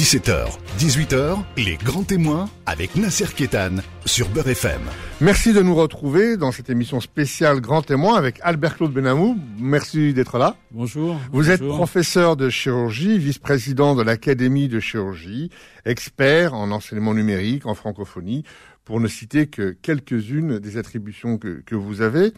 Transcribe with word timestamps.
17h, 0.00 0.48
18h, 0.78 1.44
les 1.58 1.76
grands 1.76 2.04
témoins 2.04 2.48
avec 2.64 2.96
Nasser 2.96 3.26
Kétan 3.36 3.82
sur 4.06 4.30
Beurre 4.30 4.48
FM. 4.48 4.80
Merci 5.20 5.52
de 5.52 5.60
nous 5.60 5.74
retrouver 5.74 6.38
dans 6.38 6.52
cette 6.52 6.70
émission 6.70 7.00
spéciale 7.00 7.60
Grand 7.60 7.82
Témoin 7.82 8.16
avec 8.16 8.38
Albert 8.40 8.78
Claude 8.78 8.94
Benamou. 8.94 9.36
Merci 9.58 10.14
d'être 10.14 10.38
là. 10.38 10.56
Bonjour. 10.70 11.20
Vous 11.32 11.50
êtes 11.50 11.62
professeur 11.62 12.36
de 12.36 12.48
chirurgie, 12.48 13.18
vice-président 13.18 13.94
de 13.94 14.02
l'Académie 14.02 14.68
de 14.68 14.80
chirurgie, 14.80 15.50
expert 15.84 16.54
en 16.54 16.70
enseignement 16.70 17.12
numérique, 17.12 17.66
en 17.66 17.74
francophonie, 17.74 18.42
pour 18.86 19.00
ne 19.00 19.06
citer 19.06 19.48
que 19.48 19.76
quelques-unes 19.82 20.60
des 20.60 20.78
attributions 20.78 21.36
que, 21.36 21.62
que 21.66 21.74
vous 21.74 22.00
avez. 22.00 22.32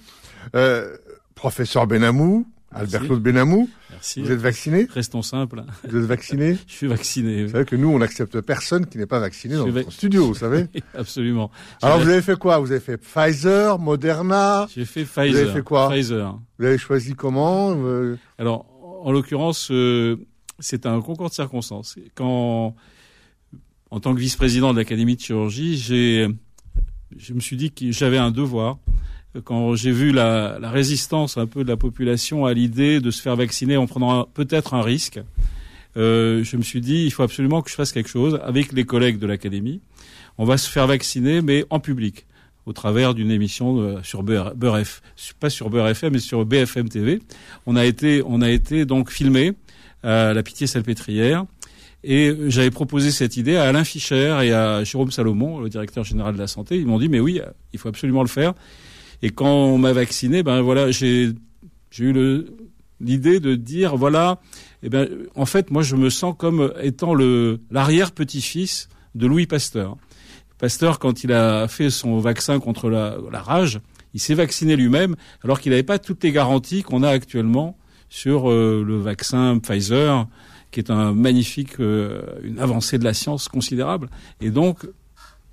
Euh, 0.57 0.97
professeur 1.37 1.87
Benamou, 1.87 2.45
Albert 2.75 3.03
Claude 3.03 3.23
Benamou. 3.23 3.69
Merci. 3.91 4.23
Vous 4.23 4.31
êtes 4.31 4.39
vacciné 4.41 4.87
Restons 4.91 5.23
simples. 5.23 5.65
Vous 5.89 5.97
êtes 5.97 6.05
vacciné 6.05 6.57
Je 6.67 6.73
suis 6.73 6.87
vacciné. 6.87 7.45
Vous 7.45 7.53
savez 7.53 7.65
que 7.65 7.77
nous, 7.77 7.89
on 7.89 7.99
n'accepte 7.99 8.41
personne 8.41 8.87
qui 8.87 8.99
n'est 8.99 9.07
pas 9.07 9.21
vacciné 9.21 9.57
dans 9.57 9.67
notre 9.67 9.93
studio, 9.93 10.27
vous 10.27 10.35
savez 10.35 10.67
Absolument. 10.95 11.51
Alors, 11.83 12.01
vous 12.01 12.09
avez 12.09 12.23
fait 12.23 12.37
quoi? 12.37 12.59
Vous 12.59 12.71
avez 12.71 12.81
fait 12.81 12.97
Pfizer, 12.97 13.79
Moderna? 13.79 14.67
J'ai 14.75 14.85
fait 14.85 15.05
Pfizer. 15.05 15.31
Vous 15.31 15.37
avez 15.37 15.53
fait 15.53 15.63
quoi? 15.63 15.89
Pfizer. 15.91 16.39
Vous 16.59 16.65
avez 16.65 16.79
choisi 16.79 17.15
comment 17.15 17.75
euh? 17.77 18.17
Alors, 18.39 18.67
en 19.05 19.13
l'occurrence, 19.13 19.71
euh, 19.71 20.17
c'est 20.59 20.87
un 20.87 21.01
concours 21.01 21.29
de 21.29 21.35
circonstances. 21.35 21.97
Quand, 22.15 22.75
en 23.91 24.01
tant 24.01 24.15
que 24.15 24.21
vice-président 24.21 24.73
de 24.73 24.79
l'Académie 24.79 25.17
de 25.17 25.21
chirurgie, 25.21 25.77
j'ai, 25.77 26.29
je 27.17 27.35
me 27.35 27.41
suis 27.41 27.57
dit 27.57 27.73
que 27.73 27.91
j'avais 27.91 28.19
un 28.19 28.31
devoir 28.31 28.79
quand 29.41 29.75
j'ai 29.75 29.93
vu 29.93 30.13
la, 30.13 30.59
résistance 30.63 31.39
un 31.39 31.47
peu 31.47 31.65
de 31.65 31.69
la 31.69 31.77
population 31.77 32.45
à 32.45 32.53
l'idée 32.53 33.01
de 33.01 33.11
se 33.11 33.23
faire 33.23 33.37
vacciner 33.37 33.77
en 33.77 33.87
prenant 33.87 34.25
peut-être 34.25 34.75
un 34.75 34.83
risque, 34.83 35.21
euh, 35.97 36.43
je 36.45 36.57
me 36.57 36.63
suis 36.63 36.81
dit 36.81 37.05
il 37.05 37.11
faut 37.11 37.23
absolument 37.23 37.63
que 37.63 37.71
je 37.71 37.75
fasse 37.75 37.93
quelque 37.93 38.09
chose 38.09 38.39
avec 38.45 38.73
les 38.73 38.85
collègues 38.85 39.19
de 39.19 39.27
l'académie. 39.27 39.81
On 40.39 40.45
va 40.45 40.57
se 40.59 40.69
faire 40.69 40.87
vacciner, 40.87 41.43
mais 41.43 41.65
en 41.71 41.81
public, 41.81 42.27
au 42.67 42.73
travers 42.73 43.15
d'une 43.15 43.31
émission 43.31 43.77
de, 43.77 44.03
sur 44.03 44.23
F, 44.23 45.03
pas 45.41 45.51
sur 45.51 45.71
Beurre 45.71 45.93
mais 46.11 46.19
sur 46.19 46.45
BFM 46.45 46.89
TV. 46.89 47.21
On 47.67 47.77
a 47.77 47.85
été, 47.85 48.23
on 48.27 48.41
a 48.41 48.51
été 48.51 48.85
donc 48.85 49.11
filmé 49.11 49.53
à 50.03 50.33
la 50.33 50.43
Pitié-Salpêtrière. 50.43 51.45
Et 52.05 52.35
j'avais 52.49 52.73
proposé 52.73 53.13
cette 53.13 53.37
idée 53.37 53.55
à 53.55 53.65
Alain 53.65 53.85
Fischer 53.85 54.37
et 54.43 54.53
à 54.53 54.83
Jérôme 54.83 55.13
Salomon, 55.13 55.61
le 55.61 55.69
directeur 55.69 56.03
général 56.03 56.35
de 56.35 56.39
la 56.39 56.49
santé. 56.49 56.77
Ils 56.77 56.87
m'ont 56.87 56.99
dit 56.99 57.09
mais 57.09 57.21
oui, 57.21 57.41
il 57.73 57.79
faut 57.79 57.89
absolument 57.89 58.23
le 58.23 58.29
faire. 58.29 58.55
Et 59.23 59.31
quand 59.31 59.47
on 59.47 59.79
m'a 59.79 59.93
vacciné, 59.93 60.43
ben 60.43 60.61
voilà, 60.63 60.91
j'ai 60.91 61.33
eu 61.99 62.45
l'idée 63.01 63.41
de 63.41 63.55
dire 63.55 63.97
voilà, 63.97 64.41
eh 64.83 64.89
ben 64.89 65.09
en 65.37 65.47
fait 65.47 65.71
moi 65.71 65.83
je 65.83 65.95
me 65.95 66.11
sens 66.11 66.35
comme 66.37 66.73
étant 66.81 67.15
le 67.15 67.61
l'arrière 67.71 68.11
petit-fils 68.11 68.89
de 69.15 69.27
Louis 69.27 69.47
Pasteur. 69.47 69.97
Pasteur 70.59 70.99
quand 70.99 71.25
il 71.25 71.33
a 71.33 71.69
fait 71.69 71.91
son 71.91 72.19
vaccin 72.19 72.59
contre 72.59 72.91
la, 72.91 73.17
la 73.31 73.41
rage, 73.41 73.81
il 74.15 74.21
s'est 74.21 74.35
vacciné 74.35 74.77
lui-même 74.77 75.15
alors 75.43 75.61
qu'il 75.61 75.71
n'avait 75.71 75.83
pas 75.83 75.99
toutes 75.99 76.23
les 76.25 76.33
garanties 76.33 76.83
qu'on 76.83 77.03
a 77.03 77.09
actuellement 77.09 77.77
sur 78.09 78.51
euh, 78.51 78.85
le 78.87 78.99
vaccin 78.99 79.59
Pfizer 79.59 80.27
qui 80.71 80.81
est 80.81 80.91
un 80.91 81.13
magnifique 81.13 81.79
euh, 81.81 82.23
une 82.43 82.59
avancée 82.59 82.99
de 82.99 83.05
la 83.05 83.15
science 83.15 83.49
considérable 83.49 84.09
et 84.41 84.51
donc 84.51 84.87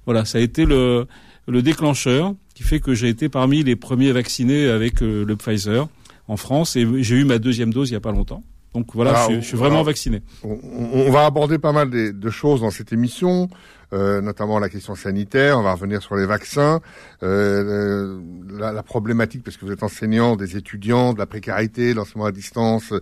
voilà, 0.05 0.25
ça 0.25 0.39
a 0.39 0.41
été 0.41 0.65
le 0.65 1.05
le 1.47 1.61
déclencheur 1.61 2.33
qui 2.59 2.65
fait 2.65 2.81
que 2.81 2.93
j'ai 2.93 3.07
été 3.07 3.29
parmi 3.29 3.63
les 3.63 3.77
premiers 3.77 4.11
vaccinés 4.11 4.67
avec 4.67 5.01
euh, 5.01 5.23
le 5.23 5.37
Pfizer 5.37 5.87
en 6.27 6.35
France 6.35 6.75
et 6.75 6.85
j'ai 7.01 7.15
eu 7.15 7.23
ma 7.23 7.39
deuxième 7.39 7.71
dose 7.71 7.89
il 7.89 7.93
y 7.93 7.95
a 7.95 8.01
pas 8.01 8.11
longtemps. 8.11 8.43
Donc 8.73 8.87
voilà, 8.93 9.11
alors, 9.11 9.31
je, 9.31 9.35
je, 9.39 9.45
suis 9.45 9.55
vraiment 9.55 9.75
alors, 9.75 9.85
vacciné. 9.85 10.21
On, 10.43 10.59
on, 10.91 11.09
va 11.09 11.25
aborder 11.25 11.57
pas 11.57 11.71
mal 11.71 11.89
de, 11.89 12.11
de 12.11 12.29
choses 12.29 12.59
dans 12.59 12.69
cette 12.69 12.91
émission. 12.91 13.47
Euh, 13.91 14.21
notamment 14.21 14.59
la 14.59 14.69
question 14.69 14.93
sanitaire. 14.93 15.57
On 15.57 15.63
va 15.63 15.73
revenir 15.73 16.03
sur 16.03 16.15
les 16.15 16.27
vaccins, 16.27 16.79
euh, 17.23 18.19
la, 18.51 18.71
la, 18.71 18.83
problématique, 18.83 19.43
parce 19.43 19.57
que 19.57 19.65
vous 19.65 19.71
êtes 19.71 19.81
enseignant, 19.81 20.35
des 20.35 20.57
étudiants, 20.57 21.13
de 21.13 21.17
la 21.17 21.25
précarité, 21.25 21.95
l'enseignement 21.95 22.25
à 22.27 22.31
distance, 22.31 22.93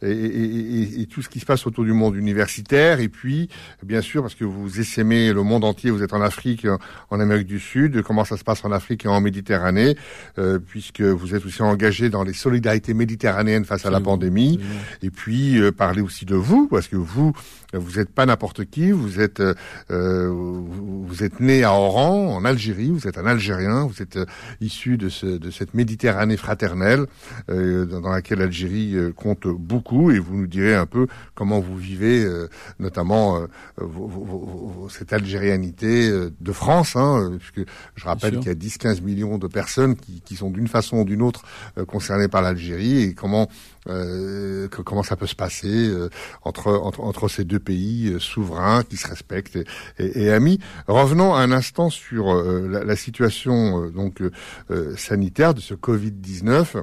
et, 0.00 0.10
et, 0.10 1.02
et, 1.02 1.06
tout 1.06 1.20
ce 1.20 1.28
qui 1.28 1.40
se 1.40 1.44
passe 1.44 1.66
autour 1.66 1.84
du 1.84 1.92
monde 1.92 2.16
universitaire. 2.16 3.00
Et 3.00 3.10
puis, 3.10 3.50
bien 3.82 4.00
sûr, 4.00 4.22
parce 4.22 4.34
que 4.34 4.44
vous 4.44 4.80
essaimez 4.80 5.30
le 5.30 5.42
monde 5.42 5.62
entier, 5.62 5.90
vous 5.90 6.02
êtes 6.02 6.14
en 6.14 6.22
Afrique, 6.22 6.66
en 7.10 7.20
Amérique 7.20 7.46
du 7.46 7.60
Sud, 7.60 8.02
comment 8.02 8.24
ça 8.24 8.38
se 8.38 8.44
passe 8.44 8.64
en 8.64 8.72
Afrique 8.72 9.04
et 9.04 9.08
en 9.08 9.20
Méditerranée, 9.20 9.94
euh, 10.38 10.58
puisque 10.58 11.02
vous 11.02 11.34
êtes 11.34 11.44
aussi 11.44 11.62
engagé 11.62 12.08
dans 12.08 12.24
les 12.24 12.32
solidarités 12.32 12.94
méditerranéennes 12.94 13.66
face 13.66 13.84
à 13.84 13.90
la 13.90 14.00
pandémie. 14.00 14.58
Et 15.02 15.10
puis, 15.10 15.60
euh, 15.60 15.70
parler 15.70 16.00
aussi 16.00 16.24
de 16.24 16.34
vous, 16.34 16.66
parce 16.68 16.88
que 16.88 16.96
vous, 16.96 17.34
vous 17.74 17.98
n'êtes 17.98 18.10
pas 18.10 18.24
n'importe 18.24 18.64
qui, 18.64 18.90
vous 18.90 19.20
êtes 19.20 19.42
euh, 19.90 20.29
vous 20.30 21.24
êtes 21.24 21.40
né 21.40 21.64
à 21.64 21.72
Oran, 21.72 22.34
en 22.34 22.44
Algérie, 22.44 22.90
vous 22.90 23.06
êtes 23.06 23.18
un 23.18 23.26
Algérien, 23.26 23.84
vous 23.84 24.02
êtes 24.02 24.16
euh, 24.16 24.26
issu 24.60 24.96
de, 24.96 25.08
ce, 25.08 25.26
de 25.26 25.50
cette 25.50 25.74
Méditerranée 25.74 26.36
fraternelle 26.36 27.06
euh, 27.48 27.84
dans 27.84 28.10
laquelle 28.10 28.38
l'Algérie 28.38 28.94
euh, 28.96 29.12
compte 29.12 29.46
beaucoup, 29.46 30.10
et 30.10 30.18
vous 30.18 30.36
nous 30.36 30.46
direz 30.46 30.74
un 30.74 30.86
peu 30.86 31.06
comment 31.34 31.60
vous 31.60 31.76
vivez, 31.76 32.24
euh, 32.24 32.48
notamment 32.78 33.40
cette 34.88 35.12
algérianité 35.12 36.10
de 36.10 36.52
France, 36.52 36.96
hein, 36.96 37.32
puisque 37.38 37.68
je 37.94 38.04
rappelle 38.04 38.38
qu'il 38.38 38.48
y 38.48 38.50
a 38.50 38.54
10-15 38.54 39.02
millions 39.02 39.38
de 39.38 39.46
personnes 39.46 39.96
qui, 39.96 40.20
qui 40.20 40.36
sont 40.36 40.50
d'une 40.50 40.68
façon 40.68 40.98
ou 40.98 41.04
d'une 41.04 41.22
autre 41.22 41.44
concernées 41.86 42.28
par 42.28 42.42
l'Algérie, 42.42 43.02
et 43.02 43.14
comment 43.14 43.48
euh, 43.90 44.68
comment 44.68 45.02
ça 45.02 45.16
peut 45.16 45.26
se 45.26 45.34
passer 45.34 45.88
euh, 45.88 46.08
entre, 46.42 46.68
entre, 46.68 47.28
ces 47.28 47.44
deux 47.44 47.58
pays 47.58 48.08
euh, 48.08 48.18
souverains 48.18 48.82
qui 48.82 48.96
se 48.96 49.08
respectent 49.08 49.58
et, 49.98 50.30
amis. 50.30 50.60
Revenons 50.86 51.34
un 51.34 51.52
instant 51.52 51.90
sur 51.90 52.34
la, 52.34 52.96
situation 52.96 53.88
donc 53.90 54.22
sanitaire 54.96 55.54
de 55.54 55.60
ce 55.60 55.74
Covid 55.74 56.12
19. 56.12 56.76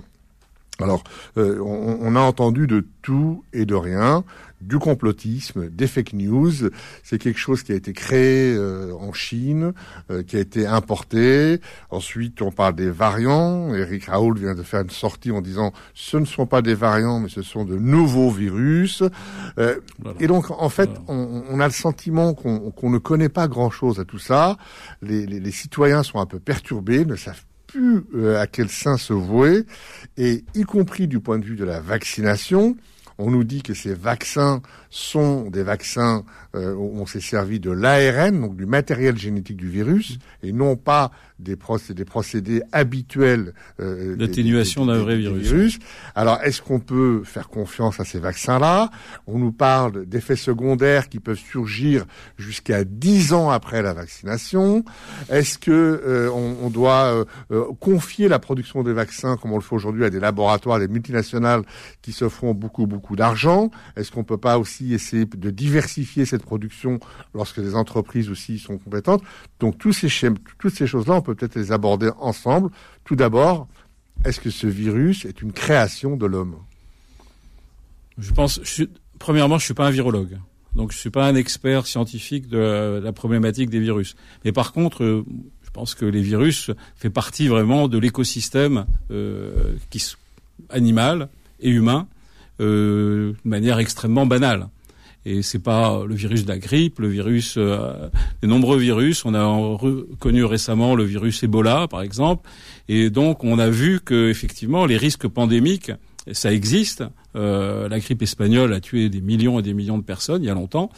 Alors, 0.80 1.04
on, 1.36 2.16
a 2.16 2.20
entendu 2.20 2.68
de 2.68 2.86
tout 3.02 3.44
et 3.54 3.66
de 3.66 3.76
rien 3.76 4.24
du 4.62 4.80
complotisme, 4.80 5.70
des 5.70 5.88
fake 5.88 6.14
news. 6.14 6.70
C'est 7.04 7.18
quelque 7.18 7.40
chose 7.40 7.64
qui 7.64 7.72
a 7.72 7.76
été 7.76 7.94
créé 7.94 8.56
euh, 8.56 8.94
en 8.94 9.14
Chine, 9.14 9.74
euh, 10.12 10.24
qui 10.24 10.36
a 10.38 10.40
été 10.40 10.66
importé. 10.66 11.62
Ensuite, 11.90 12.42
on 12.42 12.52
parle 12.52 12.76
des 12.76 12.90
variants. 12.90 13.74
Eric 13.74 14.06
Raoul 14.06 14.40
vient 14.40 14.56
de 14.56 14.64
faire 14.64 14.82
une 14.82 14.90
sortie 14.90 15.32
en 15.32 15.42
disant 15.42 15.74
ce 15.94 16.18
ne 16.18 16.26
sont 16.26 16.46
pas 16.46 16.62
des 16.62 16.76
variants, 16.76 17.20
mais 17.20 17.30
ce 17.30 17.42
sont 17.42 17.66
de 17.66 17.78
nouveaux 17.78 18.32
virus. 18.32 19.04
Euh, 19.58 19.80
voilà. 20.00 20.18
Et 20.20 20.28
donc, 20.28 20.50
en 20.52 20.70
fait, 20.70 20.90
on, 21.08 21.44
on, 21.50 21.60
a 21.60 21.66
le 21.66 21.74
sentiment 21.74 22.34
qu'on 22.34 22.72
qu 22.72 22.88
ne 22.88 22.98
connaît 22.98 23.30
pas 23.30 23.48
grand-chose 23.48 24.00
à 24.00 24.06
tout 24.06 24.20
ça. 24.20 24.58
Les, 25.02 25.26
les, 25.26 25.40
les, 25.40 25.52
citoyens 25.52 26.04
sont 26.04 26.20
un 26.20 26.26
peu 26.26 26.40
perturbés, 26.40 27.06
ne 27.06 27.16
savent 27.16 27.44
plus 27.68 28.06
euh, 28.16 28.40
à 28.40 28.48
quel 28.48 28.70
sein 28.70 28.98
se 28.98 29.14
vouer, 29.14 29.66
et 30.18 30.44
y 30.56 30.64
compris 30.64 31.08
du 31.08 31.20
point 31.20 31.38
de 31.38 31.46
vue 31.46 31.56
de 31.56 31.66
la 31.66 31.80
vaccination. 31.80 32.76
On 33.18 33.32
nous 33.32 33.44
dit 33.44 33.64
que 33.64 33.74
ces 33.74 33.94
vaccins 33.94 34.62
sont 34.90 35.50
des 35.50 35.64
vaccins 35.64 36.24
euh, 36.56 36.76
on 36.76 37.06
s'est 37.06 37.22
servi 37.22 37.60
de 37.60 37.72
l'ARN, 37.72 38.42
donc 38.42 38.56
du 38.56 38.66
matériel 38.66 39.18
génétique 39.18 39.58
du 39.58 39.70
virus, 39.70 40.20
et 40.44 40.52
non 40.52 40.76
pas 40.76 41.12
des, 41.40 41.56
procédés, 41.56 41.94
des 41.94 42.06
procédés 42.06 42.62
habituels 42.72 43.54
euh, 43.80 44.16
d'atténuation 44.16 44.86
d'un 44.86 45.00
vrai 45.00 45.18
virus. 45.18 45.44
virus. 45.44 45.80
Alors, 46.16 46.40
est-ce 46.44 46.62
qu'on 46.62 46.80
peut 46.80 47.24
faire 47.24 47.50
confiance 47.50 48.00
à 48.00 48.06
ces 48.06 48.20
vaccins-là? 48.20 48.90
On 49.28 49.38
nous 49.38 49.52
parle 49.52 50.06
d'effets 50.06 50.36
secondaires 50.36 51.10
qui 51.10 51.20
peuvent 51.20 51.38
surgir 51.38 52.06
jusqu'à 52.38 52.84
10 52.84 53.34
ans 53.34 53.50
après 53.50 53.82
la 53.82 53.94
vaccination. 53.94 54.84
Est-ce 55.30 55.58
que 55.58 55.72
euh, 55.72 56.30
on, 56.32 56.66
on, 56.66 56.70
doit 56.70 57.26
euh, 57.52 57.66
confier 57.80 58.28
la 58.28 58.40
production 58.40 58.84
des 58.84 58.94
vaccins, 58.94 59.38
comme 59.38 59.52
on 59.52 59.58
le 59.58 59.62
fait 59.62 59.76
aujourd'hui, 59.76 60.06
à 60.06 60.10
des 60.10 60.20
laboratoires, 60.20 60.80
des 60.80 60.88
multinationales 60.88 61.64
qui 62.02 62.12
se 62.12 62.30
feront 62.30 62.54
beaucoup, 62.54 62.88
beaucoup 62.88 63.16
d'argent? 63.16 63.70
Est-ce 63.96 64.12
qu'on 64.12 64.24
peut 64.24 64.38
pas 64.38 64.58
aussi 64.58 64.94
essayer 64.94 65.26
de 65.26 65.50
diversifier 65.52 66.26
cette 66.26 66.44
production 66.44 67.00
lorsque 67.34 67.62
des 67.62 67.76
entreprises 67.76 68.30
aussi 68.30 68.60
sont 68.60 68.78
compétentes? 68.78 69.22
Donc, 69.60 69.78
tous 69.78 69.94
ces, 69.94 70.10
toutes 70.58 70.74
ces 70.74 70.88
choses-là, 70.88 71.22
peut 71.28 71.36
peut-être 71.36 71.56
les 71.56 71.72
aborder 71.72 72.10
ensemble. 72.20 72.70
Tout 73.04 73.16
d'abord, 73.16 73.68
est-ce 74.26 74.40
que 74.40 74.50
ce 74.50 74.68
virus 74.68 75.26
est 75.26 75.42
une 75.42 75.52
création 75.52 76.18
de 76.18 76.26
l'homme? 76.26 76.56
Je 78.18 78.32
pense, 78.32 78.60
je 78.64 78.70
suis, 78.70 78.90
premièrement, 79.20 79.58
je 79.58 79.66
suis 79.66 79.74
pas 79.74 79.88
un 79.88 79.92
virologue. 79.92 80.38
Donc, 80.76 80.92
je 80.92 80.98
suis 80.98 81.10
pas 81.10 81.28
un 81.28 81.36
expert 81.36 81.88
scientifique 81.88 82.48
de 82.48 83.02
la 83.04 83.12
problématique 83.12 83.70
des 83.70 83.80
virus. 83.80 84.16
Mais 84.46 84.52
par 84.52 84.74
contre, 84.74 85.04
euh, 85.04 85.26
je 85.64 85.70
pense 85.72 85.96
que 85.96 86.06
les 86.06 86.22
virus 86.22 86.72
fait 86.96 87.10
partie 87.10 87.48
vraiment 87.48 87.88
de 87.88 87.98
l'écosystème 87.98 88.86
euh, 89.12 89.76
animal 90.70 91.30
et 91.60 91.70
humain 91.70 92.08
euh, 92.60 93.34
de 93.44 93.50
manière 93.50 93.80
extrêmement 93.80 94.26
banale. 94.26 94.70
Et 95.30 95.42
c'est 95.42 95.60
pas 95.60 96.06
le 96.08 96.16
virus 96.16 96.46
de 96.46 96.48
la 96.48 96.58
grippe, 96.58 97.00
le 97.00 97.10
virus, 97.10 97.56
euh, 97.58 98.08
nombreux 98.44 98.78
virus. 98.78 99.26
On 99.26 99.34
a 99.34 99.46
reconnu 99.46 100.46
récemment 100.46 100.96
le 100.96 101.04
virus 101.04 101.44
Ebola, 101.44 101.90
par 101.90 102.02
exemple. 102.02 102.50
Et 102.88 103.10
donc, 103.10 103.44
on 103.44 103.60
a 103.60 103.70
vu 103.70 104.00
que 104.00 104.30
effectivement, 104.30 104.86
les 104.86 104.96
risques 104.96 105.28
pandémiques, 105.28 105.92
ça 106.32 106.54
existe 106.54 107.04
la 107.36 108.00
grippe 108.00 108.24
espagnole 108.24 108.74
a 108.74 108.80
tué 108.80 109.10
des 109.10 109.22
millions 109.22 109.60
et 109.60 109.62
des 109.62 109.76
millions 109.76 110.00
de 110.00 110.04
personnes 110.04 110.42
il 110.42 110.48
y 110.48 110.50
a 110.50 110.56
longtemps. 110.56 110.90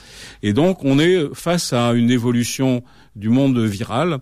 Et 0.42 0.54
donc, 0.54 0.86
on 0.86 0.98
est 0.98 1.28
face 1.34 1.74
à 1.74 1.92
une 1.92 2.10
évolution 2.10 2.82
du 3.18 3.28
monde 3.28 3.60
viral 3.60 4.20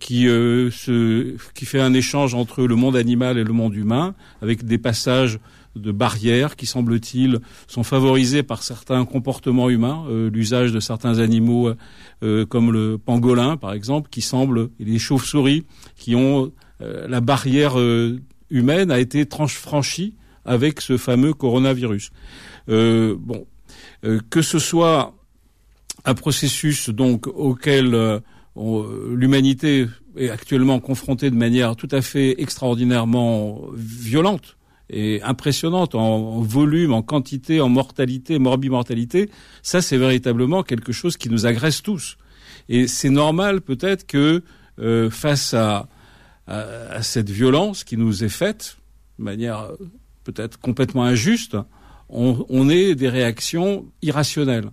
qui, 0.00 0.24
se, 0.24 1.36
qui 1.54 1.66
fait 1.66 1.80
un 1.80 1.94
échange 1.94 2.34
entre 2.34 2.64
le 2.64 2.74
monde 2.74 2.96
animal 2.96 3.38
et 3.38 3.44
le 3.44 3.52
monde 3.52 3.76
humain, 3.76 4.16
avec 4.40 4.64
des 4.64 4.78
passages 4.78 5.38
de 5.76 5.92
barrières 5.92 6.56
qui, 6.56 6.66
semble-t-il, 6.66 7.40
sont 7.66 7.82
favorisées 7.82 8.42
par 8.42 8.62
certains 8.62 9.04
comportements 9.04 9.70
humains, 9.70 10.04
euh, 10.08 10.30
l'usage 10.30 10.72
de 10.72 10.80
certains 10.80 11.18
animaux 11.18 11.72
euh, 12.22 12.46
comme 12.46 12.72
le 12.72 12.98
pangolin, 12.98 13.56
par 13.56 13.72
exemple, 13.72 14.10
qui 14.10 14.22
semble, 14.22 14.70
et 14.78 14.84
les 14.84 14.98
chauves-souris, 14.98 15.64
qui 15.96 16.14
ont 16.14 16.52
euh, 16.80 17.06
la 17.08 17.20
barrière 17.20 17.76
humaine 18.50 18.90
a 18.90 18.98
été 18.98 19.26
franchie 19.48 20.14
avec 20.44 20.80
ce 20.80 20.96
fameux 20.96 21.32
coronavirus. 21.32 22.10
bon, 22.66 23.46
que 24.30 24.42
ce 24.42 24.58
soit 24.58 25.14
un 26.04 26.14
processus 26.14 26.90
donc 26.90 27.28
auquel 27.28 28.20
l'humanité 28.56 29.86
est 30.16 30.28
actuellement 30.28 30.80
confrontée 30.80 31.30
de 31.30 31.36
manière 31.36 31.76
tout 31.76 31.88
à 31.92 32.02
fait 32.02 32.40
extraordinairement 32.42 33.60
violente, 33.74 34.56
et 34.92 35.22
impressionnante 35.22 35.94
en, 35.94 36.40
volume, 36.42 36.92
en 36.92 37.02
quantité, 37.02 37.60
en 37.60 37.68
mortalité, 37.68 38.38
morbimortalité, 38.38 39.30
ça 39.62 39.80
c'est 39.80 39.96
véritablement 39.96 40.62
quelque 40.62 40.92
chose 40.92 41.16
qui 41.16 41.28
nous 41.30 41.46
agresse 41.46 41.82
tous. 41.82 42.16
Et 42.68 42.86
c'est 42.86 43.10
normal 43.10 43.62
peut-être 43.62 44.06
que 44.06 44.42
euh, 44.78 45.10
face 45.10 45.54
à, 45.54 45.88
à, 46.46 47.02
cette 47.02 47.30
violence 47.30 47.84
qui 47.84 47.96
nous 47.96 48.22
est 48.22 48.28
faite, 48.28 48.76
de 49.18 49.24
manière 49.24 49.60
euh, 49.60 49.76
peut-être 50.24 50.60
complètement 50.60 51.04
injuste, 51.04 51.56
on, 52.08 52.44
on 52.48 52.68
ait 52.68 52.94
des 52.94 53.08
réactions 53.08 53.86
irrationnelles 54.02 54.70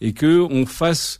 et 0.00 0.14
que 0.14 0.40
on 0.40 0.64
fasse 0.64 1.18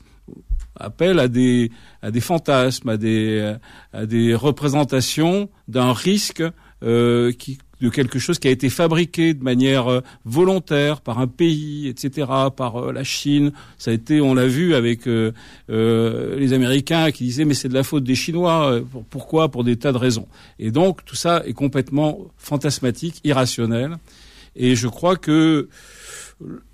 appel 0.76 1.18
à 1.18 1.28
des 1.28 1.70
à 2.00 2.10
des 2.10 2.20
fantasmes, 2.20 2.88
à 2.88 2.96
des 2.96 3.54
à 3.92 4.06
des 4.06 4.34
représentations 4.34 5.50
d'un 5.68 5.92
risque 5.92 6.42
euh, 6.82 7.32
qui 7.32 7.58
de 7.80 7.88
quelque 7.88 8.18
chose 8.18 8.38
qui 8.38 8.48
a 8.48 8.50
été 8.50 8.68
fabriqué 8.68 9.34
de 9.34 9.42
manière 9.42 9.88
euh, 9.88 10.00
volontaire 10.24 11.00
par 11.00 11.18
un 11.18 11.26
pays, 11.26 11.88
etc., 11.88 12.28
par 12.56 12.76
euh, 12.76 12.92
la 12.92 13.04
Chine. 13.04 13.52
Ça 13.78 13.90
a 13.90 13.94
été, 13.94 14.20
on 14.20 14.34
l'a 14.34 14.46
vu 14.46 14.74
avec 14.74 15.06
euh, 15.06 15.32
les 15.68 16.52
Américains 16.52 17.10
qui 17.10 17.24
disaient 17.24 17.44
mais 17.44 17.54
c'est 17.54 17.68
de 17.68 17.74
la 17.74 17.82
faute 17.82 18.04
des 18.04 18.14
Chinois. 18.14 18.80
Pourquoi? 19.10 19.50
Pour 19.50 19.64
des 19.64 19.76
tas 19.76 19.92
de 19.92 19.98
raisons. 19.98 20.28
Et 20.58 20.70
donc 20.70 21.04
tout 21.04 21.16
ça 21.16 21.42
est 21.46 21.52
complètement 21.52 22.18
fantasmatique, 22.36 23.20
irrationnel. 23.24 23.96
Et 24.56 24.74
je 24.74 24.88
crois 24.88 25.16
que 25.16 25.68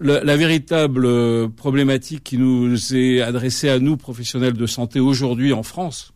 la, 0.01 0.25
la, 0.25 0.37
véritable 0.37 1.51
problématique 1.51 2.25
qui 2.25 2.39
nous 2.39 2.95
est 2.95 3.21
adressée 3.21 3.69
à 3.69 3.79
nous, 3.79 3.97
professionnels 3.97 4.55
de 4.55 4.67
santé, 4.67 4.99
aujourd'hui 5.01 5.53
en 5.53 5.63
France, 5.63 6.15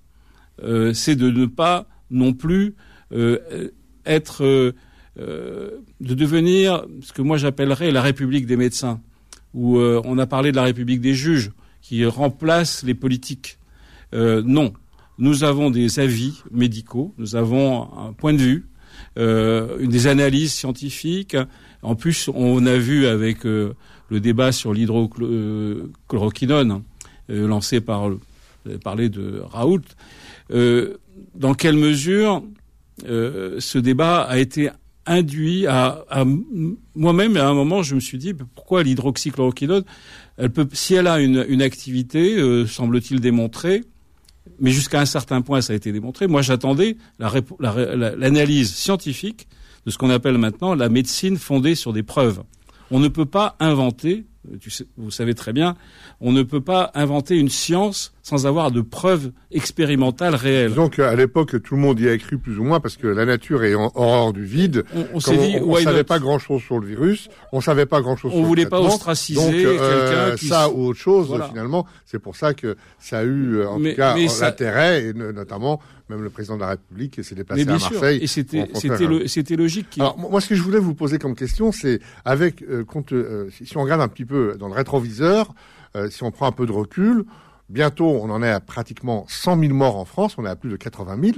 euh, 0.62 0.92
c'est 0.92 1.16
de 1.16 1.30
ne 1.30 1.46
pas 1.46 1.86
non 2.10 2.32
plus 2.32 2.74
euh, 3.12 3.70
être, 4.10 4.44
euh, 4.44 4.74
euh, 5.18 5.70
de 6.00 6.14
devenir 6.14 6.84
ce 7.00 7.12
que 7.12 7.22
moi 7.22 7.36
j'appellerais 7.36 7.92
la 7.92 8.02
République 8.02 8.46
des 8.46 8.56
médecins, 8.56 9.00
où 9.54 9.78
euh, 9.78 10.02
on 10.04 10.18
a 10.18 10.26
parlé 10.26 10.50
de 10.50 10.56
la 10.56 10.64
République 10.64 11.00
des 11.00 11.14
juges 11.14 11.52
qui 11.80 12.04
remplace 12.04 12.82
les 12.82 12.94
politiques. 12.94 13.58
non, 14.12 14.72
nous 15.18 15.44
avons 15.44 15.70
des 15.70 16.00
avis 16.00 16.42
médicaux, 16.50 17.14
nous 17.16 17.36
avons 17.36 17.88
un 17.96 18.12
point 18.12 18.32
de 18.32 18.38
vue, 18.38 18.66
euh, 19.18 19.86
des 19.86 20.08
analyses 20.08 20.52
scientifiques. 20.52 21.36
En 21.82 21.94
plus, 21.94 22.28
on 22.34 22.66
a 22.66 22.76
vu 22.76 23.06
avec 23.06 23.44
le 23.44 23.76
débat 24.10 24.50
sur 24.52 24.74
l'hydrochloroquinone 24.74 26.82
lancé 27.28 27.80
par 27.80 28.10
parler 28.82 29.08
de 29.08 29.42
Raoult, 29.50 29.84
dans 31.34 31.54
quelle 31.54 31.76
mesure 31.76 32.36
euh, 32.36 32.40
ce 33.04 33.78
débat 33.78 34.22
a 34.22 34.38
été 34.38 34.70
induit 35.06 35.66
à, 35.66 36.04
moi-même 36.94 37.36
à 37.36 37.46
un 37.46 37.54
moment 37.54 37.82
je 37.82 37.94
me 37.94 38.00
suis 38.00 38.18
dit 38.18 38.34
pourquoi 38.34 38.82
l'hydroxychloroquine 38.82 39.82
elle 40.36 40.50
peut 40.50 40.68
si 40.72 40.94
elle 40.94 41.06
a 41.06 41.20
une, 41.20 41.62
activité 41.62 42.36
euh, 42.36 42.66
semble-t-il 42.66 43.20
démontrée 43.20 43.82
mais 44.58 44.70
jusqu'à 44.70 45.00
un 45.00 45.06
certain 45.06 45.40
point 45.40 45.62
ça 45.62 45.72
a 45.72 45.76
été 45.76 45.90
démontré 45.90 46.26
moi 46.26 46.42
j'attendais 46.42 46.96
l'analyse 47.18 48.68
la, 48.68 48.76
scientifique 48.76 49.48
de 49.86 49.90
ce 49.90 49.98
qu'on 49.98 50.10
appelle 50.10 50.38
maintenant 50.38 50.74
la 50.74 50.88
médecine 50.88 51.36
fondée 51.36 51.74
sur 51.74 51.92
des 51.92 52.02
preuves. 52.02 52.42
On 52.90 52.98
ne 53.00 53.08
peut 53.08 53.26
pas 53.26 53.56
inventer 53.60 54.24
vous 54.96 55.10
savez 55.10 55.34
très 55.34 55.52
bien, 55.52 55.76
on 56.20 56.32
ne 56.32 56.42
peut 56.42 56.62
pas 56.62 56.90
inventer 56.94 57.36
une 57.36 57.50
science 57.50 58.12
sans 58.22 58.46
avoir 58.46 58.70
de 58.70 58.80
preuves 58.80 59.32
expérimentales 59.50 60.34
réelles. 60.34 60.74
Donc 60.74 60.98
à 60.98 61.14
l'époque, 61.14 61.62
tout 61.62 61.74
le 61.74 61.80
monde 61.80 62.00
y 62.00 62.08
a 62.08 62.12
écrit 62.12 62.36
plus 62.36 62.58
ou 62.58 62.64
moins 62.64 62.80
parce 62.80 62.96
que 62.96 63.06
la 63.06 63.26
nature 63.26 63.64
est 63.64 63.74
en 63.74 63.92
horreur 63.94 64.32
du 64.32 64.44
vide. 64.44 64.84
On, 65.12 65.20
s'est 65.20 65.36
dit, 65.36 65.56
on, 65.62 65.76
savait 65.76 66.04
pas 66.04 66.18
grand-chose 66.18 66.62
sur 66.62 66.78
le 66.78 66.86
virus, 66.86 67.28
on 67.52 67.60
savait 67.60 67.86
pas 67.86 68.00
grand-chose. 68.00 68.32
On 68.34 68.42
voulait 68.42 68.66
pas 68.66 68.80
ostraciser 68.80 69.66
euh, 69.66 70.30
quelqu'un. 70.30 70.36
Qui... 70.36 70.46
Ça 70.46 70.70
ou 70.70 70.86
autre 70.86 70.98
chose 71.00 71.28
finalement. 71.48 71.86
C'est 72.06 72.18
pour 72.18 72.36
ça 72.36 72.54
que 72.54 72.76
ça 72.98 73.18
a 73.18 73.22
eu 73.24 73.56
euh, 73.56 73.68
en 73.68 73.78
tout 73.78 73.94
cas 73.94 74.16
l'intérêt 74.16 75.04
et 75.04 75.12
notamment 75.12 75.80
même 76.10 76.22
le 76.22 76.30
président 76.30 76.56
de 76.56 76.60
la 76.60 76.68
République 76.68 77.24
s'est 77.24 77.34
déplacé 77.34 77.62
à 77.62 77.72
Marseille. 77.72 78.18
Et 78.22 78.26
c'était 78.26 78.68
c'était 79.26 79.56
logique. 79.56 79.98
Alors 79.98 80.18
moi, 80.18 80.40
ce 80.40 80.48
que 80.48 80.54
je 80.54 80.62
voulais 80.62 80.78
vous 80.78 80.94
poser 80.94 81.18
comme 81.18 81.34
question, 81.34 81.72
c'est 81.72 82.00
avec 82.24 82.62
euh, 82.62 82.84
compte 82.84 83.14
si 83.50 83.76
on 83.76 83.82
regarde 83.82 84.00
un 84.00 84.08
petit 84.08 84.24
peu 84.24 84.56
dans 84.58 84.68
le 84.68 84.74
rétroviseur, 84.74 85.54
si 86.08 86.22
on 86.22 86.30
prend 86.30 86.46
un 86.46 86.52
peu 86.52 86.66
de 86.66 86.72
recul, 86.72 87.24
Bientôt, 87.70 88.18
on 88.20 88.30
en 88.30 88.42
est 88.42 88.50
à 88.50 88.58
pratiquement 88.58 89.26
100 89.28 89.60
000 89.60 89.74
morts 89.74 89.96
en 89.96 90.04
France, 90.04 90.34
on 90.38 90.44
est 90.44 90.48
à 90.48 90.56
plus 90.56 90.70
de 90.70 90.76
80 90.76 91.18
000. 91.22 91.36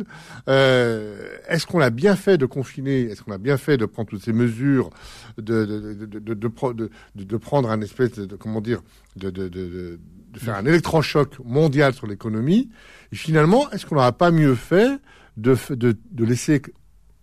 Euh, 0.48 1.28
est-ce 1.46 1.66
qu'on 1.66 1.80
a 1.80 1.90
bien 1.90 2.16
fait 2.16 2.38
de 2.38 2.46
confiner 2.46 3.02
Est-ce 3.02 3.22
qu'on 3.22 3.32
a 3.32 3.38
bien 3.38 3.58
fait 3.58 3.76
de 3.76 3.84
prendre 3.84 4.08
toutes 4.08 4.24
ces 4.24 4.32
mesures, 4.32 4.88
de, 5.36 5.66
de, 5.66 6.06
de, 6.06 6.34
de, 6.34 6.90
de 7.14 7.36
prendre 7.36 7.70
un 7.70 7.82
espèce 7.82 8.12
de, 8.12 8.34
comment 8.36 8.62
dire, 8.62 8.82
de, 9.16 9.98
de, 10.32 10.38
faire 10.38 10.56
un 10.56 10.66
électrochoc 10.66 11.38
mondial 11.44 11.94
sur 11.94 12.06
l'économie 12.06 12.70
Et 13.12 13.16
finalement, 13.16 13.70
est-ce 13.70 13.86
qu'on 13.86 13.96
n'aurait 13.96 14.12
pas 14.12 14.30
mieux 14.30 14.54
fait 14.54 14.98
de, 15.36 15.56
de, 15.70 15.96
de 16.10 16.24
laisser 16.24 16.62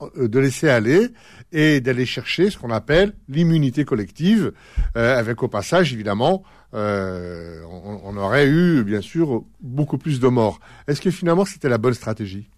euh, 0.01 0.27
de 0.29 0.39
laisser 0.39 0.69
aller 0.69 1.09
et 1.51 1.81
d'aller 1.81 2.05
chercher 2.05 2.49
ce 2.49 2.57
qu'on 2.57 2.71
appelle 2.71 3.13
l'immunité 3.27 3.83
collective, 3.83 4.53
euh, 4.95 5.17
avec 5.17 5.43
au 5.43 5.49
passage 5.49 5.91
évidemment, 5.93 6.43
euh, 6.73 7.61
on, 7.69 7.99
on, 8.05 8.17
aurait 8.17 8.47
eu 8.47 8.83
bien 8.83 9.01
sûr 9.01 9.43
beaucoup 9.59 9.97
plus 9.97 10.21
de 10.21 10.27
morts. 10.27 10.59
Est-ce 10.87 11.01
que 11.01 11.11
finalement 11.11 11.43
c'était 11.43 11.67
la 11.67 11.77
bonne 11.77 11.93
stratégie? 11.93 12.49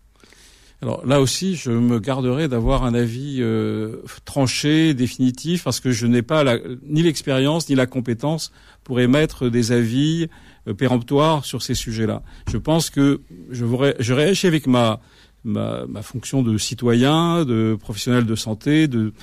Alors 0.81 1.05
là 1.05 1.21
aussi, 1.21 1.55
je 1.55 1.71
me 1.71 1.99
garderai 1.99 2.47
d'avoir 2.47 2.83
un 2.83 2.95
avis 2.95 3.37
euh, 3.39 3.97
tranché, 4.25 4.93
définitif, 4.95 5.63
parce 5.63 5.79
que 5.79 5.91
je 5.91 6.07
n'ai 6.07 6.23
pas 6.23 6.43
la, 6.43 6.57
ni 6.83 7.03
l'expérience 7.03 7.69
ni 7.69 7.75
la 7.75 7.85
compétence 7.85 8.51
pour 8.83 8.99
émettre 8.99 9.49
des 9.49 9.71
avis 9.71 10.27
euh, 10.67 10.73
péremptoires 10.73 11.45
sur 11.45 11.61
ces 11.61 11.75
sujets-là. 11.75 12.23
Je 12.49 12.57
pense 12.57 12.89
que 12.89 13.21
je, 13.51 13.65
je 13.99 14.13
réagis 14.13 14.47
avec 14.47 14.65
ma 14.65 14.99
ma, 15.43 15.85
fonction 16.01 16.43
de 16.43 16.57
citoyen, 16.57 17.45
de 17.45 17.77
professionnel 17.79 18.25
de 18.25 18.35
santé, 18.35 18.87
de, 18.87 19.13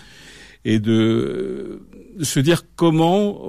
et 0.64 0.78
de, 0.80 1.80
de 2.16 2.24
se 2.24 2.40
dire 2.40 2.62
comment, 2.76 3.40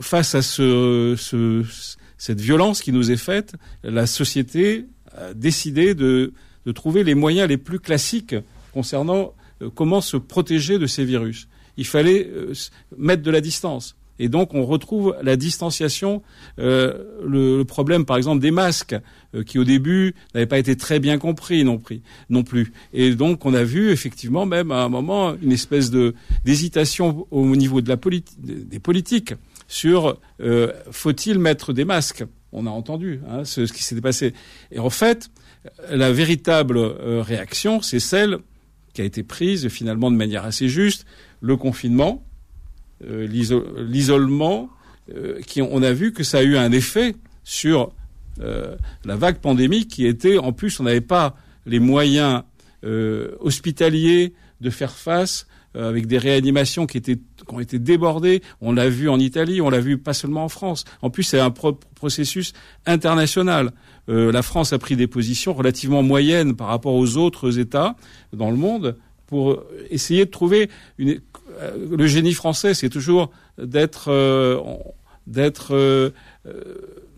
face 0.00 0.34
à 0.34 0.42
ce, 0.42 1.14
ce, 1.16 1.64
cette 2.16 2.40
violence 2.40 2.82
qui 2.82 2.92
nous 2.92 3.10
est 3.10 3.16
faite, 3.16 3.54
la 3.84 4.06
société 4.06 4.86
a 5.16 5.32
décidé 5.34 5.94
de, 5.94 6.32
de 6.68 6.72
trouver 6.72 7.02
les 7.02 7.14
moyens 7.14 7.48
les 7.48 7.56
plus 7.56 7.80
classiques 7.80 8.34
concernant 8.74 9.32
euh, 9.62 9.70
comment 9.74 10.02
se 10.02 10.18
protéger 10.18 10.78
de 10.78 10.86
ces 10.86 11.02
virus. 11.02 11.48
Il 11.78 11.86
fallait 11.86 12.28
euh, 12.30 12.52
mettre 12.98 13.22
de 13.22 13.30
la 13.30 13.40
distance. 13.40 13.96
Et 14.18 14.28
donc 14.28 14.52
on 14.52 14.66
retrouve 14.66 15.16
la 15.22 15.36
distanciation, 15.36 16.22
euh, 16.58 16.92
le, 17.26 17.62
problème 17.62 18.04
par 18.04 18.18
exemple 18.18 18.42
des 18.42 18.50
masques, 18.50 18.96
qui 19.46 19.58
au 19.58 19.64
début 19.64 20.14
n'avaient 20.34 20.46
pas 20.46 20.58
été 20.58 20.76
très 20.76 20.98
bien 20.98 21.16
compris 21.18 21.64
non, 21.64 21.78
plus. 21.78 22.72
Et 22.92 23.14
donc 23.14 23.46
on 23.46 23.54
a 23.54 23.64
vu 23.64 23.90
effectivement 23.90 24.44
même 24.44 24.70
à 24.70 24.82
un 24.82 24.88
moment 24.90 25.36
une 25.40 25.52
espèce 25.52 25.90
de 25.90 26.14
d'hésitation 26.44 27.26
au 27.30 27.46
niveau 27.56 27.80
de 27.80 27.88
la 27.88 27.96
des 27.96 28.80
politiques 28.80 29.34
sur 29.68 30.18
faut-il 30.90 31.38
mettre 31.38 31.72
des 31.72 31.84
masques? 31.84 32.24
On 32.52 32.66
a 32.66 32.70
entendu 32.70 33.20
hein, 33.28 33.44
ce, 33.44 33.60
qui 33.62 33.82
s'était 33.82 34.00
passé. 34.00 34.32
Et 34.70 34.78
en 34.78 34.90
fait, 34.90 35.28
la 35.90 36.12
véritable 36.12 36.78
réaction, 36.78 37.82
c'est 37.82 38.00
celle 38.00 38.38
qui 38.94 39.02
a 39.02 39.04
été 39.04 39.22
prise 39.22 39.68
finalement 39.68 40.10
de 40.10 40.16
manière 40.16 40.44
assez 40.44 40.68
juste, 40.68 41.06
le 41.40 41.56
confinement, 41.56 42.24
euh, 43.04 43.28
l'isolement, 43.28 44.70
euh, 45.14 45.40
qui 45.42 45.62
on 45.62 45.82
a 45.82 45.92
vu 45.92 46.12
que 46.12 46.24
ça 46.24 46.38
a 46.38 46.42
eu 46.42 46.56
un 46.56 46.72
effet 46.72 47.14
sur 47.44 47.92
euh, 48.40 48.76
la 49.04 49.14
vague 49.14 49.38
pandémique 49.38 49.88
qui 49.88 50.04
était, 50.04 50.38
en 50.38 50.52
plus, 50.52 50.80
on 50.80 50.84
n'avait 50.84 51.00
pas 51.00 51.36
les 51.66 51.78
moyens 51.78 52.42
hospitaliers 53.40 54.34
de 54.60 54.70
faire 54.70 54.92
face 54.92 55.48
avec 55.74 56.06
des 56.06 56.16
réanimations 56.16 56.86
qui 56.86 56.96
étaient 56.96 57.18
qui 57.48 57.54
ont 57.54 57.60
été 57.60 57.78
débordés. 57.78 58.42
On 58.60 58.72
l'a 58.72 58.88
vu 58.88 59.08
en 59.08 59.18
Italie, 59.18 59.60
on 59.60 59.70
l'a 59.70 59.80
vu 59.80 59.98
pas 59.98 60.12
seulement 60.12 60.44
en 60.44 60.48
France. 60.48 60.84
En 61.02 61.10
plus, 61.10 61.24
c'est 61.24 61.40
un 61.40 61.50
processus 61.50 62.52
international. 62.86 63.72
Euh, 64.08 64.30
la 64.32 64.42
France 64.42 64.72
a 64.72 64.78
pris 64.78 64.96
des 64.96 65.06
positions 65.06 65.54
relativement 65.54 66.02
moyennes 66.02 66.54
par 66.54 66.68
rapport 66.68 66.94
aux 66.94 67.16
autres 67.16 67.58
États 67.58 67.96
dans 68.32 68.50
le 68.50 68.56
monde 68.56 68.96
pour 69.26 69.62
essayer 69.90 70.24
de 70.24 70.30
trouver 70.30 70.70
une. 70.98 71.20
Euh, 71.60 71.96
le 71.96 72.06
génie 72.06 72.34
français, 72.34 72.74
c'est 72.74 72.88
toujours 72.88 73.30
d'être 73.58 74.10
euh, 74.10 74.60
d'être 75.26 76.12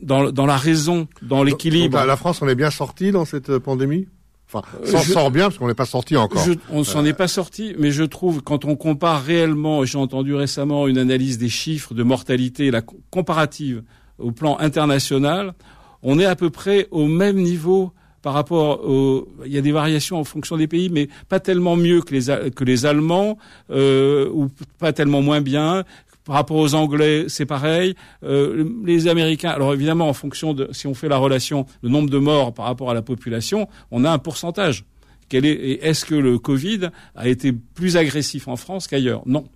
dans, 0.02 0.32
dans 0.32 0.46
la 0.46 0.56
raison, 0.56 1.06
dans 1.22 1.44
l'équilibre. 1.44 2.02
La 2.04 2.16
France, 2.16 2.42
on 2.42 2.48
est 2.48 2.56
bien 2.56 2.70
sorti 2.70 3.12
dans 3.12 3.24
cette 3.24 3.58
pandémie? 3.58 4.08
Enfin, 4.52 4.66
s'en 4.84 5.00
sort 5.00 5.30
bien 5.30 5.44
parce 5.44 5.58
qu'on 5.58 5.68
n'est 5.68 5.74
pas 5.74 5.86
sorti 5.86 6.16
encore. 6.16 6.44
on 6.70 6.82
s'en 6.82 7.04
est 7.04 7.12
pas 7.12 7.28
sorti, 7.28 7.74
mais 7.78 7.90
je 7.90 8.02
trouve 8.02 8.42
quand 8.42 8.64
on 8.64 8.74
compare 8.74 9.22
réellement, 9.22 9.84
j'ai 9.84 9.98
entendu 9.98 10.34
récemment 10.34 10.88
une 10.88 10.98
analyse 10.98 11.38
des 11.38 11.48
chiffres 11.48 11.94
de 11.94 12.02
mortalité, 12.02 12.70
la 12.70 12.82
comparative 13.10 13.82
au 14.18 14.32
plan 14.32 14.58
international, 14.58 15.54
on 16.02 16.18
est 16.18 16.24
à 16.24 16.36
peu 16.36 16.50
près 16.50 16.88
au 16.90 17.06
même 17.06 17.36
niveau 17.36 17.92
par 18.22 18.34
rapport 18.34 18.84
au, 18.84 19.28
il 19.46 19.52
y 19.52 19.58
a 19.58 19.62
des 19.62 19.72
variations 19.72 20.18
en 20.18 20.24
fonction 20.24 20.56
des 20.56 20.66
pays, 20.66 20.90
mais 20.90 21.08
pas 21.28 21.40
tellement 21.40 21.76
mieux 21.76 22.02
que 22.02 22.14
les 22.14 22.50
que 22.50 22.64
les 22.64 22.84
Allemands 22.84 23.38
euh, 23.70 24.28
ou 24.32 24.48
pas 24.78 24.92
tellement 24.92 25.22
moins 25.22 25.40
bien. 25.40 25.84
Par 26.30 26.36
rapport 26.36 26.58
aux 26.58 26.76
Anglais, 26.76 27.24
c'est 27.26 27.44
pareil. 27.44 27.96
Euh, 28.22 28.64
les 28.84 29.08
Américains, 29.08 29.50
alors 29.50 29.74
évidemment, 29.74 30.08
en 30.08 30.12
fonction 30.12 30.54
de 30.54 30.68
si 30.70 30.86
on 30.86 30.94
fait 30.94 31.08
la 31.08 31.16
relation, 31.16 31.66
le 31.82 31.88
nombre 31.88 32.08
de 32.08 32.18
morts 32.18 32.54
par 32.54 32.66
rapport 32.66 32.88
à 32.88 32.94
la 32.94 33.02
population, 33.02 33.68
on 33.90 34.04
a 34.04 34.12
un 34.12 34.18
pourcentage. 34.18 34.84
Quel 35.28 35.44
est, 35.44 35.80
est-ce 35.82 36.04
que 36.04 36.14
le 36.14 36.38
Covid 36.38 36.90
a 37.16 37.26
été 37.26 37.50
plus 37.50 37.96
agressif 37.96 38.46
en 38.46 38.54
France 38.54 38.86
qu'ailleurs? 38.86 39.22
Non. 39.26 39.48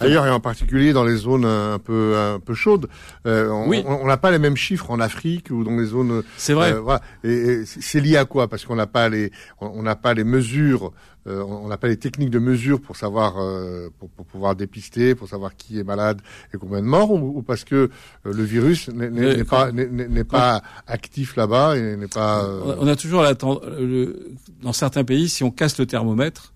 D'ailleurs, 0.00 0.26
et 0.26 0.30
en 0.30 0.40
particulier 0.40 0.92
dans 0.92 1.04
les 1.04 1.16
zones 1.16 1.46
un 1.46 1.78
peu 1.78 2.16
un 2.18 2.38
peu 2.38 2.54
chaudes, 2.54 2.88
euh, 3.26 3.48
on 3.48 4.06
n'a 4.06 4.16
pas 4.18 4.30
les 4.30 4.38
mêmes 4.38 4.56
chiffres 4.56 4.90
en 4.90 5.00
Afrique 5.00 5.50
ou 5.50 5.64
dans 5.64 5.76
les 5.76 5.86
zones. 5.86 6.22
C'est 6.36 6.52
vrai. 6.52 6.72
Euh, 6.72 6.80
voilà. 6.80 7.00
Et, 7.22 7.64
c'est 7.64 8.00
lié 8.00 8.18
à 8.18 8.26
quoi? 8.26 8.48
Parce 8.48 8.66
qu'on 8.66 8.76
n'a 8.76 8.86
pas 8.86 9.08
les 9.08 9.30
on 9.60 9.82
n'a 9.82 9.96
pas 9.96 10.12
les 10.12 10.24
mesures, 10.24 10.92
euh, 11.26 11.42
on 11.42 11.68
n'a 11.68 11.76
pas 11.76 11.88
les 11.88 11.96
techniques 11.96 12.30
de 12.30 12.38
mesure 12.38 12.80
pour 12.80 12.96
savoir 12.96 13.38
euh, 13.38 13.88
pour, 13.98 14.08
pour, 14.10 14.26
pouvoir 14.26 14.56
dépister, 14.56 15.14
pour 15.14 15.28
savoir 15.28 15.56
qui 15.56 15.78
est 15.78 15.84
malade 15.84 16.20
et 16.52 16.58
combien 16.58 16.80
de 16.80 16.86
morts, 16.86 17.10
ou, 17.10 17.42
parce 17.42 17.64
que 17.64 17.90
le 18.24 18.42
virus 18.42 18.88
n'est 18.88 19.44
pas 19.44 19.72
n'est 19.72 20.24
pas 20.24 20.62
actif 20.86 21.36
là-bas 21.36 21.76
et 21.76 21.96
n'est 21.96 22.08
pas. 22.08 22.48
On 22.78 22.86
a 22.86 22.96
toujours 22.96 23.22
la, 23.22 23.34
dans 23.34 24.72
certains 24.72 25.04
pays, 25.04 25.28
si 25.28 25.44
on 25.44 25.50
casse 25.50 25.78
le 25.78 25.86
thermomètre 25.86 26.53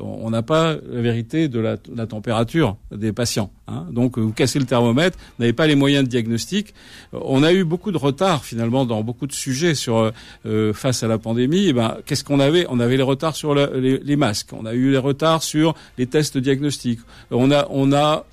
on 0.00 0.30
n'a 0.30 0.42
pas 0.42 0.74
la 0.74 1.00
vérité 1.00 1.48
de 1.48 1.58
la, 1.60 1.76
température 2.06 2.76
des 2.90 3.12
patients. 3.12 3.50
Hein. 3.68 3.86
Donc 3.90 4.18
vous 4.18 4.32
cassez 4.32 4.58
le 4.58 4.64
thermomètre, 4.64 5.18
vous 5.18 5.42
n'avez 5.42 5.52
pas 5.52 5.66
les 5.66 5.74
moyens 5.74 6.04
de 6.04 6.08
diagnostic. 6.08 6.74
On 7.12 7.42
a 7.42 7.52
eu 7.52 7.64
beaucoup 7.64 7.92
de 7.92 7.98
retard 7.98 8.44
finalement 8.44 8.86
dans 8.86 9.02
beaucoup 9.02 9.26
de 9.26 9.32
sujets 9.32 9.74
sur 9.74 10.12
euh, 10.46 10.72
face 10.72 11.02
à 11.02 11.08
la 11.08 11.18
pandémie. 11.18 11.66
Eh 11.68 11.72
ben 11.72 11.98
qu'est-ce 12.06 12.24
qu'on 12.24 12.40
avait? 12.40 12.66
On 12.70 12.80
avait 12.80 12.96
les 12.96 13.02
retards 13.02 13.36
sur 13.36 13.54
les, 13.54 14.16
masques, 14.16 14.52
on 14.52 14.64
a 14.64 14.72
eu 14.74 14.90
les 14.90 14.98
retards 14.98 15.42
sur 15.42 15.74
les 15.98 16.06
tests 16.06 16.38
diagnostiques. 16.38 17.00
On 17.30 17.50
a 17.50 17.66
on 17.70 17.92
a 17.92 18.24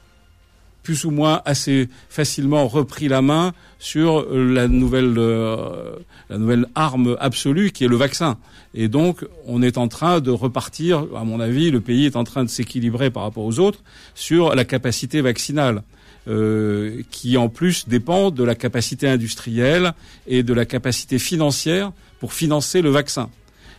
plus 0.89 1.05
ou 1.05 1.11
moins 1.11 1.43
assez 1.45 1.87
facilement 2.09 2.67
repris 2.67 3.07
la 3.07 3.21
main 3.21 3.53
sur 3.77 4.25
la 4.33 4.67
nouvelle 4.67 5.13
euh, 5.19 5.91
la 6.31 6.39
nouvelle 6.39 6.65
arme 6.73 7.15
absolue 7.19 7.69
qui 7.69 7.83
est 7.83 7.87
le 7.87 7.95
vaccin. 7.95 8.39
Et 8.73 8.87
donc, 8.87 9.23
on 9.45 9.61
est 9.61 9.77
en 9.77 9.87
train 9.87 10.19
de 10.19 10.31
repartir, 10.31 11.05
à 11.15 11.23
mon 11.23 11.39
avis, 11.39 11.69
le 11.69 11.79
pays 11.79 12.07
est 12.07 12.15
en 12.15 12.23
train 12.23 12.43
de 12.43 12.49
s'équilibrer 12.49 13.11
par 13.11 13.21
rapport 13.21 13.43
aux 13.43 13.59
autres 13.59 13.83
sur 14.15 14.55
la 14.55 14.65
capacité 14.65 15.21
vaccinale. 15.21 15.83
Euh, 16.27 17.01
qui 17.11 17.37
en 17.37 17.49
plus 17.49 17.87
dépend 17.87 18.29
de 18.29 18.43
la 18.43 18.53
capacité 18.53 19.07
industrielle 19.07 19.93
et 20.27 20.43
de 20.43 20.53
la 20.53 20.65
capacité 20.65 21.17
financière 21.17 21.91
pour 22.19 22.33
financer 22.33 22.81
le 22.81 22.89
vaccin. 22.89 23.29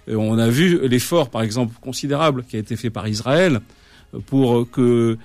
Euh, 0.09 0.15
on 0.15 0.39
a 0.39 0.49
vu 0.49 0.89
l'effort, 0.89 1.29
par 1.29 1.43
exemple, 1.43 1.75
considérable 1.81 2.45
qui 2.49 2.57
a 2.57 2.61
été 2.61 2.77
fait 2.77 2.91
par 2.91 3.07
Israël 3.09 3.61
pour 4.27 4.69
que 4.71 5.19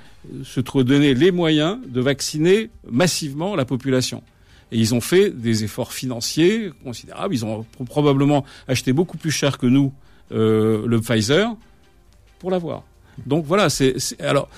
se 0.43 0.59
donner 0.81 1.13
les 1.13 1.31
moyens 1.31 1.77
de 1.87 2.01
vacciner 2.01 2.69
massivement 2.89 3.55
la 3.55 3.65
population. 3.65 4.23
Et 4.71 4.77
ils 4.77 4.93
ont 4.95 5.01
fait 5.01 5.29
des 5.29 5.63
efforts 5.63 5.93
financiers 5.93 6.71
considérables. 6.83 7.33
Ils 7.33 7.45
ont 7.45 7.65
probablement 7.85 8.45
acheté 8.67 8.93
beaucoup 8.93 9.17
plus 9.17 9.31
cher 9.31 9.57
que 9.57 9.67
nous 9.67 9.93
euh, 10.31 10.85
le 10.87 10.99
Pfizer 11.01 11.55
pour 12.39 12.51
l'avoir. 12.51 12.83
Donc 13.25 13.45
voilà, 13.45 13.69
c'est 13.69 13.95
alors 14.19 14.49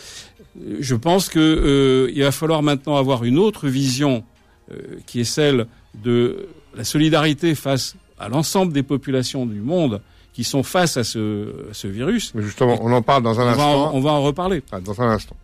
je 0.79 0.95
pense 0.95 1.29
que 1.29 1.39
euh, 1.39 2.11
il 2.15 2.23
va 2.23 2.31
falloir 2.31 2.63
maintenant 2.63 2.95
avoir 2.95 3.23
une 3.23 3.37
autre 3.37 3.67
vision 3.67 4.23
euh, 4.71 4.99
qui 5.05 5.19
est 5.19 5.25
celle 5.25 5.67
de 6.03 6.47
la 6.75 6.83
solidarité 6.83 7.53
face 7.53 7.95
à 8.17 8.29
l'ensemble 8.29 8.73
des 8.73 8.83
populations 8.83 9.45
du 9.45 9.59
monde 9.59 10.01
qui 10.37 10.43
sont 10.43 10.61
face 10.61 10.97
à 10.97 11.03
ce, 11.03 11.65
ce 11.71 11.87
virus. 11.87 12.31
Mais 12.35 12.43
justement, 12.43 12.77
on 12.83 12.93
en 12.93 13.01
parle 13.01 13.23
dans 13.23 13.39
un 13.39 13.47
instant. 13.47 13.89
on 13.91 13.99
va 13.99 14.11
en 14.11 14.21
reparler. 14.21 14.61
Ah, 14.71 14.79
dans 14.79 15.01
un 15.01 15.09
instant. 15.09 15.35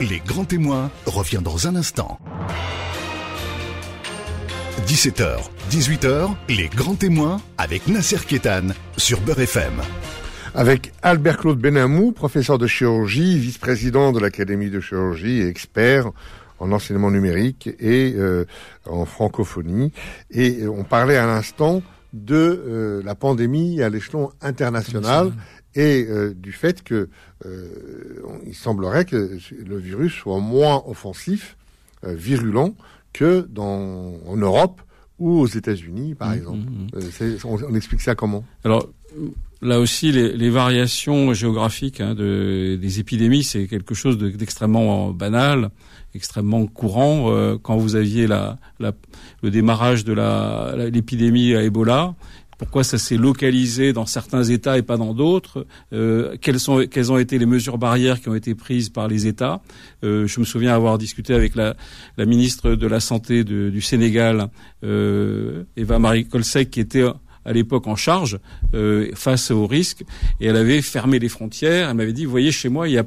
Les 0.00 0.18
grands 0.26 0.44
témoins 0.44 0.90
revient 1.06 1.38
dans 1.40 1.68
un 1.68 1.76
instant. 1.76 2.18
17h, 4.88 5.36
18h, 5.70 6.30
les 6.48 6.66
grands 6.66 6.96
témoins 6.96 7.40
avec 7.58 7.86
Nasser 7.86 8.18
Kétan 8.26 8.70
sur 8.96 9.20
Beurre 9.20 9.42
FM. 9.42 9.80
Avec 10.56 10.92
Albert 11.02 11.38
Claude 11.38 11.60
Benamou, 11.60 12.10
professeur 12.10 12.58
de 12.58 12.66
chirurgie, 12.66 13.38
vice-président 13.38 14.10
de 14.10 14.18
l'Académie 14.18 14.68
de 14.68 14.80
chirurgie 14.80 15.42
et 15.42 15.46
expert 15.46 16.10
en 16.58 16.72
enseignement 16.72 17.10
numérique 17.10 17.68
et 17.78 18.14
euh, 18.16 18.44
en 18.86 19.04
francophonie. 19.04 19.92
Et 20.30 20.66
on 20.66 20.84
parlait 20.84 21.16
à 21.16 21.26
l'instant 21.26 21.82
de 22.12 22.36
euh, 22.36 23.02
la 23.04 23.14
pandémie 23.14 23.82
à 23.82 23.88
l'échelon 23.88 24.30
international 24.40 25.32
et 25.74 26.06
euh, 26.08 26.34
du 26.34 26.52
fait 26.52 26.82
que 26.82 27.08
euh, 27.46 27.68
il 28.46 28.54
semblerait 28.54 29.04
que 29.04 29.38
le 29.64 29.76
virus 29.76 30.12
soit 30.12 30.38
moins 30.38 30.82
offensif, 30.86 31.56
euh, 32.04 32.14
virulent 32.14 32.74
que 33.12 33.46
dans 33.50 34.14
en 34.26 34.36
Europe 34.36 34.80
ou 35.18 35.40
aux 35.40 35.46
États-Unis, 35.46 36.14
par 36.14 36.30
mmh, 36.30 36.34
exemple. 36.34 36.58
Mmh, 36.58 37.24
mmh. 37.24 37.36
On, 37.44 37.58
on, 37.70 37.74
explique 37.74 38.00
ça 38.00 38.14
comment? 38.14 38.44
Alors 38.64 38.88
là 39.62 39.80
aussi, 39.80 40.12
les, 40.12 40.36
les 40.36 40.50
variations 40.50 41.34
géographiques 41.34 42.00
hein, 42.00 42.14
de, 42.14 42.78
des 42.80 43.00
épidémies, 43.00 43.44
c'est 43.44 43.66
quelque 43.66 43.94
chose 43.94 44.18
d'extrêmement 44.18 45.10
banal, 45.10 45.70
extrêmement 46.14 46.66
courant. 46.66 47.56
quand 47.62 47.76
vous 47.76 47.96
aviez 47.96 48.26
la, 48.26 48.58
la, 48.78 48.92
le 49.42 49.50
démarrage 49.50 50.04
de 50.04 50.12
l'épidémie 50.90 51.54
à 51.54 51.62
Ebola, 51.62 52.14
pourquoi 52.58 52.84
ça 52.84 52.98
s'est 52.98 53.16
localisé 53.16 53.92
dans 53.92 54.06
certains 54.06 54.44
États 54.44 54.78
et 54.78 54.82
pas 54.82 54.96
dans 54.96 55.14
d'autres, 55.14 55.66
euh, 55.92 56.36
quelles, 56.40 56.58
quelles 56.90 57.12
ont 57.12 57.18
été 57.18 57.38
les 57.38 57.46
mesures 57.46 57.78
barrières 57.78 58.20
qui 58.20 58.28
ont 58.28 58.34
été 58.34 58.54
prises 58.54 58.90
par 58.90 59.08
les 59.08 59.26
États? 59.26 59.60
Euh, 60.04 60.26
je 60.26 60.40
me 60.40 60.44
souviens 60.44 60.74
avoir 60.74 60.98
discuté 60.98 61.34
avec 61.34 61.54
la, 61.56 61.76
la 62.16 62.26
ministre 62.26 62.70
de 62.70 62.86
la 62.86 63.00
Santé 63.00 63.44
du 63.44 63.80
Sénégal, 63.80 64.48
euh, 64.84 65.64
Eva 65.76 65.98
Marie 65.98 66.26
Colsec, 66.26 66.70
qui 66.70 66.80
était 66.80 67.04
à 67.44 67.52
l'époque 67.52 67.86
en 67.86 67.96
charge 67.96 68.38
euh, 68.74 69.10
face 69.14 69.50
aux 69.50 69.66
risques 69.66 70.04
et 70.40 70.46
elle 70.46 70.56
avait 70.56 70.82
fermé 70.82 71.18
les 71.18 71.28
frontières. 71.28 71.90
Elle 71.90 71.96
m'avait 71.96 72.12
dit, 72.12 72.24
vous 72.24 72.30
voyez, 72.30 72.52
chez 72.52 72.68
moi, 72.68 72.88
il 72.88 72.94
y 72.94 72.98
a, 72.98 73.04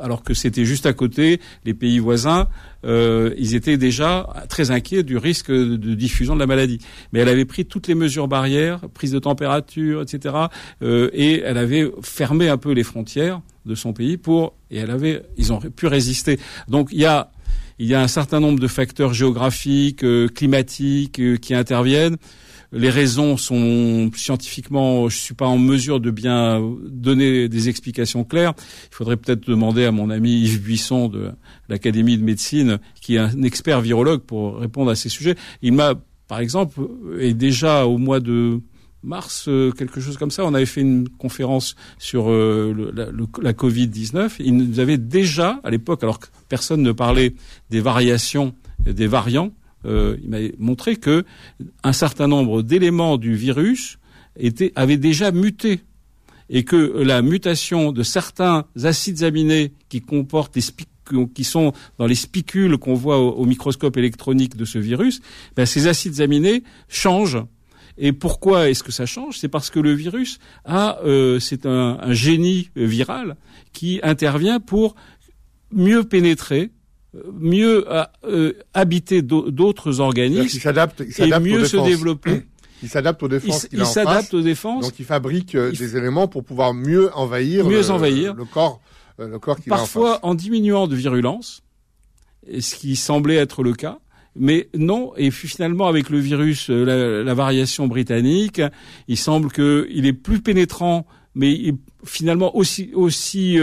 alors 0.00 0.22
que 0.22 0.34
c'était 0.34 0.64
juste 0.64 0.86
à 0.86 0.92
côté, 0.92 1.40
les 1.64 1.74
pays 1.74 1.98
voisins, 1.98 2.48
euh, 2.84 3.34
ils 3.38 3.54
étaient 3.54 3.76
déjà 3.76 4.28
très 4.48 4.70
inquiets 4.70 5.02
du 5.02 5.16
risque 5.16 5.50
de 5.50 5.94
diffusion 5.94 6.34
de 6.34 6.40
la 6.40 6.46
maladie. 6.46 6.78
Mais 7.12 7.20
elle 7.20 7.28
avait 7.28 7.44
pris 7.44 7.64
toutes 7.64 7.88
les 7.88 7.94
mesures 7.94 8.28
barrières, 8.28 8.80
prise 8.94 9.12
de 9.12 9.18
température, 9.18 10.02
etc. 10.02 10.34
Euh, 10.82 11.10
et 11.12 11.40
elle 11.40 11.58
avait 11.58 11.90
fermé 12.02 12.48
un 12.48 12.58
peu 12.58 12.72
les 12.72 12.84
frontières 12.84 13.40
de 13.64 13.74
son 13.74 13.92
pays 13.92 14.16
pour 14.16 14.54
et 14.70 14.78
elle 14.78 14.90
avait, 14.90 15.22
ils 15.36 15.52
ont 15.52 15.58
pu 15.58 15.86
résister. 15.86 16.38
Donc 16.68 16.88
il 16.92 17.00
y 17.00 17.04
a 17.04 17.30
il 17.78 17.86
y 17.86 17.94
a 17.94 18.00
un 18.00 18.08
certain 18.08 18.40
nombre 18.40 18.60
de 18.60 18.68
facteurs 18.68 19.12
géographiques, 19.12 20.04
euh, 20.04 20.28
climatiques 20.28 21.20
euh, 21.20 21.36
qui 21.36 21.54
interviennent 21.54 22.16
les 22.72 22.90
raisons 22.90 23.36
sont 23.36 24.10
scientifiquement, 24.14 25.08
je 25.08 25.16
suis 25.16 25.34
pas 25.34 25.46
en 25.46 25.58
mesure 25.58 26.00
de 26.00 26.10
bien 26.10 26.60
donner 26.84 27.48
des 27.48 27.68
explications 27.68 28.24
claires. 28.24 28.54
Il 28.90 28.94
faudrait 28.94 29.16
peut-être 29.16 29.48
demander 29.48 29.84
à 29.84 29.92
mon 29.92 30.10
ami 30.10 30.40
Yves 30.42 30.62
Buisson 30.62 31.08
de 31.08 31.30
l'Académie 31.68 32.18
de 32.18 32.24
médecine, 32.24 32.78
qui 33.00 33.16
est 33.16 33.18
un 33.18 33.42
expert 33.42 33.80
virologue, 33.80 34.22
pour 34.22 34.58
répondre 34.58 34.90
à 34.90 34.94
ces 34.94 35.08
sujets. 35.08 35.36
Il 35.62 35.72
m'a, 35.72 35.94
par 36.28 36.40
exemple, 36.40 36.80
et 37.18 37.34
déjà 37.34 37.86
au 37.86 37.98
mois 37.98 38.20
de 38.20 38.60
mars, 39.02 39.46
euh, 39.48 39.70
quelque 39.70 40.00
chose 40.00 40.16
comme 40.16 40.30
ça, 40.30 40.44
on 40.44 40.54
avait 40.54 40.66
fait 40.66 40.80
une 40.80 41.08
conférence 41.08 41.76
sur 41.98 42.30
euh, 42.30 42.92
la, 42.94 43.06
la 43.42 43.52
Covid-19. 43.52 44.36
Il 44.40 44.56
nous 44.56 44.80
avait 44.80 44.98
déjà, 44.98 45.60
à 45.64 45.70
l'époque, 45.70 46.02
alors 46.02 46.18
que 46.18 46.26
personne 46.48 46.82
ne 46.82 46.92
parlait 46.92 47.34
des 47.70 47.80
variations, 47.80 48.54
des 48.84 49.06
variants, 49.06 49.52
euh, 49.86 50.16
il 50.22 50.30
m'a 50.30 50.38
montré 50.58 50.96
que 50.96 51.24
un 51.84 51.92
certain 51.92 52.26
nombre 52.26 52.62
d'éléments 52.62 53.18
du 53.18 53.34
virus 53.34 53.98
étaient, 54.36 54.72
avaient 54.74 54.96
déjà 54.96 55.30
muté 55.30 55.80
et 56.48 56.64
que 56.64 56.76
la 56.76 57.22
mutation 57.22 57.92
de 57.92 58.02
certains 58.02 58.66
acides 58.82 59.22
aminés 59.22 59.72
qui 59.88 60.00
comportent 60.00 60.54
des 60.54 60.62
qui 61.34 61.44
sont 61.44 61.72
dans 61.98 62.06
les 62.06 62.16
spicules 62.16 62.78
qu'on 62.78 62.94
voit 62.94 63.18
au, 63.18 63.44
microscope 63.44 63.96
électronique 63.96 64.56
de 64.56 64.64
ce 64.64 64.78
virus, 64.78 65.20
ben 65.54 65.64
ces 65.64 65.86
acides 65.86 66.20
aminés 66.20 66.64
changent. 66.88 67.38
Et 67.98 68.12
pourquoi 68.12 68.68
est-ce 68.68 68.82
que 68.82 68.92
ça 68.92 69.06
change? 69.06 69.38
C'est 69.38 69.48
parce 69.48 69.70
que 69.70 69.80
le 69.80 69.92
virus 69.92 70.38
a, 70.64 70.98
euh, 71.04 71.40
c'est 71.40 71.64
un, 71.64 71.98
un, 72.00 72.12
génie 72.12 72.70
viral 72.76 73.36
qui 73.72 74.00
intervient 74.02 74.60
pour 74.60 74.96
mieux 75.72 76.04
pénétrer 76.04 76.70
mieux 77.34 77.86
euh, 78.24 78.52
habiter 78.74 79.22
d'autres 79.22 80.00
organismes 80.00 80.70
et 81.18 81.40
mieux 81.40 81.64
se 81.64 81.76
développer. 81.76 82.42
Il 82.82 82.90
s'adapte 82.90 83.22
aux 83.22 83.28
défenses. 83.28 83.66
Il, 83.72 83.86
s'adapte 83.86 84.34
aux 84.34 84.42
défenses. 84.42 84.84
Donc 84.84 84.98
il 84.98 85.06
fabrique 85.06 85.54
euh, 85.54 85.72
des 85.72 85.96
éléments 85.96 86.28
pour 86.28 86.44
pouvoir 86.44 86.74
mieux 86.74 87.10
envahir, 87.16 87.64
mieux 87.64 87.80
le, 87.80 87.90
envahir. 87.90 88.34
le 88.34 88.44
corps, 88.44 88.82
euh, 89.18 89.28
le 89.28 89.38
corps 89.38 89.58
qui 89.58 89.70
Parfois 89.70 90.20
en, 90.22 90.32
en 90.32 90.34
diminuant 90.34 90.86
de 90.86 90.94
virulence, 90.94 91.62
ce 92.46 92.74
qui 92.74 92.94
semblait 92.96 93.36
être 93.36 93.62
le 93.62 93.72
cas. 93.72 93.98
Mais 94.38 94.68
non, 94.74 95.12
et 95.16 95.30
finalement 95.30 95.86
avec 95.86 96.10
le 96.10 96.18
virus, 96.18 96.68
la, 96.68 97.22
la 97.22 97.34
variation 97.34 97.86
britannique, 97.86 98.60
il 99.08 99.16
semble 99.16 99.50
qu'il 99.50 100.06
est 100.06 100.12
plus 100.12 100.40
pénétrant, 100.40 101.06
mais 101.34 101.72
finalement 102.04 102.56
aussi 102.56 102.90
aussi 102.94 103.58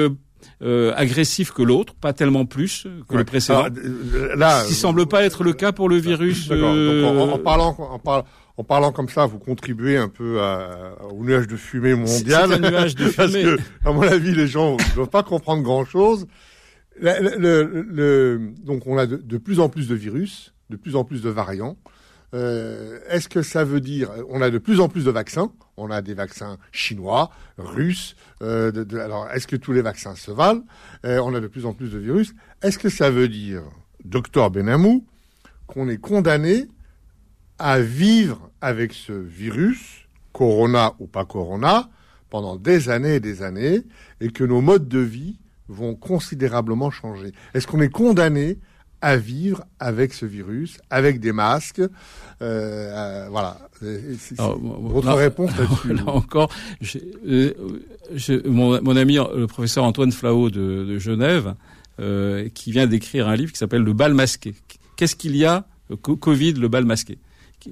euh, 0.64 0.94
agressif 0.96 1.52
que 1.52 1.62
l'autre, 1.62 1.94
pas 1.94 2.14
tellement 2.14 2.46
plus 2.46 2.88
que 3.10 3.18
le 3.18 3.26
précédent. 3.26 3.66
Euh, 3.76 4.36
là, 4.36 4.62
ce 4.64 4.70
qui 4.70 4.74
semble 4.76 5.06
pas 5.08 5.24
être 5.24 5.44
le 5.44 5.52
cas 5.52 5.74
pour 5.74 5.90
le 5.90 5.98
virus. 5.98 6.50
Euh... 6.52 7.04
en, 7.06 7.32
en, 7.34 7.38
parlant, 7.38 7.76
en, 7.78 8.24
en, 8.58 8.64
parlant 8.64 8.92
comme 8.94 9.10
ça, 9.10 9.26
vous 9.26 9.40
contribuez 9.40 9.98
un 9.98 10.08
peu 10.08 10.42
à, 10.42 10.96
au 11.12 11.24
nuage 11.24 11.48
de 11.48 11.58
fumée 11.58 11.96
mondial. 11.96 12.50
C'est 12.50 12.66
un 12.66 12.70
nuage 12.72 12.96
de 12.96 13.06
fumée. 13.10 13.16
Parce 13.16 13.34
que, 13.34 13.58
à 13.84 13.92
mon 13.92 14.04
avis, 14.04 14.34
les 14.34 14.48
gens 14.48 14.78
ne 14.78 14.96
doivent 14.96 15.10
pas 15.10 15.24
comprendre 15.24 15.64
grand-chose. 15.64 16.28
Le, 17.02 17.38
le, 17.38 17.86
le, 17.90 18.54
donc, 18.64 18.88
on 18.88 18.98
a 18.98 19.06
de, 19.06 19.18
de, 19.18 19.38
plus 19.38 19.60
en 19.60 19.68
plus 19.68 19.90
de 19.90 19.96
virus, 19.96 20.54
de 20.74 20.78
plus 20.78 20.96
en 20.96 21.04
plus 21.04 21.22
de 21.22 21.30
variants. 21.30 21.78
Euh, 22.34 23.00
Est-ce 23.10 23.30
que 23.30 23.44
ça 23.44 23.64
veut 23.64 23.80
dire, 23.80 24.10
on 24.30 24.42
a 24.42 24.50
de 24.50 24.58
plus 24.58 24.80
en 24.80 24.90
plus 24.90 25.06
de 25.06 25.12
vaccins, 25.12 25.52
on 25.78 25.92
a 25.92 26.02
des 26.02 26.16
vaccins 26.16 26.58
chinois, 26.72 27.30
russes, 27.58 28.16
euh, 28.42 28.72
alors 28.94 29.30
est-ce 29.32 29.46
que 29.46 29.56
tous 29.56 29.72
les 29.72 29.84
vaccins 29.84 30.16
se 30.16 30.32
valent 30.32 30.64
euh, 31.06 31.20
On 31.24 31.36
a 31.36 31.40
de 31.40 31.48
plus 31.48 31.68
en 31.68 31.74
plus 31.74 31.92
de 31.92 32.00
virus. 32.00 32.34
Est-ce 32.64 32.80
que 32.80 32.90
ça 32.90 33.12
veut 33.12 33.28
dire, 33.28 33.62
docteur 34.04 34.50
Benamou, 34.50 35.06
qu'on 35.68 35.88
est 35.90 35.98
condamné 35.98 36.68
à 37.60 37.80
vivre 37.80 38.50
avec 38.62 38.94
ce 38.94 39.14
virus, 39.14 40.08
corona 40.32 40.94
ou 40.98 41.06
pas 41.06 41.26
corona, 41.26 41.90
pendant 42.32 42.56
des 42.56 42.90
années 42.90 43.16
et 43.16 43.20
des 43.20 43.44
années, 43.44 43.84
et 44.22 44.30
que 44.30 44.44
nos 44.44 44.62
modes 44.62 44.88
de 44.88 45.00
vie 45.00 45.38
vont 45.68 45.94
considérablement 45.94 46.90
changer? 46.90 47.32
Est-ce 47.54 47.68
qu'on 47.68 47.80
est 47.80 47.90
condamné 47.90 48.58
à 49.04 49.18
vivre 49.18 49.66
avec 49.82 50.14
ce 50.14 50.26
virus, 50.26 50.80
avec 50.90 51.20
des 51.20 51.34
masques. 51.34 51.82
Euh, 51.82 51.88
euh, 52.42 53.28
voilà. 53.30 53.58
Alors, 54.38 54.58
Votre 54.58 55.08
là, 55.08 55.16
réponse 55.16 55.52
là-dessus 55.58 55.94
Là 55.94 56.08
encore, 56.08 56.50
euh, 57.28 57.54
mon, 58.46 58.82
mon, 58.82 58.96
ami 58.96 59.16
le 59.16 59.46
professeur 59.46 59.84
Antoine 59.84 60.14
Flao 60.14 60.50
de, 60.50 60.86
de 60.86 60.98
Genève, 61.00 61.54
euh, 62.00 62.48
qui 62.54 62.72
vient 62.72 62.88
d'écrire 62.88 63.28
un 63.28 63.36
livre 63.36 63.52
qui 63.52 63.58
s'appelle 63.58 63.84
Le 63.84 63.92
bal 63.92 64.14
masqué. 64.14 64.56
Qu'est-ce 64.96 65.18
qu'il 65.18 65.36
y 65.36 65.44
a 65.44 65.66
Covid, 66.02 66.54
le 66.54 66.70
bal 66.70 66.86
masqué? 66.86 67.18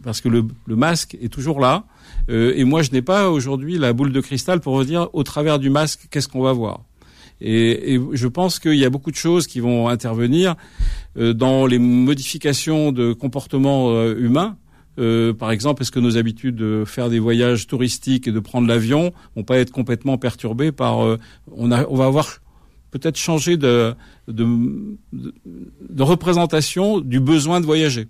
Parce 0.04 0.20
que 0.20 0.28
le, 0.28 0.44
le 0.68 0.76
masque 0.76 1.18
est 1.22 1.32
toujours 1.32 1.62
là. 1.62 1.86
Euh, 2.30 2.54
et 2.56 2.66
moi, 2.66 2.82
je 2.82 2.92
n'ai 2.92 3.02
pas 3.02 3.30
aujourd'hui 3.30 3.78
la 3.78 3.94
boule 3.94 4.12
de 4.12 4.22
cristal 4.22 4.60
pour 4.60 4.76
vous 4.76 4.84
dire 4.84 5.10
au 5.14 5.24
travers 5.24 5.60
du 5.60 5.70
masque 5.70 6.08
qu'est-ce 6.12 6.28
qu'on 6.28 6.42
va 6.42 6.52
voir? 6.52 6.82
Et, 7.42 7.96
et, 7.96 8.02
je 8.14 8.28
pense 8.28 8.60
qu'il 8.60 8.76
y 8.76 8.86
a 8.86 8.90
beaucoup 8.90 9.12
de 9.12 9.16
choses 9.16 9.48
qui 9.48 9.60
vont 9.60 9.88
intervenir 9.90 10.56
euh, 11.18 11.34
dans 11.34 11.66
les 11.66 11.80
modifications 11.80 12.92
de 12.92 13.14
comportement 13.14 13.92
euh, 13.92 14.16
humain. 14.18 14.58
Euh, 15.00 15.34
par 15.34 15.52
exemple, 15.52 15.82
est-ce 15.82 15.92
que 15.92 16.00
nos 16.00 16.18
habitudes 16.18 16.56
de 16.56 16.84
faire 16.86 17.10
des 17.10 17.20
voyages 17.20 17.66
touristiques 17.66 18.28
et 18.28 18.32
de 18.32 18.40
prendre 18.40 18.68
l'avion 18.68 19.14
vont 19.36 19.44
pas 19.44 19.58
être 19.58 19.72
complètement 19.72 20.18
perturbées 20.18 20.72
par 20.72 21.04
euh, 21.04 21.18
on, 21.52 21.72
a, 21.72 21.86
on 21.88 21.96
va 21.96 22.06
avoir 22.06 22.40
peut-être 22.92 23.18
changé 23.18 23.56
de, 23.56 23.96
de, 24.28 24.46
de, 25.14 26.04
représentation 26.04 27.00
du 27.00 27.22
besoin 27.22 27.62
de 27.62 27.66
voyager 27.66 28.08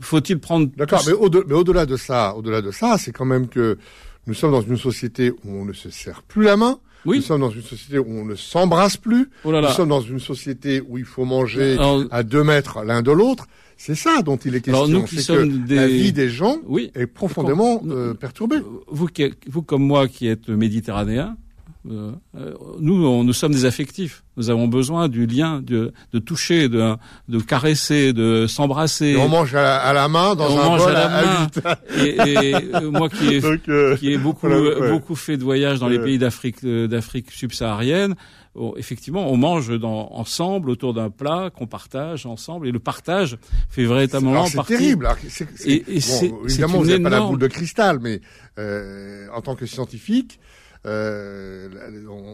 faut-il 0.00 0.40
prendre 0.40 0.68
D'accord, 0.76 1.04
mais, 1.06 1.12
au 1.12 1.30
mais 1.46 1.54
au-delà 1.54 1.86
de 1.86 1.96
ça, 1.96 2.34
au-delà 2.34 2.60
de 2.60 2.72
ça, 2.72 2.98
c'est 2.98 3.12
quand 3.12 3.24
même 3.24 3.46
que 3.46 3.78
nous 4.26 4.34
sommes 4.34 4.50
dans 4.50 4.60
une 4.60 4.76
société 4.76 5.30
où 5.30 5.50
on 5.50 5.64
ne 5.64 5.72
se 5.72 5.88
serre 5.88 6.22
plus 6.22 6.42
la 6.42 6.56
main. 6.56 6.80
Oui. 7.04 7.18
Nous 7.18 7.22
sommes 7.22 7.40
dans 7.40 7.50
une 7.50 7.62
société 7.62 7.98
où 7.98 8.06
on 8.08 8.24
ne 8.24 8.34
s'embrasse 8.34 8.96
plus. 8.96 9.30
Oh 9.44 9.52
là 9.52 9.60
là. 9.60 9.68
Nous 9.68 9.74
sommes 9.74 9.88
dans 9.88 10.00
une 10.00 10.20
société 10.20 10.82
où 10.86 10.98
il 10.98 11.04
faut 11.04 11.24
manger 11.24 11.74
Alors, 11.74 12.04
à 12.10 12.22
deux 12.22 12.44
mètres 12.44 12.82
l'un 12.84 13.02
de 13.02 13.12
l'autre. 13.12 13.46
C'est 13.76 13.94
ça 13.94 14.22
dont 14.22 14.36
il 14.36 14.54
est 14.54 14.60
question. 14.60 14.84
Alors 14.84 14.88
nous 14.88 15.04
qui 15.04 15.20
sommes 15.20 15.62
que 15.62 15.66
des... 15.66 15.74
la 15.74 15.86
vie 15.88 16.12
des 16.12 16.28
gens 16.28 16.58
oui. 16.66 16.90
est 16.94 17.06
profondément 17.06 17.82
euh, 17.88 18.14
perturbée. 18.14 18.58
Vous, 18.88 19.08
vous 19.48 19.62
comme 19.62 19.82
moi 19.82 20.08
qui 20.08 20.28
êtes 20.28 20.48
méditerranéen, 20.48 21.36
nous, 21.84 23.06
on, 23.06 23.24
nous 23.24 23.32
sommes 23.32 23.52
des 23.52 23.64
affectifs. 23.64 24.22
Nous 24.36 24.50
avons 24.50 24.66
besoin 24.66 25.08
du 25.08 25.26
lien, 25.26 25.60
de, 25.62 25.92
de 26.12 26.18
toucher, 26.18 26.68
de, 26.68 26.94
de 27.28 27.38
caresser, 27.38 28.12
de 28.12 28.46
s'embrasser. 28.48 29.16
On 29.18 29.28
mange 29.28 29.54
à 29.54 29.62
la, 29.62 29.76
à 29.76 29.92
la 29.92 30.08
main 30.08 30.34
dans 30.34 30.50
on 30.50 30.58
un 30.58 30.64
mange 30.64 30.80
bol 30.80 30.90
à 30.90 30.92
la 30.94 31.06
à 31.06 31.24
main. 31.24 31.48
et, 31.96 32.16
et 32.50 32.54
euh, 32.74 32.90
moi 32.90 33.08
qui 33.08 33.34
ai, 33.34 33.40
Donc, 33.42 33.60
euh, 33.68 33.96
qui 33.96 34.12
ai 34.12 34.18
beaucoup, 34.18 34.48
voilà, 34.48 34.80
ouais. 34.80 34.90
beaucoup 34.90 35.14
fait 35.14 35.36
de 35.36 35.44
voyages 35.44 35.78
dans 35.78 35.88
les 35.88 35.98
pays 35.98 36.18
d'Afrique, 36.18 36.64
euh, 36.64 36.88
d'Afrique 36.88 37.30
subsaharienne, 37.30 38.14
effectivement, 38.76 39.30
on 39.30 39.36
mange 39.36 39.78
dans, 39.78 40.10
ensemble 40.12 40.70
autour 40.70 40.94
d'un 40.94 41.10
plat 41.10 41.50
qu'on 41.56 41.66
partage 41.66 42.24
ensemble. 42.26 42.66
Et 42.68 42.72
le 42.72 42.78
partage 42.78 43.36
fait 43.68 43.84
véritablement 43.84 44.32
Alors, 44.32 44.48
c'est 44.48 44.56
partie. 44.56 44.76
terrible. 44.76 45.06
Alors, 45.06 45.18
c'est- 45.28 45.46
c'est- 45.56 45.68
Et- 45.70 45.96
et 45.96 46.00
c'est- 46.00 46.28
bon, 46.28 46.38
évidemment, 46.44 46.78
vous 46.78 46.86
n'avez 46.86 47.02
pas 47.02 47.10
la 47.10 47.16
énorme- 47.18 47.30
boule 47.32 47.40
de 47.40 47.46
cristal, 47.48 47.98
mais 48.00 48.20
euh, 48.58 49.26
en 49.34 49.42
tant 49.42 49.54
que 49.56 49.66
scientifique, 49.66 50.38
euh, 50.86 51.68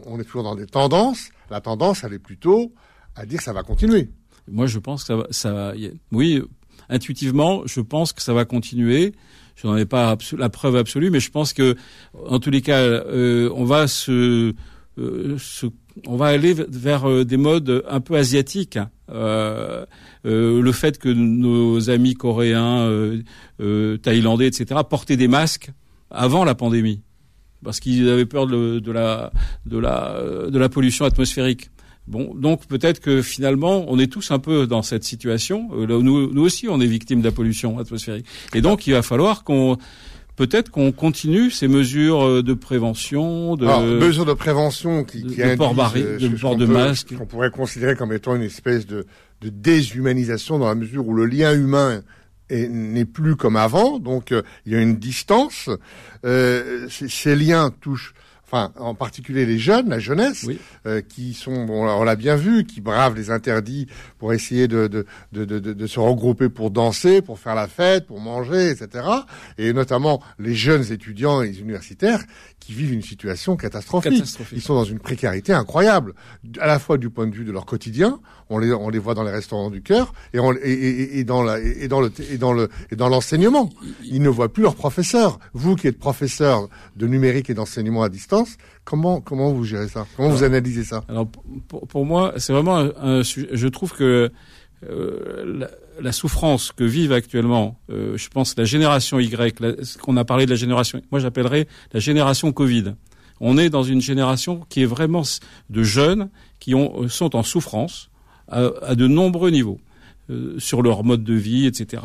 on, 0.05 0.19
est 0.19 0.23
toujours 0.23 0.43
dans 0.43 0.55
des 0.55 0.65
tendances. 0.67 1.29
La 1.49 1.61
tendance, 1.61 2.03
elle 2.03 2.13
est 2.13 2.19
plutôt 2.19 2.73
à 3.15 3.25
dire 3.25 3.41
ça 3.41 3.53
va 3.53 3.63
continuer. 3.63 4.09
Moi, 4.47 4.67
je 4.67 4.79
pense 4.79 5.01
que 5.03 5.07
ça 5.07 5.15
va, 5.15 5.27
ça 5.31 5.51
va- 5.53 5.73
oui, 6.11 6.41
intuitivement, 6.89 7.63
je 7.65 7.81
pense 7.81 8.13
que 8.13 8.21
ça 8.21 8.33
va 8.33 8.45
continuer. 8.45 9.13
Je 9.55 9.67
n'en 9.67 9.75
ai 9.77 9.85
pas 9.85 10.17
la 10.37 10.49
preuve 10.49 10.75
absolue, 10.75 11.11
mais 11.11 11.19
je 11.19 11.29
pense 11.29 11.53
que, 11.53 11.75
en 12.13 12.39
tous 12.39 12.49
les 12.49 12.61
cas, 12.61 12.79
euh, 12.79 13.51
on 13.53 13.63
va 13.65 13.87
se, 13.87 14.53
euh, 14.97 15.37
se- 15.37 15.67
on 16.07 16.15
va 16.15 16.27
aller 16.27 16.53
vers 16.53 17.07
euh, 17.09 17.25
des 17.25 17.37
modes 17.37 17.83
un 17.87 17.99
peu 17.99 18.15
asiatiques. 18.15 18.79
Euh, 19.09 19.85
euh, 20.25 20.61
le 20.61 20.71
fait 20.71 20.97
que 20.97 21.09
nos 21.09 21.89
amis 21.89 22.13
coréens, 22.13 22.79
euh, 22.87 23.21
euh, 23.59 23.97
thaïlandais, 23.97 24.47
etc., 24.47 24.81
portaient 24.89 25.17
des 25.17 25.27
masques 25.27 25.69
avant 26.09 26.43
la 26.45 26.55
pandémie, 26.55 27.01
parce 27.63 27.79
qu'ils 27.79 28.09
avaient 28.09 28.25
peur 28.25 28.47
de, 28.47 28.79
de 28.79 28.91
la, 28.91 29.31
de 29.65 29.77
la, 29.77 30.15
euh, 30.15 30.49
de 30.49 30.57
la 30.59 30.69
pollution 30.69 31.05
atmosphérique. 31.05 31.69
Bon, 32.07 32.33
donc 32.35 32.65
peut-être 32.65 32.99
que 32.99 33.21
finalement, 33.21 33.85
on 33.87 33.99
est 33.99 34.11
tous 34.11 34.31
un 34.31 34.39
peu 34.39 34.65
dans 34.67 34.81
cette 34.81 35.03
situation. 35.03 35.69
Euh, 35.73 35.85
nous, 36.01 36.33
nous 36.33 36.41
aussi, 36.41 36.67
on 36.67 36.81
est 36.81 36.87
victimes 36.87 37.19
de 37.21 37.25
la 37.25 37.31
pollution 37.31 37.77
atmosphérique. 37.79 38.25
Et 38.55 38.61
donc, 38.61 38.87
il 38.87 38.93
va 38.93 39.03
falloir 39.03 39.43
qu'on, 39.43 39.77
peut-être 40.35 40.71
qu'on 40.71 40.91
continue 40.91 41.51
ces 41.51 41.67
mesures 41.67 42.23
euh, 42.25 42.41
de 42.43 42.53
prévention, 42.55 43.55
de 43.55 43.65
Alors, 43.67 43.83
mesures 43.83 44.25
de 44.25 44.33
prévention 44.33 45.03
qui, 45.03 45.19
qui 45.23 45.35
de 45.37 45.43
induisent, 45.43 45.57
port 45.57 45.75
barré- 45.75 46.01
euh, 46.03 46.17
de 46.17 46.27
port 46.29 46.55
de 46.55 46.65
peut- 46.65 46.73
masque. 46.73 47.15
qu'on 47.15 47.27
pourrait 47.27 47.51
considérer 47.51 47.95
comme 47.95 48.11
étant 48.11 48.35
une 48.35 48.41
espèce 48.41 48.87
de, 48.87 49.05
de 49.41 49.49
déshumanisation 49.49 50.57
dans 50.57 50.67
la 50.67 50.75
mesure 50.75 51.07
où 51.07 51.13
le 51.13 51.25
lien 51.25 51.53
humain 51.53 52.01
n'est 52.51 53.05
plus 53.05 53.35
comme 53.35 53.55
avant, 53.55 53.99
donc 53.99 54.31
euh, 54.31 54.41
il 54.65 54.73
y 54.73 54.75
a 54.75 54.81
une 54.81 54.97
distance. 54.97 55.69
Euh, 56.25 56.87
ces- 56.89 57.07
ces 57.09 57.35
liens 57.35 57.71
touchent, 57.81 58.13
enfin 58.51 58.73
en 58.77 58.95
particulier 58.95 59.45
les 59.45 59.57
jeunes, 59.57 59.87
la 59.89 59.99
jeunesse, 59.99 60.43
Oui. 60.45 60.59
euh, 60.85 61.01
qui 61.01 61.33
sont, 61.33 61.63
bon, 61.65 61.87
on 61.87 62.03
l'a 62.03 62.15
bien 62.17 62.35
vu, 62.35 62.65
qui 62.65 62.81
bravent 62.81 63.15
les 63.15 63.29
interdits 63.31 63.87
pour 64.19 64.33
essayer 64.33 64.67
de, 64.67 64.87
de, 64.87 65.05
de, 65.31 65.45
de, 65.45 65.59
de- 65.59 65.87
se 65.87 65.99
regrouper 65.99 66.49
pour 66.49 66.69
danser, 66.69 67.21
pour 67.21 67.39
faire 67.39 67.55
la 67.55 67.67
fête, 67.67 68.05
pour 68.07 68.19
manger, 68.19 68.69
etc. 68.69 69.05
Et 69.57 69.71
notamment 69.73 70.21
les 70.39 70.53
jeunes 70.53 70.91
étudiants 70.91 71.41
et 71.41 71.47
les 71.47 71.59
universitaires 71.61 72.21
qui 72.59 72.73
vivent 72.73 72.93
une 72.93 73.01
situation 73.01 73.55
catastrophique. 73.55 74.13
Catastrophique. 74.13 74.57
Ils 74.57 74.61
sont 74.61 74.75
dans 74.75 74.83
une 74.83 74.99
précarité 74.99 75.53
incroyable, 75.53 76.13
à 76.59 76.67
la 76.67 76.77
fois 76.77 76.97
du 76.97 77.09
point 77.09 77.27
de 77.27 77.33
vue 77.35 77.45
de 77.45 77.51
leur 77.51 77.65
quotidien, 77.65 78.19
on 78.49 78.59
les, 78.59 78.71
on 78.73 78.89
les 78.89 78.99
voit 78.99 79.13
dans 79.15 79.23
les 79.23 79.31
restaurants 79.31 79.69
du 79.69 79.81
cœur, 79.81 80.13
et, 80.33 80.39
on, 80.39 80.53
et, 80.53 80.57
et, 80.63 81.19
et 81.19 81.23
dans 81.23 81.41
la, 81.41 81.59
et 81.59 81.87
dans 81.87 82.01
le, 82.01 82.11
et 82.29 82.37
dans 82.37 82.51
le, 82.53 82.69
et 82.91 82.95
dans 82.97 83.07
l'enseignement. 83.07 83.69
Ils 84.03 84.21
ne 84.21 84.29
voient 84.29 84.51
plus 84.51 84.61
leurs 84.63 84.75
professeurs. 84.75 85.39
Vous 85.53 85.75
qui 85.75 85.87
êtes 85.87 85.97
professeur 85.97 86.67
de 86.97 87.07
numérique 87.07 87.49
et 87.49 87.53
d'enseignement 87.53 88.03
à 88.03 88.09
distance, 88.09 88.40
comment, 88.83 89.21
comment 89.21 89.51
vous 89.51 89.63
gérez 89.63 89.87
ça? 89.87 90.05
Comment 90.15 90.29
vous 90.29 90.43
analysez 90.43 90.83
ça? 90.83 91.03
Alors 91.09 91.27
pour, 91.67 91.87
pour 91.87 92.05
moi, 92.05 92.33
c'est 92.37 92.53
vraiment 92.53 92.77
un, 92.77 92.91
un 93.01 93.23
sujet. 93.23 93.49
Je 93.51 93.67
trouve 93.67 93.93
que 93.93 94.31
euh, 94.89 95.59
la, 95.59 95.69
la 96.01 96.11
souffrance 96.11 96.71
que 96.71 96.83
vivent 96.83 97.11
actuellement, 97.13 97.79
euh, 97.89 98.17
je 98.17 98.27
pense 98.29 98.55
la 98.57 98.65
génération 98.65 99.19
Y, 99.19 99.59
la- 99.59 99.83
ce 99.83 99.97
qu'on 99.97 100.17
a 100.17 100.25
parlé 100.25 100.45
de 100.45 100.51
la 100.51 100.55
génération, 100.55 101.01
moi 101.11 101.19
j'appellerais 101.19 101.67
la 101.93 101.99
génération 101.99 102.51
Covid. 102.51 102.95
On 103.39 103.57
est 103.57 103.69
dans 103.69 103.83
une 103.83 104.01
génération 104.01 104.65
qui 104.69 104.81
est 104.83 104.85
vraiment 104.85 105.23
de 105.69 105.83
jeunes 105.83 106.29
qui 106.59 106.75
ont, 106.75 107.07
sont 107.09 107.35
en 107.35 107.43
souffrance 107.43 108.09
à 108.47 108.95
de 108.95 109.07
nombreux 109.07 109.49
niveaux. 109.49 109.79
Euh, 110.31 110.55
sur 110.59 110.81
leur 110.81 111.03
mode 111.03 111.23
de 111.23 111.33
vie, 111.33 111.65
etc., 111.65 112.03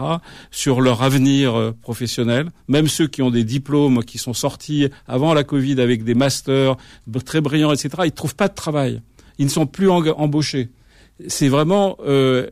sur 0.50 0.80
leur 0.80 1.02
avenir 1.02 1.54
euh, 1.54 1.72
professionnel. 1.72 2.50
Même 2.68 2.88
ceux 2.88 3.06
qui 3.06 3.22
ont 3.22 3.30
des 3.30 3.44
diplômes, 3.44 4.02
qui 4.04 4.18
sont 4.18 4.34
sortis 4.34 4.88
avant 5.06 5.34
la 5.34 5.44
Covid 5.44 5.80
avec 5.80 6.04
des 6.04 6.14
masters 6.14 6.76
très 7.24 7.40
brillants, 7.40 7.72
etc., 7.72 7.90
ils 8.00 8.04
ne 8.06 8.10
trouvent 8.10 8.36
pas 8.36 8.48
de 8.48 8.54
travail. 8.54 9.02
Ils 9.38 9.46
ne 9.46 9.50
sont 9.50 9.66
plus 9.66 9.88
embauchés. 9.90 10.70
C'est 11.28 11.48
vraiment, 11.48 11.96
euh, 12.04 12.48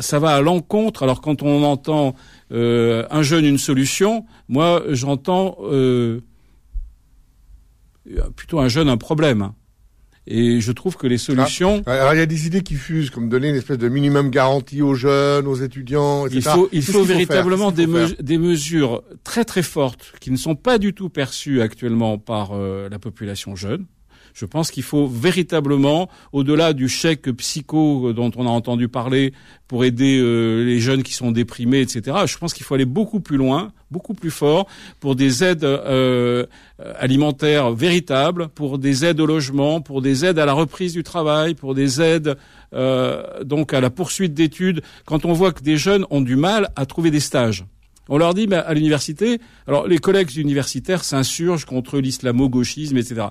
ça 0.00 0.18
va 0.18 0.36
à 0.36 0.40
l'encontre. 0.40 1.02
Alors 1.02 1.20
quand 1.20 1.42
on 1.42 1.62
entend 1.64 2.14
un 2.50 3.22
jeune 3.22 3.44
une 3.44 3.58
solution, 3.58 4.24
moi 4.48 4.82
j'entends 4.90 5.56
plutôt 8.36 8.60
un 8.60 8.68
jeune 8.68 8.88
un 8.88 8.96
problème. 8.96 9.52
Et 10.26 10.60
je 10.60 10.72
trouve 10.72 10.96
que 10.96 11.06
les 11.06 11.18
solutions. 11.18 11.82
Ah, 11.86 11.92
alors 11.92 12.14
il 12.14 12.18
y 12.18 12.22
a 12.22 12.26
des 12.26 12.46
idées 12.46 12.62
qui 12.62 12.74
fusent, 12.74 13.10
comme 13.10 13.28
donner 13.28 13.50
une 13.50 13.56
espèce 13.56 13.78
de 13.78 13.88
minimum 13.88 14.30
garantie 14.30 14.80
aux 14.80 14.94
jeunes, 14.94 15.46
aux 15.46 15.56
étudiants, 15.56 16.26
etc. 16.26 16.40
Il 16.44 16.50
faut, 16.50 16.68
il 16.72 16.82
faut 16.82 17.04
véritablement 17.04 17.70
des, 17.70 17.86
des, 18.20 18.38
mesures 18.38 19.02
très 19.22 19.44
très 19.44 19.62
fortes 19.62 20.14
qui 20.20 20.30
ne 20.30 20.36
sont 20.36 20.54
pas 20.54 20.78
du 20.78 20.94
tout 20.94 21.10
perçues 21.10 21.60
actuellement 21.60 22.16
par 22.16 22.52
euh, 22.52 22.88
la 22.88 22.98
population 22.98 23.54
jeune. 23.54 23.84
Je 24.34 24.46
pense 24.46 24.72
qu'il 24.72 24.82
faut 24.82 25.06
véritablement, 25.06 26.08
au-delà 26.32 26.72
du 26.72 26.88
chèque 26.88 27.30
psycho 27.30 28.12
dont 28.12 28.32
on 28.36 28.46
a 28.48 28.50
entendu 28.50 28.88
parler 28.88 29.32
pour 29.68 29.84
aider 29.84 30.18
euh, 30.20 30.64
les 30.64 30.80
jeunes 30.80 31.04
qui 31.04 31.12
sont 31.12 31.30
déprimés, 31.30 31.80
etc., 31.80 32.16
je 32.26 32.36
pense 32.36 32.52
qu'il 32.52 32.66
faut 32.66 32.74
aller 32.74 32.84
beaucoup 32.84 33.20
plus 33.20 33.36
loin, 33.36 33.72
beaucoup 33.92 34.12
plus 34.12 34.32
fort 34.32 34.66
pour 34.98 35.14
des 35.14 35.44
aides 35.44 35.62
euh, 35.62 36.46
alimentaires 36.98 37.70
véritables, 37.70 38.48
pour 38.48 38.80
des 38.80 39.04
aides 39.04 39.20
au 39.20 39.26
logement, 39.26 39.80
pour 39.80 40.02
des 40.02 40.24
aides 40.24 40.40
à 40.40 40.46
la 40.46 40.52
reprise 40.52 40.94
du 40.94 41.04
travail, 41.04 41.54
pour 41.54 41.76
des 41.76 42.02
aides 42.02 42.36
euh, 42.72 43.44
donc 43.44 43.72
à 43.72 43.80
la 43.80 43.90
poursuite 43.90 44.34
d'études. 44.34 44.82
Quand 45.06 45.24
on 45.24 45.32
voit 45.32 45.52
que 45.52 45.62
des 45.62 45.76
jeunes 45.76 46.06
ont 46.10 46.20
du 46.20 46.34
mal 46.34 46.70
à 46.74 46.86
trouver 46.86 47.12
des 47.12 47.20
stages. 47.20 47.64
On 48.08 48.18
leur 48.18 48.34
dit, 48.34 48.46
à 48.52 48.74
l'université, 48.74 49.38
alors 49.66 49.86
les 49.86 49.96
collègues 49.96 50.36
universitaires 50.36 51.04
s'insurgent 51.04 51.64
contre 51.64 52.00
l'islamo-gauchisme, 52.00 52.98
etc 52.98 53.28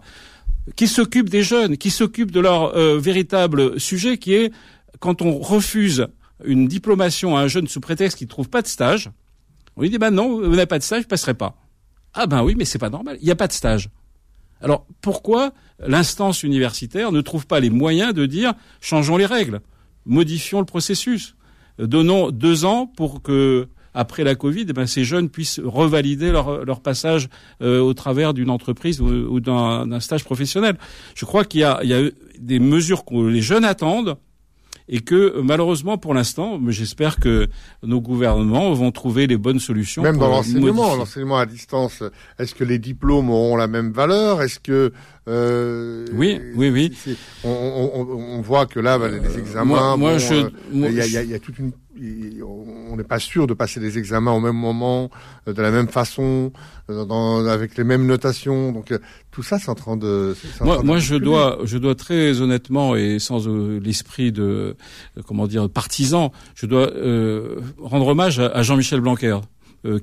qui 0.76 0.88
s'occupent 0.88 1.30
des 1.30 1.44
jeunes, 1.44 1.78
qui 1.78 1.90
s'occupent 1.90 2.32
de 2.32 2.40
leur 2.40 2.76
euh, 2.76 2.98
véritable 2.98 3.80
sujet, 3.80 4.18
qui 4.18 4.34
est 4.34 4.52
quand 5.00 5.22
on 5.22 5.38
refuse 5.38 6.08
une 6.46 6.68
diplomation 6.68 7.36
à 7.36 7.42
un 7.42 7.48
jeune 7.48 7.68
sous 7.68 7.82
prétexte 7.82 8.18
qu'il 8.18 8.26
ne 8.26 8.30
trouve 8.30 8.50
pas 8.50 8.62
de 8.62 8.68
stage, 8.68 9.12
on 9.76 9.82
lui 9.82 9.90
dit 9.90 9.98
ben 9.98 10.12
non, 10.12 10.42
vous 10.42 10.50
n'avez 10.50 10.66
pas 10.66 10.80
de 10.80 10.84
stage, 10.84 11.04
vous 11.10 11.28
ne 11.28 11.34
pas. 11.34 11.58
Ah 12.14 12.28
ben 12.28 12.44
oui, 12.44 12.56
mais 12.58 12.66
c'est 12.66 12.80
pas 12.80 12.90
normal, 12.90 13.18
il 13.22 13.26
n'y 13.26 13.32
a 13.32 13.36
pas 13.36 13.48
de 13.48 13.54
stage. 13.54 13.90
Alors 14.62 14.86
pourquoi 15.02 15.54
l'instance 15.80 16.44
universitaire 16.44 17.12
ne 17.12 17.22
trouve 17.22 17.48
pas 17.48 17.60
les 17.60 17.70
moyens 17.70 18.14
de 18.14 18.26
dire 18.26 18.54
changeons 18.80 19.18
les 19.18 19.26
règles, 19.26 19.62
modifions 20.06 20.60
le 20.60 20.66
processus, 20.66 21.36
donnons 21.80 22.32
deux 22.32 22.66
ans 22.66 22.88
pour 22.88 23.22
que 23.22 23.68
après 23.94 24.24
la 24.24 24.36
Covid, 24.36 24.66
eh 24.70 24.74
ben, 24.74 24.86
ces 24.86 25.04
jeunes 25.04 25.30
puissent 25.30 25.60
revalider 25.64 26.32
leur, 26.32 26.66
leur 26.66 26.82
passage 26.82 27.30
euh, 27.62 27.80
au 27.80 27.94
travers 27.94 28.34
d'une 28.34 28.50
entreprise 28.50 29.02
ou, 29.02 29.40
d'un 29.40 30.00
stage 30.00 30.24
professionnel. 30.24 30.78
Je 31.16 31.26
crois 31.26 31.46
qu'il 31.46 31.62
y 31.62 31.64
a, 31.64 31.80
il 31.84 31.90
y 31.90 31.94
a 31.94 32.10
des 32.40 32.60
mesures 32.60 33.06
que 33.06 33.16
les 33.16 33.42
jeunes 33.42 33.66
attendent 33.66 34.18
et 34.90 35.00
que 35.00 35.40
malheureusement 35.42 35.98
pour 35.98 36.14
l'instant, 36.14 36.60
j'espère 36.68 37.18
que 37.18 37.48
nos 37.84 38.02
gouvernements 38.02 38.74
vont 38.74 38.92
trouver 38.92 39.28
les 39.28 39.38
bonnes 39.38 39.60
solutions. 39.60 40.04
Même 40.04 40.18
dans 40.18 40.30
l'enseignement, 40.30 40.96
l'enseignement 40.96 41.38
à 41.38 41.46
distance, 41.46 42.04
est-ce 42.40 42.54
que 42.54 42.64
les 42.64 42.80
diplômes 42.80 43.30
auront 43.30 43.56
la 43.56 43.68
même 43.68 43.92
valeur? 43.92 44.42
Est-ce 44.42 44.60
que 44.60 44.92
euh, 45.30 46.06
oui, 46.14 46.40
oui, 46.56 46.70
oui. 46.70 47.18
On, 47.46 47.50
on, 47.50 48.02
on, 48.38 48.42
voit 48.42 48.66
que 48.66 48.82
là, 48.82 48.98
bah, 48.98 49.08
les 49.08 49.38
examens, 49.40 49.96
moi, 49.96 50.18
je, 50.18 50.34
euh, 50.34 50.50
il 50.74 50.92
y, 50.92 51.00
a, 51.00 51.24
y, 51.24 51.34
a, 51.34 51.40
toute 51.40 51.60
une 51.60 51.72
on 51.96 52.96
n'est 52.96 53.04
pas 53.04 53.20
sûr 53.20 53.48
de 53.48 53.54
passer 53.54 53.80
les 53.80 53.98
examens 53.98 54.32
au 54.32 54.40
même 54.40 54.56
moment, 54.56 55.10
euh, 55.48 55.54
de 55.54 55.62
la 55.62 55.72
même 55.72 55.88
façon, 55.88 56.52
euh, 56.90 57.06
dans, 57.06 57.46
avec 57.46 57.78
les 57.78 57.84
mêmes 57.84 58.06
notations. 58.06 58.72
Donc 58.72 58.92
euh, 58.92 59.00
tout 59.32 59.44
ça, 59.44 59.60
c'est 59.60 59.70
en 59.70 59.76
train 59.76 59.98
de. 59.98 60.36
moi, 60.62 60.82
moi 60.84 60.98
je 60.98 61.16
dois, 61.16 61.60
je 61.64 61.78
dois 61.78 61.96
très 61.96 62.42
honnêtement 62.42 62.96
et 62.96 63.20
sans 63.20 63.48
l'esprit 63.48 64.32
de, 64.32 64.76
comment 65.28 65.48
dire, 65.48 65.70
partisan, 65.70 66.32
je 66.56 66.66
dois 66.66 66.92
rendre 67.82 68.08
hommage 68.08 68.40
à, 68.40 68.62
Jean-Michel 68.64 69.02
Blanquer, 69.02 69.38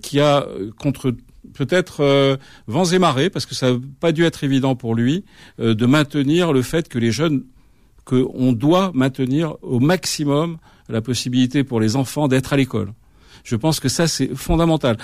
qui 0.03 0.21
a 0.21 0.47
contre 0.79 1.15
peut-être 1.55 2.39
vents 2.67 2.85
et 2.85 2.99
marées, 2.99 3.31
parce 3.31 3.47
que 3.47 3.55
ça 3.55 3.73
n'a 3.73 3.79
pas 4.01 4.13
dû 4.13 4.25
être 4.25 4.45
évident 4.45 4.75
pour 4.75 4.95
lui, 4.95 5.25
de 5.59 5.87
maintenir 5.87 6.53
le 6.53 6.63
fait 6.63 6.89
que 6.89 6.99
les 6.99 7.13
jeunes, 7.13 7.45
qu'on 8.05 8.53
doit 8.53 8.91
maintenir 8.95 9.57
au 9.63 9.79
maximum 9.79 10.59
la 10.91 11.01
possibilité 11.03 11.65
pour 11.65 11.81
les 11.81 11.97
enfants 11.97 12.29
d'être 12.29 12.53
à 12.53 12.57
l'école. 12.57 12.93
Je 13.45 13.57
pense 13.57 13.81
que 13.81 13.89
ça, 13.89 14.07
c'est 14.07 14.35
fondamental. 14.35 14.97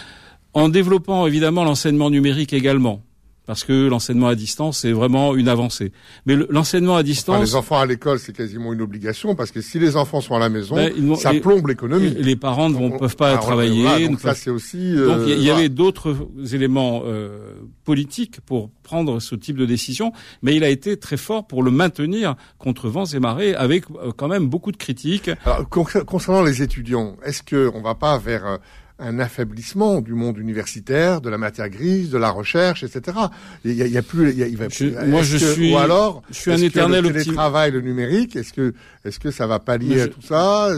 En 0.52 0.68
développant 0.68 1.26
évidemment 1.26 1.64
l'enseignement 1.64 2.10
numérique 2.10 2.52
également 2.52 3.02
parce 3.46 3.64
que 3.64 3.88
l'enseignement 3.88 4.28
à 4.28 4.34
distance 4.34 4.78
c'est 4.78 4.92
vraiment 4.92 5.34
une 5.34 5.48
avancée. 5.48 5.92
Mais 6.26 6.36
l'enseignement 6.50 6.96
à 6.96 7.02
distance, 7.02 7.40
les 7.40 7.54
enfants 7.54 7.78
à 7.78 7.86
l'école 7.86 8.18
c'est 8.18 8.34
quasiment 8.34 8.72
une 8.72 8.82
obligation 8.82 9.34
parce 9.34 9.50
que 9.50 9.60
si 9.60 9.78
les 9.78 9.96
enfants 9.96 10.20
sont 10.20 10.34
à 10.34 10.38
la 10.38 10.48
maison, 10.48 10.76
ben, 10.76 11.16
ça 11.16 11.32
plombe 11.34 11.66
l'économie. 11.68 12.10
Les 12.10 12.36
parents 12.36 12.70
ne 12.70 12.98
peuvent 12.98 13.16
pas 13.16 13.34
ah, 13.34 13.38
travailler. 13.38 14.08
donc 14.08 14.20
ça 14.20 14.34
c'est 14.34 14.50
aussi. 14.50 14.94
donc 14.94 15.22
il 15.26 15.42
y, 15.42 15.50
euh, 15.50 15.54
avait 15.54 15.68
d'autres 15.68 16.16
éléments 16.52 17.02
euh, 17.04 17.54
politiques 17.84 18.40
pour 18.40 18.70
prendre 18.82 19.20
ce 19.20 19.34
type 19.34 19.56
de 19.56 19.66
décision, 19.66 20.12
mais 20.42 20.54
il 20.54 20.64
a 20.64 20.68
été 20.68 20.96
très 20.96 21.16
fort 21.16 21.46
pour 21.46 21.62
le 21.62 21.70
maintenir 21.70 22.36
contre 22.58 22.88
vents 22.88 23.04
et 23.04 23.18
marées, 23.18 23.54
avec 23.54 23.84
euh, 23.90 24.12
quand 24.16 24.28
même 24.28 24.48
beaucoup 24.48 24.72
de 24.72 24.76
critiques. 24.76 25.30
Alors, 25.44 25.68
concernant 25.68 26.42
les 26.42 26.62
étudiants, 26.62 27.16
est-ce 27.24 27.42
que 27.42 27.70
on 27.74 27.82
va 27.82 27.94
pas 27.94 28.18
vers 28.18 28.58
un 28.98 29.18
affaiblissement 29.18 30.00
du 30.00 30.14
monde 30.14 30.38
universitaire, 30.38 31.20
de 31.20 31.28
la 31.28 31.36
matière 31.36 31.68
grise, 31.68 32.10
de 32.10 32.18
la 32.18 32.30
recherche, 32.30 32.82
etc. 32.82 33.16
Il 33.64 33.74
y 33.74 33.82
a, 33.82 33.86
il 33.86 33.92
y 33.92 33.98
a 33.98 34.02
plus, 34.02 34.30
il, 34.30 34.38
y 34.38 34.42
a, 34.42 34.46
il 34.46 34.56
va 34.56 34.68
moi, 35.06 35.22
je 35.22 35.36
suis, 35.36 35.72
ou 35.72 35.76
alors, 35.76 36.22
je 36.30 36.34
suis 36.34 36.50
un 36.50 36.56
éternel 36.56 37.02
que 37.02 37.08
le 37.08 37.22
télétravail, 37.22 37.72
le 37.72 37.82
numérique, 37.82 38.36
est-ce 38.36 38.52
que, 38.52 38.72
est-ce 39.04 39.20
que 39.20 39.30
ça 39.30 39.46
va 39.46 39.58
pallier 39.58 40.00
à 40.00 40.08
tout 40.08 40.22
ça? 40.22 40.70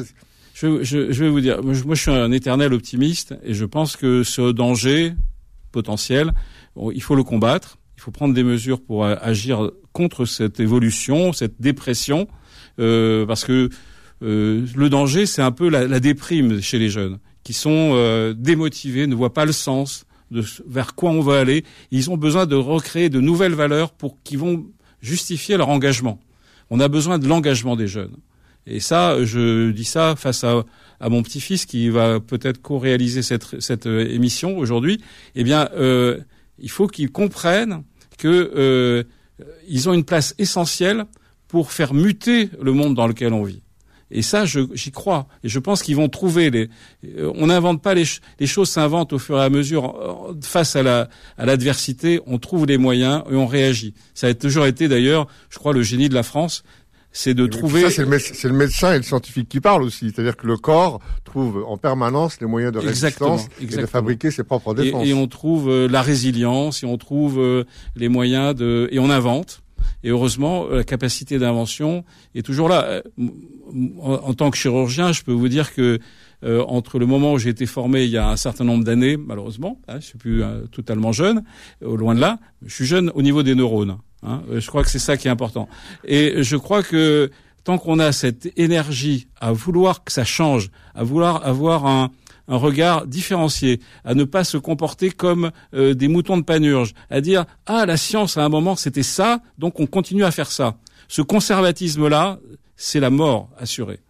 je, 0.54 0.83
je, 0.83 1.12
je, 1.12 1.24
vais 1.24 1.31
vous 1.31 1.40
dire, 1.40 1.62
moi 1.62 1.94
je, 1.94 2.00
suis 2.00 2.11
un 2.11 2.33
éternel 2.33 2.74
optimiste 2.74 3.35
et 3.44 3.54
je 3.54 3.64
pense 3.64 3.96
que 3.96 4.24
ce 4.24 4.50
danger 4.50 5.14
potentiel, 5.70 6.33
il 6.92 7.02
faut 7.02 7.14
le 7.14 7.22
combattre. 7.22 7.78
Il 7.96 8.00
faut 8.00 8.11
prendre 8.11 8.33
des 8.33 8.44
mesures 8.44 8.81
pour 8.81 9.04
agir 9.04 9.70
contre 9.92 10.24
cette 10.24 10.61
évolution, 10.61 11.33
cette 11.33 11.61
dépression, 11.61 12.28
euh, 12.78 13.26
parce 13.26 13.44
que 13.44 13.70
euh, 14.22 14.64
le 14.76 14.88
danger, 14.88 15.26
c'est 15.26 15.42
un 15.42 15.50
peu 15.50 15.68
la, 15.68 15.88
la 15.88 15.98
déprime 15.98 16.61
chez 16.61 16.78
les 16.78 16.90
jeunes 16.90 17.18
qui 17.48 17.54
sont 17.54 17.92
euh, 17.94 18.34
démotivés, 18.37 19.06
ne 19.06 19.14
voient 19.14 19.32
pas 19.32 19.46
le 19.46 19.52
sens 19.52 20.04
de 20.30 20.44
vers 20.66 20.94
quoi 20.94 21.12
on 21.12 21.22
va 21.22 21.40
aller. 21.40 21.64
Ils 21.90 22.11
ont 22.11 22.18
besoin 22.18 22.44
de 22.44 22.54
recréer 22.54 23.08
de 23.08 23.20
nouvelles 23.20 23.54
valeurs 23.54 23.92
pour 23.92 24.18
qui 24.22 24.37
vont 24.37 24.66
justifier 25.00 25.56
leur 25.56 25.70
engagement. 25.70 26.20
On 26.68 26.78
a 26.78 26.88
besoin 26.88 27.18
de 27.18 27.26
l'engagement 27.26 27.74
des 27.74 27.87
jeunes. 27.87 28.18
Et 28.66 28.80
ça, 28.80 29.24
je 29.24 29.70
dis 29.70 29.87
ça 29.87 30.14
face 30.14 30.44
à, 30.44 30.62
mon 31.00 31.22
petit-fils 31.22 31.64
qui 31.64 31.88
va 31.88 32.20
peut-être 32.20 32.61
co-réaliser 32.61 33.22
cette, 33.22 33.87
euh, 33.87 34.06
émission 34.11 34.58
aujourd'hui. 34.58 35.00
Eh 35.34 35.42
bien, 35.42 35.70
euh, 35.72 36.18
il 36.58 36.70
faut 36.70 36.87
qu'ils 36.87 37.11
comprennent 37.11 37.82
que 38.18 38.52
euh, 38.56 39.04
ils 39.66 39.88
ont 39.88 39.94
une 39.94 40.04
place 40.04 40.34
essentielle 40.37 41.06
pour 41.46 41.72
faire 41.72 41.94
muter 41.94 42.50
le 42.61 42.74
monde 42.74 42.94
dans 42.94 43.06
lequel 43.06 43.32
on 43.32 43.42
vit. 43.42 43.62
Et 44.11 44.23
ça, 44.23 44.44
j'y 44.47 44.90
crois. 44.90 45.27
Et 45.44 45.49
je 45.49 45.59
pense 45.59 45.83
qu'ils 45.83 45.97
vont 45.97 46.09
trouver 46.09 46.51
les. 46.51 46.71
Euh, 47.05 47.31
on 47.35 47.49
n'invente 47.49 47.83
pas 47.83 47.94
les, 47.94 48.05
les 48.40 48.47
choses 48.47 48.71
s'inventent 48.71 49.12
au 49.12 49.18
fur 49.18 49.38
et 49.38 49.42
à 49.42 49.51
mesure 49.51 50.35
face 50.42 50.77
à 50.77 50.83
la 50.83 51.09
à 51.37 51.44
l'adversité. 51.47 52.21
On 52.27 52.38
trouve 52.38 52.66
les 52.66 52.79
moyens 52.79 53.23
et 53.31 53.35
on 53.35 53.47
réagit. 53.47 53.94
Ça 54.14 54.29
a 54.29 54.35
toujours 54.35 54.66
été 54.66 54.88
d'ailleurs, 54.88 55.27
je 55.51 55.59
crois, 55.59 55.73
le 55.73 55.83
génie 55.83 56.09
de 56.09 56.14
la 56.14 56.23
France, 56.23 56.64
c'est 57.12 57.35
de 57.35 57.47
trouver. 57.47 57.83
Ça, 57.83 57.90
c'est 57.90 58.03
le, 58.49 58.55
médecin 58.55 58.92
et 58.92 58.99
le 58.99 59.03
scientifique 59.03 59.49
qui 59.49 59.61
parlent 59.61 59.83
aussi. 59.83 60.12
C'est-à-dire 60.14 60.37
que 60.37 60.47
le 60.47 60.57
corps 60.57 61.01
trouve 61.25 61.64
en 61.66 61.77
permanence 61.77 62.40
les 62.40 62.47
moyens 62.47 62.73
de 62.73 62.79
résistance 62.79 63.47
et 63.61 63.66
de 63.66 63.87
fabriquer 63.87 64.31
ses 64.31 64.44
propres 64.44 64.75
défenses. 64.75 65.05
Et, 65.05 65.11
et 65.11 65.14
on 65.14 65.27
trouve 65.27 65.68
euh, 65.68 65.88
la 65.88 66.03
résilience, 66.03 66.83
et 66.83 66.87
on 66.87 66.97
trouve 66.97 67.40
euh, 67.40 67.64
les 67.97 68.09
moyens 68.09 68.55
de, 68.55 68.88
et 68.92 68.99
on 68.99 69.11
invente. 69.11 69.62
Et 70.05 70.11
heureusement, 70.11 70.68
la 70.68 70.85
capacité 70.85 71.38
d'invention 71.38 72.05
est 72.35 72.42
toujours 72.42 72.68
là. 72.68 72.85
Euh, 72.85 73.03
en, 74.01 74.33
tant 74.35 74.51
que 74.51 74.57
chirurgien, 74.57 75.12
je 75.12 75.22
peux 75.22 75.33
vous 75.33 75.48
dire 75.48 75.74
que 75.74 75.98
euh, 76.44 76.64
entre 76.68 76.98
le 76.98 77.07
moment 77.07 77.33
où 77.33 77.38
j'ai 77.38 77.51
été 77.51 77.66
formé 77.66 78.05
il 78.05 78.11
y 78.11 78.16
a 78.16 78.29
un 78.29 78.37
certain 78.37 78.64
nombre 78.64 78.85
d'années, 78.85 79.16
malheureusement, 79.16 79.81
hein, 79.88 79.98
je 80.01 80.07
suis 80.07 80.18
plus 80.18 80.42
euh, 80.42 80.66
totalement 80.66 81.12
jeune, 81.12 81.42
loin 81.83 82.14
de 82.14 82.20
là, 82.20 82.38
je 82.64 82.74
suis 82.74 82.87
jeune 82.87 83.11
au 83.14 83.22
niveau 83.22 83.42
des 83.42 83.55
neurones. 83.55 83.98
Hein, 84.22 84.42
je 84.53 84.66
crois 84.66 84.83
que 84.83 84.90
c'est 84.90 84.98
ça 84.98 85.16
qui 85.16 85.29
est 85.29 85.31
important. 85.31 85.68
Et 86.05 86.42
je 86.42 86.57
crois 86.57 86.83
que 86.83 87.31
tant 87.64 87.79
qu'on 87.79 87.98
a 87.98 88.12
cette 88.12 88.51
énergie 88.57 89.29
à 89.40 89.53
vouloir 89.53 90.03
que 90.05 90.12
ça 90.12 90.24
change, 90.24 90.70
à 90.94 91.05
vouloir 91.05 91.46
avoir 91.46 91.87
un, 91.87 92.11
un 92.48 92.56
regard 92.56 93.06
différencié, 93.06 93.80
à 94.04 94.14
ne 94.14 94.24
pas 94.24 94.42
se 94.42 94.56
comporter 94.56 95.11
comme 95.11 95.50
euh, 95.74 95.94
des 95.94 96.08
moutons 96.08 96.38
de 96.38 96.42
panurge, 96.42 96.94
à 97.11 97.20
dire 97.20 97.44
ah 97.66 97.87
la 97.87 97.96
science 97.96 98.37
à 98.37 98.44
un 98.44 98.48
moment 98.48 98.74
c'était 98.74 99.02
ça, 99.02 99.40
donc 99.58 99.78
on 99.80 99.87
continue 99.87 100.24
à 100.24 100.30
faire 100.30 100.50
ça. 100.50 100.76
Ce 101.08 101.22
conservatisme-là, 101.22 102.38
c'est 102.76 103.00
la 103.00 103.11
mort 103.11 103.50
assurée. 103.58 104.00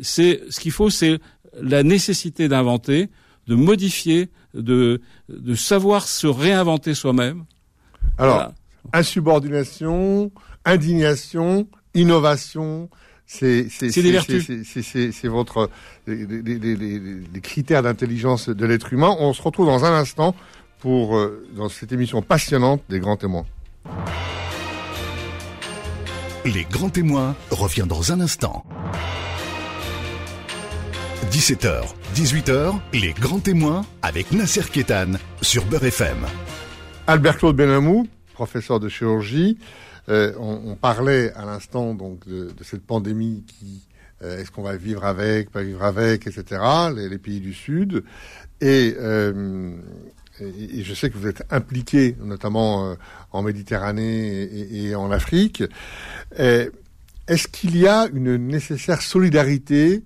C'est 0.00 0.42
ce 0.50 0.60
qu'il 0.60 0.72
faut, 0.72 0.90
c'est 0.90 1.18
la 1.60 1.82
nécessité 1.82 2.48
d'inventer, 2.48 3.08
de 3.46 3.54
modifier, 3.54 4.28
de, 4.54 5.00
de 5.28 5.54
savoir 5.54 6.08
se 6.08 6.26
réinventer 6.26 6.94
soi-même. 6.94 7.44
Alors, 8.18 8.52
insubordination, 8.92 10.30
indignation, 10.64 11.68
innovation, 11.94 12.88
c'est 13.26 13.66
des 13.80 14.12
vertus. 14.12 14.50
C'est 14.64 15.28
votre 15.28 15.68
les, 16.06 16.24
les, 16.26 16.58
les, 16.58 17.40
critères 17.40 17.82
d'intelligence 17.82 18.48
de 18.48 18.66
l'être 18.66 18.92
humain. 18.92 19.14
On 19.18 19.32
se 19.32 19.42
retrouve 19.42 19.66
dans 19.66 19.84
un 19.84 19.92
instant 19.92 20.34
pour 20.78 21.16
euh, 21.16 21.46
dans 21.56 21.68
cette 21.68 21.92
émission 21.92 22.22
passionnante 22.22 22.82
des 22.88 23.00
grands 23.00 23.16
témoins. 23.16 23.46
Les 26.44 26.64
grands 26.64 26.90
témoins 26.90 27.34
revient 27.50 27.86
dans 27.88 28.12
un 28.12 28.20
instant. 28.20 28.64
17h, 31.32 31.82
18h, 32.14 32.74
les 32.92 33.12
grands 33.12 33.40
témoins 33.40 33.84
avec 34.02 34.30
Nasser 34.30 34.62
Kétan 34.72 35.12
sur 35.42 35.64
Beurre 35.64 35.84
FM. 35.86 36.18
Albert 37.08 37.38
Claude 37.38 37.56
Benamou, 37.56 38.06
professeur 38.32 38.78
de 38.78 38.88
chirurgie. 38.88 39.58
Euh, 40.08 40.32
on, 40.38 40.76
parlait 40.76 41.32
à 41.32 41.44
l'instant 41.44 41.94
donc 41.94 42.28
de, 42.28 42.52
cette 42.62 42.82
pandémie 42.82 43.44
qui 43.46 43.82
euh, 44.22 44.38
est-ce 44.38 44.52
qu'on 44.52 44.62
va 44.62 44.76
vivre 44.76 45.04
avec, 45.04 45.50
pas 45.50 45.62
vivre 45.62 45.82
avec, 45.82 46.26
etc. 46.26 46.62
Les, 46.94 47.18
pays 47.18 47.40
du 47.40 47.52
Sud 47.52 48.04
euh, 48.62 49.72
et, 50.40 50.82
je 50.84 50.94
sais 50.94 51.10
que 51.10 51.18
vous 51.18 51.26
êtes 51.26 51.42
impliqué 51.50 52.16
notamment 52.20 52.94
en 53.32 53.42
Méditerranée 53.42 54.42
et, 54.42 54.86
et 54.86 54.94
en 54.94 55.10
Afrique. 55.10 55.64
Est-ce 56.38 57.48
qu'il 57.48 57.76
y 57.76 57.88
a 57.88 58.06
une 58.12 58.36
nécessaire 58.36 59.02
solidarité 59.02 60.04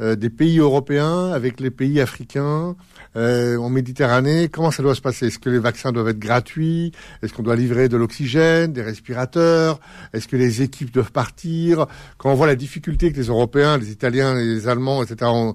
des 0.00 0.30
pays 0.30 0.58
européens 0.58 1.30
avec 1.30 1.60
les 1.60 1.70
pays 1.70 2.00
africains 2.00 2.76
euh, 3.16 3.56
en 3.56 3.70
Méditerranée, 3.70 4.48
comment 4.48 4.70
ça 4.70 4.82
doit 4.82 4.94
se 4.94 5.00
passer? 5.00 5.26
Est-ce 5.26 5.38
que 5.38 5.50
les 5.50 5.58
vaccins 5.58 5.92
doivent 5.92 6.08
être 6.08 6.18
gratuits? 6.18 6.92
Est-ce 7.22 7.32
qu'on 7.32 7.42
doit 7.42 7.56
livrer 7.56 7.88
de 7.88 7.96
l'oxygène, 7.96 8.72
des 8.72 8.82
respirateurs? 8.82 9.80
Est-ce 10.12 10.28
que 10.28 10.36
les 10.36 10.62
équipes 10.62 10.92
doivent 10.92 11.12
partir? 11.12 11.86
Quand 12.16 12.30
on 12.30 12.34
voit 12.34 12.46
la 12.46 12.56
difficulté 12.56 13.12
que 13.12 13.16
les 13.16 13.26
Européens, 13.26 13.78
les 13.78 13.90
Italiens, 13.90 14.34
les 14.34 14.68
Allemands, 14.68 15.02
etc., 15.02 15.30
ont, 15.32 15.54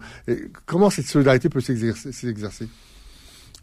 comment 0.66 0.90
cette 0.90 1.08
solidarité 1.08 1.50
peut 1.50 1.62
s'exercer 1.62 2.68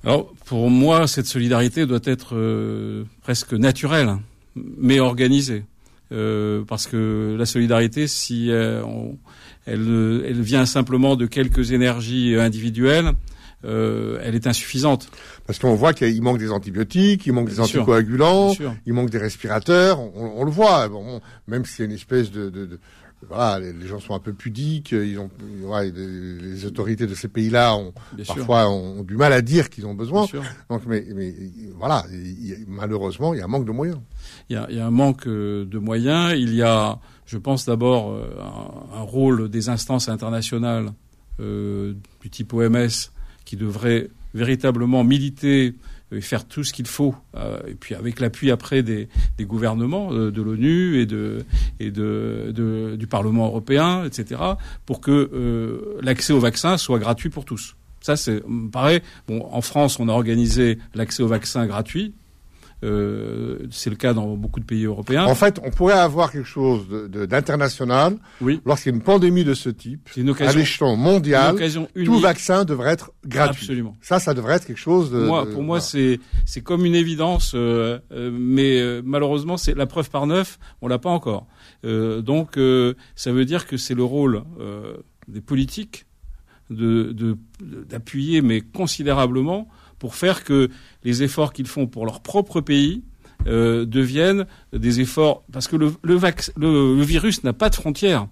alors 0.05 0.33
pour 0.47 0.71
moi, 0.71 1.07
cette 1.07 1.27
solidarité 1.27 1.85
doit 1.85 2.01
être 2.05 2.35
euh, 2.35 3.05
presque 3.23 3.53
naturelle, 3.53 4.17
mais 4.57 4.99
organisée, 4.99 5.65
euh, 6.13 6.63
parce 6.67 6.87
que 6.87 7.37
la 7.39 7.45
solidarité, 7.45 8.07
si 8.07 8.51
euh, 8.51 8.83
elle, 9.67 10.25
elle, 10.27 10.41
vient 10.41 10.65
simplement 10.65 11.17
de 11.17 11.27
quelques 11.27 11.73
énergies 11.73 12.35
individuelles, 12.37 13.13
euh, 13.65 14.21
elle 14.23 14.35
est 14.35 14.47
insuffisante. 14.47 15.09
Parce 15.47 15.59
qu'on 15.59 15.75
voit 15.75 15.93
qu'il 15.93 16.23
manque 16.23 16.39
des 16.39 16.51
antibiotiques, 16.51 17.27
il 17.27 17.33
manque 17.33 17.49
des 17.49 17.61
anticoagulants, 17.61 18.55
il 18.87 18.93
manque 18.93 19.11
des 19.11 19.19
respirateurs. 19.19 20.01
On, 20.01 20.45
le 20.45 20.51
voit. 20.51 20.89
Bon, 20.89 21.21
même 21.47 21.65
s'il 21.65 21.81
y 21.81 21.83
a 21.83 21.91
une 21.91 21.97
espèce 21.97 22.31
de, 22.31 22.51
de, 22.51 22.67
de 22.67 22.81
voilà, 23.29 23.61
les, 23.61 23.87
gens 23.87 24.01
sont 24.01 24.15
un 24.15 24.19
peu 24.19 24.33
pudiques. 24.33 24.93
Ils 24.93 25.19
ont, 25.19 25.31
ouais, 25.65 25.91
les, 25.91 26.65
autorités 26.65 27.07
de 27.07 27.15
ces 27.15 27.29
pays-là 27.29 27.77
ont 27.77 27.93
parfois 28.27 28.69
ont, 28.71 29.03
du 29.03 29.17
mal 29.17 29.33
à 29.33 29.43
dire 29.43 29.69
qu'ils 29.69 29.87
ont 29.87 29.95
besoin. 29.95 30.27
Donc, 30.69 30.83
mais, 30.87 31.05
mais 31.15 31.35
voilà, 31.77 32.05
malheureusement, 32.67 33.35
il 33.35 33.39
y 33.39 33.41
a 33.43 33.45
un 33.45 33.49
manque 33.49 33.67
de 33.67 33.73
moyens. 33.73 33.99
Il 34.49 34.55
y 34.55 34.57
a, 34.57 34.67
il 34.71 34.77
y 34.77 34.81
a 34.81 34.87
un 34.87 34.91
manque 34.91 35.27
euh, 35.27 35.67
de 35.67 35.79
moyens. 35.79 36.33
Il 36.37 36.55
y 36.55 36.63
a, 36.63 36.99
je 37.27 37.37
pense 37.37 37.67
d'abord, 37.67 38.11
euh, 38.11 38.39
un, 38.41 38.99
un, 38.99 39.03
rôle 39.03 39.51
des 39.51 39.69
instances 39.69 40.09
internationales 40.09 40.93
euh, 41.41 41.95
du 42.23 42.31
type 42.31 42.53
OMS 42.53 43.11
qui 43.51 43.57
devrait 43.57 44.11
véritablement 44.33 45.03
militer 45.03 45.75
et 46.13 46.21
faire 46.21 46.47
tout 46.47 46.63
ce 46.63 46.73
qu'il 46.73 46.87
faut, 46.87 47.17
euh, 47.35 47.59
et 47.67 47.75
puis 47.75 47.97
avec 47.97 48.21
l'appui 48.21 48.53
après 48.53 48.85
des, 48.85 49.09
gouvernements 49.41 50.13
euh, 50.13 50.31
de 50.31 50.41
l'ONU 50.41 51.01
et, 51.01 51.07
de, 51.07 52.97
du 52.97 53.07
Parlement 53.09 53.47
européen, 53.47 54.05
etc., 54.05 54.41
pour 54.87 55.01
que 55.01 55.11
euh, 55.11 55.99
l'accès 56.01 56.33
au 56.33 56.39
vaccin 56.39 56.79
soit 56.79 57.01
gratuit 57.01 57.29
pour 57.29 57.45
tous. 57.45 57.75
Ça, 58.01 58.15
c'est, 58.15 58.41
me 58.47 58.71
bon, 59.27 59.49
en 59.51 59.61
France, 59.63 59.99
on 59.99 60.09
a 60.09 60.13
organisé 60.13 60.79
l'accès 60.95 61.25
au 61.25 61.29
vaccin 61.29 61.67
gratuit. 61.67 62.15
Euh, 62.83 63.59
c'est 63.71 63.91
le 63.91 63.97
cas 63.97 64.15
dans 64.15 64.37
beaucoup 64.37 64.59
de 64.59 64.65
pays 64.65 64.85
européens. 64.85 65.27
En 65.27 65.35
fait, 65.35 65.61
on 65.63 65.71
pourrait 65.71 65.99
avoir 65.99 66.33
quelque 66.33 66.49
chose 66.49 66.87
d'international. 66.89 68.17
Oui. 68.41 68.61
Lorsqu'il 68.65 68.91
y 68.91 68.95
a 68.95 68.97
une 68.97 69.03
pandémie 69.03 69.45
de 69.45 69.55
ce 69.55 69.69
type, 69.69 70.09
une 70.17 70.31
occasion, 70.31 70.53
à 70.53 70.59
l'échelon 70.59 70.97
mondial, 70.97 71.57
tout 72.05 72.19
vaccin 72.19 72.65
devrait 72.65 72.93
être 72.93 73.13
gratuit. 73.27 73.65
Absolument. 73.65 73.97
Ça, 74.01 74.19
ça 74.19 74.33
devrait 74.33 74.55
être 74.55 74.67
quelque 74.67 74.79
chose 74.79 75.11
de. 75.11 75.19
Moi, 75.19 75.47
pour 75.51 75.63
moi, 75.63 75.81
c'est 75.81 76.21
c'est 76.47 76.63
comme 76.63 76.87
une 76.87 76.95
évidence, 76.95 77.53
euh, 77.55 77.99
euh, 78.13 78.31
mais 78.33 78.81
euh, 78.81 79.03
malheureusement, 79.05 79.57
c'est 79.57 79.75
la 79.75 79.87
preuve 79.87 80.11
par 80.11 80.27
neuf, 80.27 80.59
on 80.81 80.89
l'a 80.89 80.99
pas 80.99 81.11
encore. 81.11 81.47
Euh, 81.85 82.23
donc, 82.23 82.59
ça 83.15 83.33
veut 83.33 83.45
dire 83.45 83.67
que 83.67 83.77
c'est 83.77 83.95
le 83.95 84.05
rôle 84.05 84.43
des 85.29 85.41
politiques 85.41 86.07
de 86.71 87.37
d'appuyer, 87.61 88.43
mais 88.43 88.61
considérablement, 88.61 89.69
pour 90.01 90.17
faire 90.17 90.43
que 90.43 90.71
les 91.05 91.23
efforts 91.23 91.53
qu'ils 91.53 91.69
font 91.69 91.87
pour 91.87 92.05
leur 92.05 92.21
propre 92.21 92.61
pays 92.61 93.05
euh, 93.47 93.85
deviennent 93.85 94.47
des 94.73 95.01
efforts 95.01 95.45
parce 95.53 95.69
que 95.69 95.77
le, 95.77 97.03
virus 97.05 97.45
n'a 97.45 97.53
pas 97.53 97.71
de 97.71 97.77
frontières. 97.77 98.27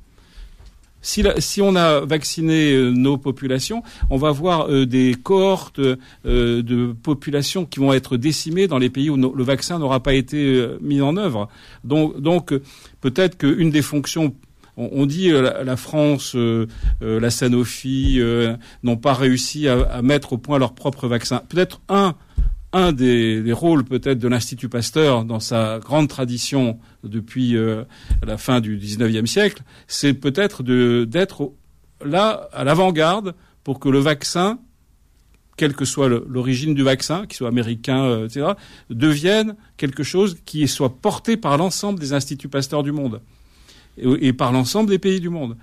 Si, 1.00 1.22
on 1.62 1.76
a 1.76 2.00
vacciné 2.00 2.72
euh, 2.72 2.90
nos 2.90 3.16
populations, 3.16 3.84
on 4.10 4.16
va 4.16 4.32
voir 4.32 4.68
euh, 4.68 4.84
des 4.84 5.14
cohortes 5.14 5.80
de 6.24 6.92
populations 7.02 7.64
qui 7.64 7.78
vont 7.78 7.92
être 7.92 8.16
décimées 8.16 8.66
dans 8.66 8.78
les 8.78 8.90
pays 8.90 9.08
où 9.08 9.16
le 9.16 9.44
vaccin 9.44 9.78
n'aura 9.78 10.02
pas 10.02 10.14
été 10.14 10.66
mis 10.80 11.00
en 11.00 11.16
œuvre. 11.16 11.48
Donc, 11.84 12.20
donc 12.20 12.52
peut-être 13.00 13.38
qu'une 13.38 13.70
des 13.70 13.82
fonctions 13.82 14.34
on, 14.78 15.06
dit 15.06 15.30
euh, 15.30 15.64
la, 15.64 15.76
France, 15.76 16.34
euh, 16.36 16.66
euh, 17.02 17.18
la 17.20 17.30
Sanofi 17.30 18.20
n'ont 18.82 18.96
pas 18.96 19.14
réussi 19.14 19.68
à, 19.68 20.00
mettre 20.02 20.34
au 20.34 20.38
point 20.38 20.58
leur 20.58 20.74
propre 20.74 21.08
vaccin. 21.08 21.42
Peut-être 21.48 21.80
un 21.88 22.14
un 22.74 22.92
des, 22.92 23.42
rôles 23.50 23.82
peut-être 23.82 24.18
de 24.18 24.28
l'Institut 24.28 24.68
Pasteur 24.68 25.24
dans 25.24 25.40
sa 25.40 25.78
grande 25.78 26.06
tradition 26.06 26.78
depuis 27.02 27.56
la 28.22 28.36
fin 28.36 28.60
du 28.60 28.76
XIXe 28.76 29.28
siècle, 29.28 29.62
c'est 29.86 30.12
peut-être 30.12 30.62
d'être 30.62 31.52
là 32.04 32.46
à 32.52 32.64
l'avant-garde 32.64 33.34
pour 33.64 33.80
que 33.80 33.88
le 33.88 34.00
vaccin, 34.00 34.58
quelle 35.56 35.72
que 35.72 35.86
soit 35.86 36.10
l'origine 36.10 36.74
du 36.74 36.82
vaccin, 36.82 37.24
qu'il 37.24 37.38
soit 37.38 37.48
américain, 37.48 38.26
etc., 38.26 38.48
devienne 38.90 39.56
quelque 39.78 40.02
chose 40.02 40.36
qui 40.44 40.68
soit 40.68 41.00
porté 41.00 41.38
par 41.38 41.56
l'ensemble 41.56 41.98
des 41.98 42.12
instituts 42.12 42.50
Pasteur 42.50 42.82
du 42.82 42.92
monde 42.92 43.22
et, 44.00 44.32
par 44.32 44.52
l'ensemble 44.52 44.90
des 44.90 44.98
pays 44.98 45.20
du 45.20 45.28
monde. 45.28 45.56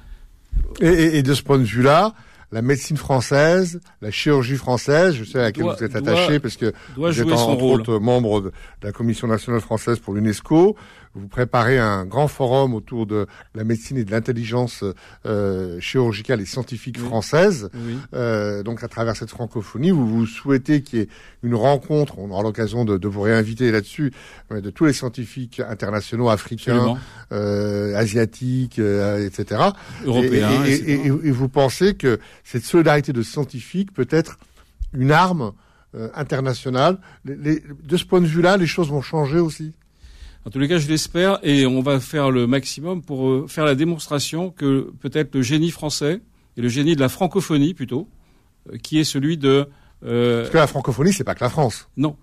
Et, 0.82 1.17
et, 1.17 1.24
de 1.24 1.34
ce 1.34 1.43
point 1.43 1.58
de 1.58 1.63
vue-là, 1.63 2.13
la 2.52 2.62
médecine 2.62 2.98
française, 2.98 3.82
la 4.02 4.12
chirurgie 4.12 4.56
française, 4.56 5.15
je 5.15 5.24
sais 5.24 5.39
à 5.39 5.43
laquelle 5.43 5.65
vous 5.65 5.84
êtes 5.84 5.95
attaché 5.95 6.39
parce 6.39 6.58
que 6.58 6.74
vous 6.95 7.21
êtes 7.21 7.32
entre 7.32 7.63
autres 7.63 8.00
membre 8.00 8.41
de 8.41 8.52
la 8.84 8.91
Commission 8.91 9.28
nationale 9.28 9.62
française 9.62 10.00
pour 10.00 10.13
l'UNESCO 10.13 10.76
vous 11.15 11.28
préparez 11.28 11.80
un 11.80 12.06
grand 12.06 12.28
forum 12.28 12.73
autour 12.73 13.06
de 13.06 13.25
la 13.54 13.63
médecine 13.63 13.97
et 13.97 14.04
de 14.04 14.12
l'intelligence 14.12 14.84
euh, 15.25 15.80
chirurgicale 15.80 16.41
et 16.41 16.45
scientifique 16.45 16.99
française. 16.99 17.69
Euh, 18.13 18.63
donc 18.63 18.84
à 18.84 18.88
travers 18.88 19.15
cette 19.15 19.30
francophonie, 19.30 19.91
vous, 19.91 20.08
vous 20.08 20.25
souhaitez 20.25 20.82
qu'il 20.82 20.99
y 20.99 21.01
ait 21.04 21.08
une 21.43 21.56
rencontre, 21.56 22.19
on 22.19 22.32
aura 22.32 22.43
l'occasion 22.43 22.86
de, 22.86 22.97
de, 22.97 23.08
vous 23.08 23.21
réinviter 23.21 23.71
là-dessus, 23.71 24.12
de 24.51 24.69
tous 24.69 24.86
les 24.86 24.93
scientifiques 24.93 25.60
internationaux, 25.60 26.30
africains, 26.30 26.97
euh, 27.32 27.95
asiatiques, 27.95 28.80
euh, 28.80 29.25
etc. 29.25 29.62
Européens. 30.06 30.65
Et, 30.65 30.73
et, 30.73 31.06
et, 31.06 31.32
vous 31.32 31.49
pensez 31.49 31.95
que 31.95 32.19
cette 32.43 32.63
solidarité 32.63 33.13
de 33.13 33.21
scientifiques 33.21 33.93
peut 33.93 34.08
être 34.10 34.38
une 34.93 35.12
arme 35.12 35.54
euh, 35.95 36.10
internationale? 36.15 36.97
Les, 37.25 37.63
de 37.84 37.97
ce 37.97 38.06
point 38.06 38.21
de 38.21 38.25
vue-là, 38.25 38.58
les 38.58 38.67
choses 38.67 38.89
vont 38.89 39.01
changer 39.01 39.39
aussi? 39.39 39.73
En 40.46 40.52
tous 40.52 40.60
les 40.60 40.68
cas, 40.68 40.78
je 40.78 40.88
l'espère, 40.88 41.40
et 41.42 41.66
on 41.66 41.82
va 41.82 42.00
faire 42.00 42.30
le 42.30 42.46
maximum 42.46 43.02
pour 43.02 43.30
euh, 43.30 43.46
faire 43.48 43.66
la 43.66 43.74
démonstration 43.74 44.52
que 44.52 44.92
peut-être 45.00 45.34
le 45.34 45.42
génie 45.42 45.72
français, 45.72 46.22
et 46.56 46.62
le 46.62 46.70
génie 46.70 46.96
de 46.96 47.02
la 47.02 47.10
francophonie 47.10 47.74
plutôt, 47.74 48.08
euh, 48.72 48.78
qui 48.78 49.00
est 49.00 49.04
celui 49.04 49.38
de... 49.38 49.68
Euh... 50.06 50.42
Parce 50.42 50.52
que 50.52 50.58
la 50.58 50.68
francophonie, 50.68 51.14
c'est 51.14 51.24
pas 51.24 51.34
que 51.34 51.44
la 51.44 51.50
France. 51.50 51.90
Non. 51.98 52.16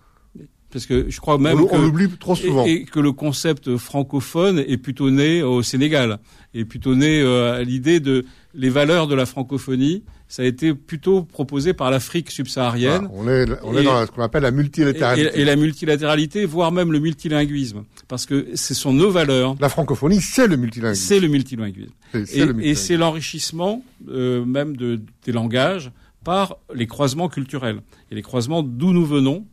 parce 0.70 0.86
que 0.86 1.10
je 1.10 1.20
crois 1.20 1.36
même 1.36 1.66
on, 1.70 1.78
l'oublie 1.78 2.08
trop 2.08 2.36
souvent 2.36 2.64
et, 2.64 2.84
que 2.84 3.00
le 3.00 3.12
concept 3.12 3.76
francophone 3.76 4.60
est 4.60 4.78
plutôt 4.78 5.10
né 5.10 5.42
au 5.42 5.62
Sénégal, 5.62 6.20
est 6.54 6.64
plutôt 6.64 6.94
né 6.94 7.20
euh, 7.20 7.58
à 7.58 7.62
l'idée 7.64 7.98
de 7.98 8.24
les 8.54 8.70
valeurs 8.70 9.08
de 9.08 9.16
la 9.16 9.26
francophonie. 9.26 10.04
Ça 10.32 10.40
a 10.40 10.46
été 10.46 10.72
plutôt 10.72 11.24
proposé 11.24 11.74
par 11.74 11.90
l'Afrique 11.90 12.30
subsaharienne. 12.30 13.06
on 13.12 13.28
est, 13.28 13.44
on 13.64 13.76
est 13.76 13.82
dans 13.82 14.06
ce 14.06 14.10
qu'on 14.10 14.22
appelle 14.22 14.44
la 14.44 14.50
multilatéralité. 14.50 15.38
Et, 15.38 15.44
la 15.44 15.56
multilatéralité, 15.56 16.46
voire 16.46 16.72
même 16.72 16.90
le 16.90 17.00
multilinguisme. 17.00 17.84
Parce 18.08 18.24
que 18.24 18.46
ce 18.54 18.72
sont 18.72 18.94
nos 18.94 19.10
valeurs. 19.10 19.56
La 19.60 19.68
francophonie, 19.68 20.22
c'est 20.22 20.46
le 20.46 20.56
multilinguisme. 20.56 21.04
C'est 21.06 21.20
le 21.20 21.28
multilinguisme. 21.28 21.92
Et 22.62 22.74
c'est 22.74 22.96
l'enrichissement 22.96 23.84
euh, 24.08 24.42
même 24.46 24.74
de, 24.74 25.02
des 25.26 25.32
langages 25.32 25.90
par 26.24 26.56
les 26.74 26.86
croisements 26.86 27.28
culturels. 27.28 27.82
Et 28.10 28.14
les 28.14 28.22
croisements 28.22 28.62
d'où 28.62 28.94
nous 28.94 29.04
venons, 29.04 29.44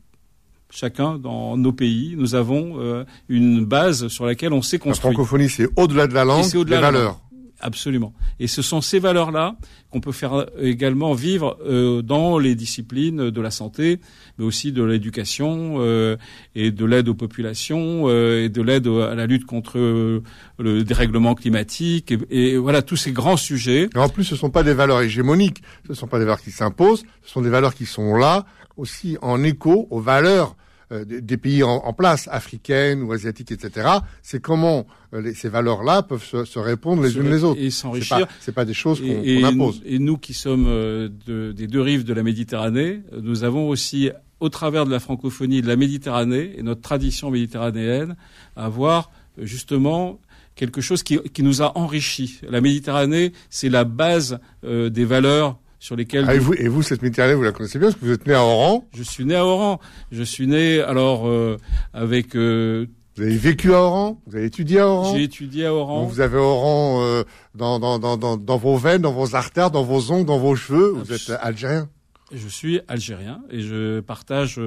chacun 0.70 1.18
dans 1.18 1.58
nos 1.58 1.74
pays, 1.74 2.15
nous 2.18 2.36
avons 2.36 2.76
euh, 2.80 3.04
une 3.28 3.65
base 3.65 4.08
sur 4.08 4.26
laquelle 4.26 4.54
on 4.54 4.62
s'est 4.62 4.80
construit. 4.80 5.10
La 5.10 5.13
francophonie, 5.13 5.50
c'est 5.50 5.68
au-delà 5.76 6.08
de 6.08 6.13
la 6.13 6.24
langue, 6.24 6.46
c'est 6.46 6.58
au-delà 6.58 6.78
des 6.78 6.84
valeurs. 6.84 7.20
Absolument. 7.62 8.13
Et 8.39 8.48
ce 8.48 8.62
sont 8.62 8.80
ces 8.80 9.00
valeurs-là 9.00 9.56
qu'on 9.91 10.00
peut 10.00 10.13
faire 10.13 10.45
également 10.60 11.13
vivre 11.13 11.58
euh, 11.65 12.02
dans 12.02 12.38
les 12.38 12.56
disciplines 12.56 13.30
de 13.30 13.41
la 13.41 13.52
santé, 13.52 14.00
mais 14.38 14.45
aussi 14.45 14.72
de 14.72 14.84
l'éducation 14.84 15.76
euh, 15.80 16.15
et 16.56 16.72
de 16.72 16.86
l'aide 16.86 17.10
aux 17.10 17.15
populations 17.15 18.04
euh, 18.08 18.45
et 18.45 18.50
de 18.50 18.62
l'aide 18.62 18.88
à 18.88 19.15
la 19.15 19.26
lutte 19.26 19.45
contre 19.45 19.78
le 19.78 20.84
dérèglement 20.84 21.36
climatique 21.36 22.13
et, 22.30 22.58
voilà 22.58 22.82
tous 22.82 22.95
ces 22.95 23.12
grands 23.12 23.38
sujets. 23.38 23.89
en 23.95 24.10
plus, 24.10 24.24
ce 24.24 24.36
ne 24.36 24.39
sont 24.39 24.50
pas 24.50 24.63
des 24.63 24.74
valeurs 24.74 25.02
hégémoniques, 25.02 25.62
ce 25.86 25.91
ne 25.91 25.98
sont 25.98 26.08
pas 26.08 26.19
des 26.19 26.26
valeurs 26.26 26.41
qui 26.41 26.52
s'imposent, 26.52 27.04
ce 27.24 27.32
sont 27.32 27.41
des 27.41 27.50
valeurs 27.50 27.74
qui 27.74 27.86
sont 27.86 28.15
là 28.15 28.45
aussi 28.78 29.17
en 29.22 29.43
écho 29.43 29.88
aux 29.89 30.00
valeurs 30.00 30.56
euh, 30.91 31.06
des 31.06 31.38
pays 31.38 31.62
en, 31.62 31.93
place, 31.93 32.28
africaines 32.32 33.04
ou 33.04 33.12
asiatiques, 33.12 33.52
etc. 33.52 33.88
C'est 34.23 34.41
comment 34.41 34.88
euh, 35.13 35.34
ces 35.36 35.47
valeurs-là 35.47 36.02
peuvent 36.02 36.23
se, 36.23 36.58
répondre 36.58 37.04
les 37.04 37.15
unes 37.15 37.30
les 37.30 37.43
autres. 37.43 37.62
Et 37.62 37.69
s'enrichir. 37.69 38.28
C'est 38.39 38.54
pas, 38.54 38.62
pas 38.62 38.65
des 38.65 38.73
choses 38.73 38.99
qu'on 38.99 39.43
impose. 39.43 39.84
Et 39.86 39.99
nous 39.99 40.17
qui 40.17 40.34
sommes 40.34 40.65
euh, 40.67 41.08
des 41.28 41.67
deux 41.67 41.82
rives 41.82 42.06
de 42.06 42.13
la 42.15 42.23
Méditerranée, 42.23 43.04
nous 43.21 43.43
avons 43.43 43.69
aussi, 43.69 44.10
au 44.39 44.49
travers 44.49 44.88
de 44.88 44.91
la 44.91 44.99
francophonie 44.99 45.62
de 45.62 45.67
la 45.67 45.75
Méditerranée 45.75 46.56
et 46.58 46.63
notre 46.63 46.82
tradition 46.82 47.30
méditerranéenne, 47.30 48.15
à 48.56 48.67
voir 48.67 49.12
justement 49.38 50.19
quelque 50.56 50.82
chose 50.82 51.04
qui, 51.04 51.19
qui, 51.19 51.43
nous 51.43 51.62
a 51.62 51.78
enrichis. 51.78 52.41
La 52.49 52.62
Méditerranée, 52.62 53.32
c'est 53.52 53.69
la 53.69 53.84
base 53.84 54.39
des 54.63 55.06
valeurs 55.06 55.60
sur 55.80 55.96
lesquels. 55.96 56.26
Ah, 56.28 56.36
et, 56.36 56.39
vous, 56.39 56.54
et 56.54 56.68
vous, 56.68 56.84
cette 56.84 57.02
Méditerranée, 57.02 57.34
vous 57.34 57.44
la 57.44 57.52
connaissez 57.52 57.80
bien 57.80 57.88
parce 57.88 58.00
que 58.00 58.06
vous 58.06 58.12
êtes 58.12 58.28
né 58.28 58.34
à 58.34 58.44
Oran. 58.44 58.88
Je 58.94 59.04
suis 59.04 59.26
né 59.26 59.36
à 59.36 59.46
Oran. 59.46 59.80
Je 60.12 60.24
suis 60.24 60.48
né 60.48 60.82
alors 60.82 61.28
euh, 61.28 61.58
avec. 61.94 62.36
Euh, 62.36 62.86
vous 63.15 63.24
avez 63.24 63.38
vécu 63.38 63.74
à 63.74 63.82
Oran? 63.82 64.22
Vous 64.28 64.36
avez 64.36 64.46
étudié 64.46 64.80
à 64.80 64.88
Oran? 64.88 65.15
J'ai 65.15 65.24
étudié 65.24 65.65
à 65.65 65.74
Oran. 65.74 66.06
vous 66.06 66.22
avez 66.22 66.38
Oran 66.38 67.02
euh, 67.04 67.24
dans, 67.56 67.80
dans, 67.80 68.00
dans, 68.00 68.15
dans, 68.18 68.38
dans 68.38 68.58
vos 68.58 68.78
veines, 68.78 69.02
dans 69.02 69.12
vos 69.12 69.36
artères, 69.36 69.72
dans 69.72 69.84
vos 69.84 70.12
ongles, 70.12 70.26
dans 70.26 70.38
vos 70.38 70.56
cheveux. 70.56 70.92
Vous 70.92 71.12
êtes 71.12 71.32
algérien. 71.42 71.89
Je 72.32 72.48
suis 72.48 72.80
algérien 72.88 73.42
et 73.50 73.62
je 73.62 74.00
partage 74.02 74.62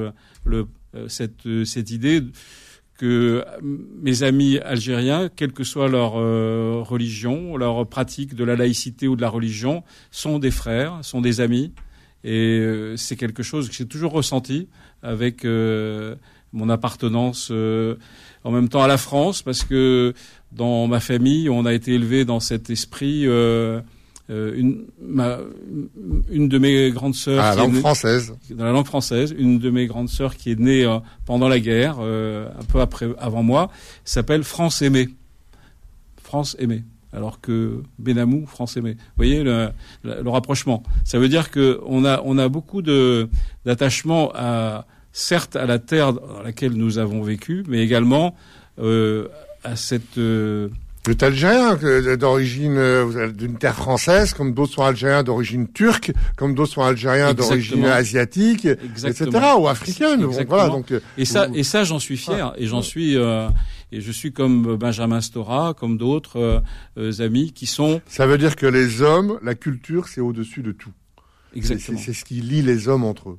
le, 0.44 0.66
cette, 1.06 1.64
cette 1.64 1.90
idée 1.92 2.20
que 3.02 3.44
mes 4.00 4.22
amis 4.22 4.60
algériens, 4.60 5.28
quelle 5.34 5.50
que 5.50 5.64
soit 5.64 5.88
leur 5.88 6.12
euh, 6.14 6.84
religion, 6.84 7.56
leur 7.56 7.84
pratique 7.84 8.36
de 8.36 8.44
la 8.44 8.54
laïcité 8.54 9.08
ou 9.08 9.16
de 9.16 9.22
la 9.22 9.28
religion, 9.28 9.82
sont 10.12 10.38
des 10.38 10.52
frères, 10.52 11.00
sont 11.02 11.20
des 11.20 11.40
amis. 11.40 11.72
Et 12.22 12.60
euh, 12.60 12.96
c'est 12.96 13.16
quelque 13.16 13.42
chose 13.42 13.68
que 13.68 13.74
j'ai 13.74 13.86
toujours 13.86 14.12
ressenti 14.12 14.68
avec 15.02 15.44
euh, 15.44 16.14
mon 16.52 16.68
appartenance 16.68 17.50
en 17.50 18.50
même 18.52 18.68
temps 18.68 18.84
à 18.84 18.86
la 18.86 18.98
France, 18.98 19.42
parce 19.42 19.64
que 19.64 20.14
dans 20.52 20.86
ma 20.86 21.00
famille, 21.00 21.50
on 21.50 21.66
a 21.66 21.72
été 21.72 21.94
élevé 21.94 22.24
dans 22.24 22.38
cet 22.38 22.70
esprit 22.70 23.26
euh, 24.30 24.54
une, 24.56 24.86
ma, 25.00 25.38
une 26.30 26.48
de 26.48 26.58
mes 26.58 26.90
grandes 26.90 27.14
sœurs. 27.14 27.42
Ah, 27.42 27.56
la 27.56 27.62
langue 27.62 27.74
française. 27.74 28.32
Dans 28.50 28.64
la 28.64 28.72
langue 28.72 28.86
française, 28.86 29.34
une 29.36 29.58
de 29.58 29.68
mes 29.68 29.86
grandes 29.86 30.08
sœurs 30.08 30.36
qui 30.36 30.52
est 30.52 30.58
née 30.58 30.84
euh, 30.84 30.98
pendant 31.24 31.48
la 31.48 31.58
guerre, 31.58 31.96
euh, 32.00 32.48
un 32.58 32.64
peu 32.64 32.80
après, 32.80 33.08
avant 33.18 33.42
moi, 33.42 33.70
s'appelle 34.04 34.44
France 34.44 34.80
Aimée. 34.80 35.08
France 36.22 36.56
Aimée. 36.60 36.84
Alors 37.12 37.40
que 37.40 37.82
Benamou, 37.98 38.46
France 38.46 38.76
Aimée. 38.76 38.94
Vous 38.94 39.16
voyez 39.16 39.42
le, 39.42 39.70
le, 40.04 40.30
rapprochement. 40.30 40.82
Ça 41.04 41.18
veut 41.18 41.28
dire 41.28 41.50
que 41.50 41.80
on 41.84 42.04
a, 42.04 42.22
on 42.24 42.38
a 42.38 42.48
beaucoup 42.48 42.80
de 42.80 43.28
d'attachement 43.66 44.30
à, 44.34 44.86
certes 45.12 45.56
à 45.56 45.66
la 45.66 45.78
terre 45.78 46.14
dans 46.14 46.42
laquelle 46.42 46.72
nous 46.72 46.96
avons 46.98 47.22
vécu, 47.22 47.64
mais 47.68 47.80
également 47.80 48.34
à 48.78 49.76
cette 49.76 50.18
vous 51.04 51.10
êtes 51.10 51.22
algérien 51.24 51.76
d'origine 52.16 52.76
euh, 52.76 53.32
d'une 53.32 53.58
terre 53.58 53.74
française, 53.74 54.34
comme 54.34 54.54
d'autres 54.54 54.74
sont 54.74 54.84
algériens 54.84 55.24
d'origine 55.24 55.66
turque, 55.66 56.12
comme 56.36 56.54
d'autres 56.54 56.74
sont 56.74 56.82
algériens 56.82 57.34
d'origine 57.34 57.86
asiatique, 57.86 58.66
etc. 58.66 59.28
ou 59.58 59.66
africaine. 59.66 60.24
Voilà, 60.24 60.68
donc, 60.68 60.92
euh, 60.92 61.00
et 61.18 61.24
ça, 61.24 61.48
et 61.54 61.64
ça, 61.64 61.82
j'en 61.82 61.98
suis 61.98 62.16
fier, 62.16 62.54
et 62.56 62.66
j'en 62.66 62.82
suis, 62.82 63.16
euh, 63.16 63.48
et 63.90 64.00
je 64.00 64.12
suis 64.12 64.32
comme 64.32 64.76
Benjamin 64.76 65.20
Stora, 65.20 65.74
comme 65.74 65.98
d'autres 65.98 66.62
amis 67.18 67.52
qui 67.52 67.66
sont. 67.66 68.00
Ça 68.06 68.26
veut 68.26 68.38
dire 68.38 68.54
que 68.54 68.66
les 68.66 69.02
hommes, 69.02 69.40
la 69.42 69.56
culture, 69.56 70.06
c'est 70.06 70.20
au-dessus 70.20 70.62
de 70.62 70.70
tout. 70.70 70.92
Exactement. 71.56 71.98
C'est 71.98 72.12
ce 72.12 72.24
qui 72.24 72.34
lie 72.34 72.62
les 72.62 72.88
hommes 72.88 73.04
entre 73.04 73.30
eux. 73.30 73.38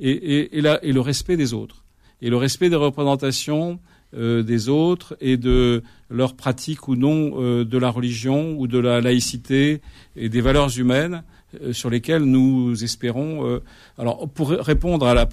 Et, 0.00 0.10
et, 0.10 0.58
et, 0.58 0.60
la, 0.60 0.84
et 0.84 0.92
le 0.92 1.00
respect 1.00 1.36
des 1.36 1.54
autres, 1.54 1.84
et 2.20 2.28
le 2.28 2.36
respect 2.36 2.70
des 2.70 2.76
représentations 2.76 3.78
euh, 4.16 4.44
des 4.44 4.68
autres 4.68 5.16
et 5.20 5.36
de 5.36 5.82
leur 6.14 6.34
pratique 6.34 6.88
ou 6.88 6.96
non 6.96 7.34
euh, 7.36 7.64
de 7.64 7.78
la 7.78 7.90
religion 7.90 8.54
ou 8.58 8.66
de 8.66 8.78
la 8.78 9.00
laïcité 9.00 9.80
et 10.16 10.28
des 10.28 10.40
valeurs 10.40 10.78
humaines 10.78 11.22
euh, 11.60 11.72
sur 11.72 11.90
lesquelles 11.90 12.22
nous 12.22 12.82
espérons. 12.84 13.60
alors, 13.98 14.28
pour 14.28 14.50
répondre 14.50 15.06
à 15.06 15.14
la 15.14 15.28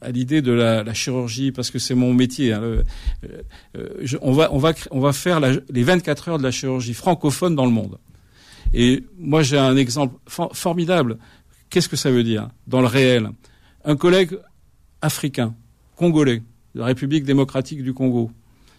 à 0.00 0.10
l'idée 0.10 0.42
de 0.42 0.52
la, 0.52 0.94
chirurgie, 0.94 1.52
parce 1.52 1.70
que 1.70 1.78
c'est 1.78 1.94
mon 1.94 2.12
métier, 2.12 2.52
hein, 2.52 2.82
on 4.20 4.32
va 4.32 4.52
on 4.52 4.58
va 4.58 4.72
on 4.90 5.00
va 5.00 5.12
faire 5.12 5.40
les 5.40 5.82
24 5.82 6.28
heures 6.28 6.38
de 6.38 6.42
la 6.42 6.50
chirurgie 6.50 6.94
francophone 6.94 7.54
dans 7.54 7.64
le 7.64 7.72
monde. 7.72 7.98
Et 8.74 9.04
moi, 9.18 9.42
j'ai 9.42 9.58
un 9.58 9.76
exemple 9.76 10.16
formidable. 10.52 11.18
Qu'est-ce 11.70 11.88
que 11.88 11.96
ça 11.96 12.10
veut 12.10 12.24
dire 12.24 12.50
dans 12.66 12.80
le 12.80 12.86
réel? 12.86 13.30
Un 13.84 13.96
collègue 13.96 14.38
africain, 15.00 15.54
congolais, 15.96 16.42
de 16.74 16.80
la 16.80 16.86
République 16.86 17.24
démocratique 17.24 17.82
du 17.82 17.94
Congo, 17.94 18.30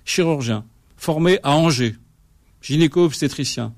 chirurgien, 0.08 0.66
formé 0.96 1.40
à 1.44 1.56
Angers, 1.56 1.96
gynéco-obstétricien. 2.62 3.76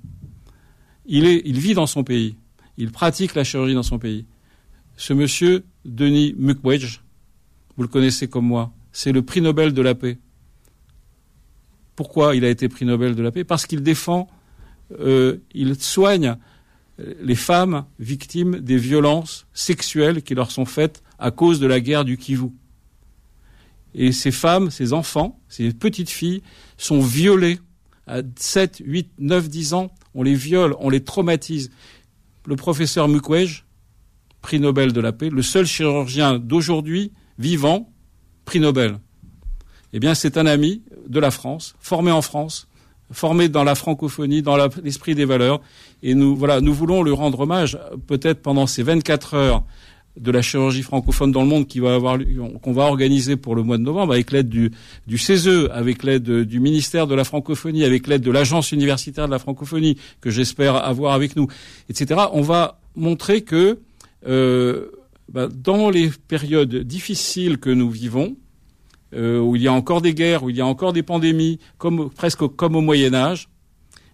Il, 1.05 1.25
est, 1.25 1.41
il 1.43 1.59
vit 1.59 1.73
dans 1.73 1.87
son 1.87 2.03
pays, 2.03 2.37
il 2.77 2.91
pratique 2.91 3.35
la 3.35 3.43
chirurgie 3.43 3.73
dans 3.73 3.83
son 3.83 3.99
pays. 3.99 4.25
Ce 4.95 5.11
monsieur, 5.11 5.65
Denis 5.83 6.35
Mukwege, 6.37 7.01
vous 7.75 7.83
le 7.83 7.89
connaissez 7.89 8.27
comme 8.27 8.45
moi, 8.45 8.71
c'est 8.91 9.11
le 9.11 9.23
prix 9.23 9.41
Nobel 9.41 9.73
de 9.73 9.81
la 9.81 9.95
paix. 9.95 10.19
Pourquoi 11.95 12.35
il 12.35 12.45
a 12.45 12.49
été 12.49 12.69
prix 12.69 12.85
Nobel 12.85 13.15
de 13.15 13.23
la 13.23 13.31
paix? 13.31 13.43
Parce 13.43 13.65
qu'il 13.65 13.81
défend, 13.81 14.29
euh, 14.99 15.37
il 15.53 15.75
soigne 15.81 16.37
les 17.21 17.35
femmes 17.35 17.85
victimes 17.97 18.59
des 18.59 18.77
violences 18.77 19.47
sexuelles 19.53 20.21
qui 20.21 20.35
leur 20.35 20.51
sont 20.51 20.65
faites 20.65 21.01
à 21.17 21.31
cause 21.31 21.59
de 21.59 21.65
la 21.65 21.79
guerre 21.79 22.05
du 22.05 22.17
Kivu. 22.17 22.49
Et 23.95 24.11
ces 24.11 24.31
femmes, 24.31 24.71
ces 24.71 24.93
enfants, 24.93 25.39
ces 25.47 25.71
petites 25.73 26.09
filles 26.09 26.41
sont 26.77 27.01
violées 27.01 27.59
à 28.07 28.21
7, 28.37 28.81
8, 28.85 29.11
9, 29.19 29.49
10 29.49 29.73
ans. 29.73 29.91
On 30.13 30.23
les 30.23 30.35
viole, 30.35 30.75
on 30.79 30.89
les 30.89 31.03
traumatise. 31.03 31.71
Le 32.45 32.55
professeur 32.55 33.07
Mukwege, 33.07 33.65
prix 34.41 34.59
Nobel 34.59 34.93
de 34.93 35.01
la 35.01 35.11
paix, 35.11 35.29
le 35.29 35.41
seul 35.41 35.65
chirurgien 35.65 36.39
d'aujourd'hui 36.39 37.11
vivant, 37.37 37.91
prix 38.45 38.59
Nobel. 38.59 38.99
Eh 39.93 39.99
bien, 39.99 40.13
c'est 40.13 40.37
un 40.37 40.45
ami 40.45 40.83
de 41.07 41.19
la 41.19 41.31
France, 41.31 41.75
formé 41.79 42.11
en 42.11 42.21
France, 42.21 42.67
formé 43.11 43.49
dans 43.49 43.63
la 43.63 43.75
francophonie, 43.75 44.41
dans 44.41 44.57
l'esprit 44.83 45.15
des 45.15 45.25
valeurs. 45.25 45.61
Et 46.03 46.13
nous, 46.13 46.35
voilà, 46.35 46.61
nous 46.61 46.73
voulons 46.73 47.03
lui 47.03 47.11
rendre 47.11 47.41
hommage, 47.41 47.77
peut-être 48.07 48.41
pendant 48.41 48.67
ces 48.67 48.83
24 48.83 49.33
heures 49.33 49.63
de 50.19 50.31
la 50.31 50.41
chirurgie 50.41 50.83
francophone 50.83 51.31
dans 51.31 51.41
le 51.41 51.47
monde 51.47 51.65
qu'on 51.67 52.73
va 52.73 52.83
organiser 52.83 53.37
pour 53.37 53.55
le 53.55 53.63
mois 53.63 53.77
de 53.77 53.83
novembre 53.83 54.13
avec 54.13 54.31
l'aide 54.31 54.49
du, 54.49 54.71
du 55.07 55.17
CESE, 55.17 55.69
avec 55.71 56.03
l'aide 56.03 56.29
du 56.43 56.59
ministère 56.59 57.07
de 57.07 57.15
la 57.15 57.23
francophonie, 57.23 57.85
avec 57.85 58.07
l'aide 58.07 58.21
de 58.21 58.31
l'agence 58.31 58.71
universitaire 58.71 59.27
de 59.27 59.31
la 59.31 59.39
francophonie 59.39 59.97
que 60.21 60.29
j'espère 60.29 60.75
avoir 60.75 61.13
avec 61.13 61.35
nous, 61.35 61.47
etc. 61.89 62.21
On 62.33 62.41
va 62.41 62.79
montrer 62.95 63.41
que 63.41 63.79
euh, 64.27 64.87
bah, 65.31 65.47
dans 65.47 65.89
les 65.89 66.09
périodes 66.27 66.75
difficiles 66.75 67.57
que 67.57 67.69
nous 67.69 67.89
vivons, 67.89 68.35
euh, 69.13 69.39
où 69.39 69.55
il 69.55 69.61
y 69.61 69.67
a 69.67 69.73
encore 69.73 70.01
des 70.01 70.13
guerres, 70.13 70.43
où 70.43 70.49
il 70.49 70.57
y 70.57 70.61
a 70.61 70.65
encore 70.65 70.93
des 70.93 71.03
pandémies, 71.03 71.59
presque 72.15 72.45
comme 72.55 72.75
au 72.75 72.81
Moyen 72.81 73.13
Âge, 73.13 73.49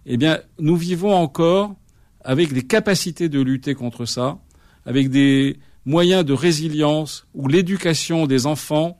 eh 0.06 0.16
bien, 0.16 0.38
nous 0.58 0.76
vivons 0.76 1.14
encore 1.14 1.74
avec 2.22 2.52
des 2.52 2.62
capacités 2.62 3.28
de 3.28 3.40
lutter 3.40 3.74
contre 3.74 4.04
ça, 4.04 4.38
avec 4.84 5.10
des 5.10 5.58
moyens 5.86 6.24
de 6.24 6.34
résilience 6.34 7.26
où 7.34 7.48
l'éducation 7.48 8.26
des 8.26 8.46
enfants 8.46 8.98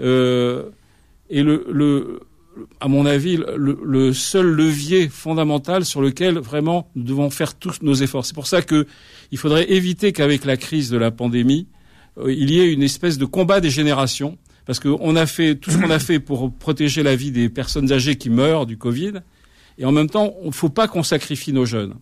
Euh, 0.00 0.70
et 1.30 1.42
le, 1.42 1.64
le, 1.70 2.20
à 2.80 2.88
mon 2.88 3.06
avis, 3.06 3.36
le, 3.36 3.78
le, 3.84 4.12
seul 4.12 4.46
levier 4.46 5.08
fondamental 5.08 5.84
sur 5.84 6.02
lequel 6.02 6.38
vraiment 6.38 6.90
nous 6.96 7.04
devons 7.04 7.30
faire 7.30 7.54
tous 7.54 7.82
nos 7.82 7.94
efforts. 7.94 8.24
C'est 8.26 8.34
pour 8.34 8.46
ça 8.46 8.62
que 8.62 8.86
il 9.30 9.38
faudrait 9.38 9.70
éviter 9.70 10.12
qu'avec 10.12 10.44
la 10.44 10.56
crise 10.56 10.90
de 10.90 10.98
la 10.98 11.10
pandémie, 11.10 11.68
euh, 12.18 12.32
il 12.32 12.50
y 12.50 12.58
ait 12.60 12.72
une 12.72 12.82
espèce 12.82 13.16
de 13.16 13.24
combat 13.26 13.60
des 13.60 13.70
générations, 13.70 14.38
parce 14.66 14.80
qu'on 14.80 15.14
a 15.16 15.26
fait 15.26 15.54
tout 15.56 15.70
ce 15.70 15.78
qu'on 15.78 15.90
a 15.90 15.98
fait 15.98 16.20
pour 16.20 16.52
protéger 16.52 17.02
la 17.02 17.14
vie 17.14 17.30
des 17.30 17.48
personnes 17.48 17.92
âgées 17.92 18.16
qui 18.16 18.30
meurent 18.30 18.66
du 18.66 18.76
Covid, 18.76 19.22
et 19.78 19.84
en 19.84 19.92
même 19.92 20.10
temps, 20.10 20.34
il 20.42 20.48
ne 20.48 20.52
faut 20.52 20.70
pas 20.70 20.88
qu'on 20.88 21.02
sacrifie 21.02 21.52
nos 21.52 21.64
jeunes. 21.64 21.94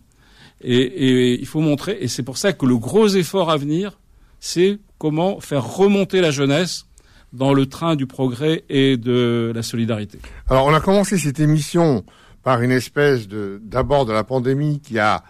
Et, 0.63 0.77
et 0.77 1.39
il 1.39 1.45
faut 1.45 1.61
montrer, 1.61 1.97
et 2.01 2.07
c'est 2.07 2.23
pour 2.23 2.37
ça 2.37 2.53
que 2.53 2.65
le 2.65 2.77
gros 2.77 3.07
effort 3.07 3.49
à 3.49 3.57
venir, 3.57 3.99
c'est 4.41 4.79
comment 4.97 5.39
faire 5.39 5.65
remonter 5.65 6.19
la 6.19 6.31
jeunesse 6.31 6.87
dans 7.31 7.53
le 7.53 7.67
train 7.67 7.95
du 7.95 8.07
progrès 8.07 8.65
et 8.67 8.97
de 8.97 9.53
la 9.55 9.63
solidarité. 9.63 10.19
Alors, 10.49 10.65
on 10.65 10.73
a 10.73 10.81
commencé 10.81 11.17
cette 11.17 11.39
émission 11.39 12.03
par 12.43 12.61
une 12.61 12.71
espèce 12.71 13.29
de 13.29 13.61
d'abord 13.63 14.05
de 14.05 14.11
la 14.11 14.25
pandémie 14.25 14.81
qui 14.81 14.99
a 14.99 15.23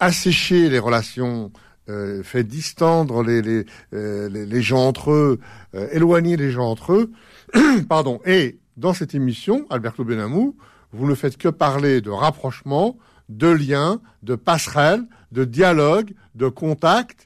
asséché 0.00 0.68
les 0.68 0.78
relations, 0.78 1.50
euh, 1.88 2.22
fait 2.22 2.44
distendre 2.44 3.22
les 3.22 3.40
les, 3.40 3.64
euh, 3.94 4.28
les, 4.28 4.62
gens 4.62 4.86
entre 4.86 5.12
eux, 5.12 5.40
euh, 5.74 5.88
éloigner 5.92 6.36
les 6.36 6.50
gens 6.50 6.68
entre 6.68 6.92
eux. 6.92 7.12
Pardon. 7.88 8.20
Et 8.26 8.58
dans 8.76 8.92
cette 8.92 9.14
émission, 9.14 9.64
Alberto 9.70 10.04
Benamou, 10.04 10.56
vous 10.92 11.06
ne 11.06 11.14
faites 11.14 11.38
que 11.38 11.48
parler 11.48 12.00
de 12.00 12.10
rapprochement, 12.10 12.98
de 13.28 13.48
liens, 13.48 14.00
de 14.22 14.34
passerelles, 14.34 15.04
de 15.32 15.44
dialogue, 15.44 16.12
de 16.34 16.48
contact. 16.48 17.25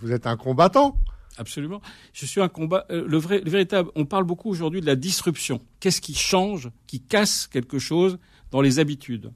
Vous 0.00 0.12
êtes 0.12 0.26
un 0.26 0.36
combattant. 0.36 0.98
Absolument. 1.38 1.80
Je 2.12 2.26
suis 2.26 2.40
un 2.40 2.48
combat. 2.48 2.86
Euh, 2.90 3.04
le 3.06 3.18
vrai, 3.18 3.40
le 3.44 3.50
véritable. 3.50 3.90
On 3.94 4.04
parle 4.04 4.24
beaucoup 4.24 4.50
aujourd'hui 4.50 4.80
de 4.80 4.86
la 4.86 4.96
disruption. 4.96 5.60
Qu'est-ce 5.80 6.00
qui 6.00 6.14
change, 6.14 6.70
qui 6.86 7.00
casse 7.00 7.46
quelque 7.46 7.78
chose 7.78 8.18
dans 8.50 8.60
les 8.60 8.78
habitudes 8.78 9.30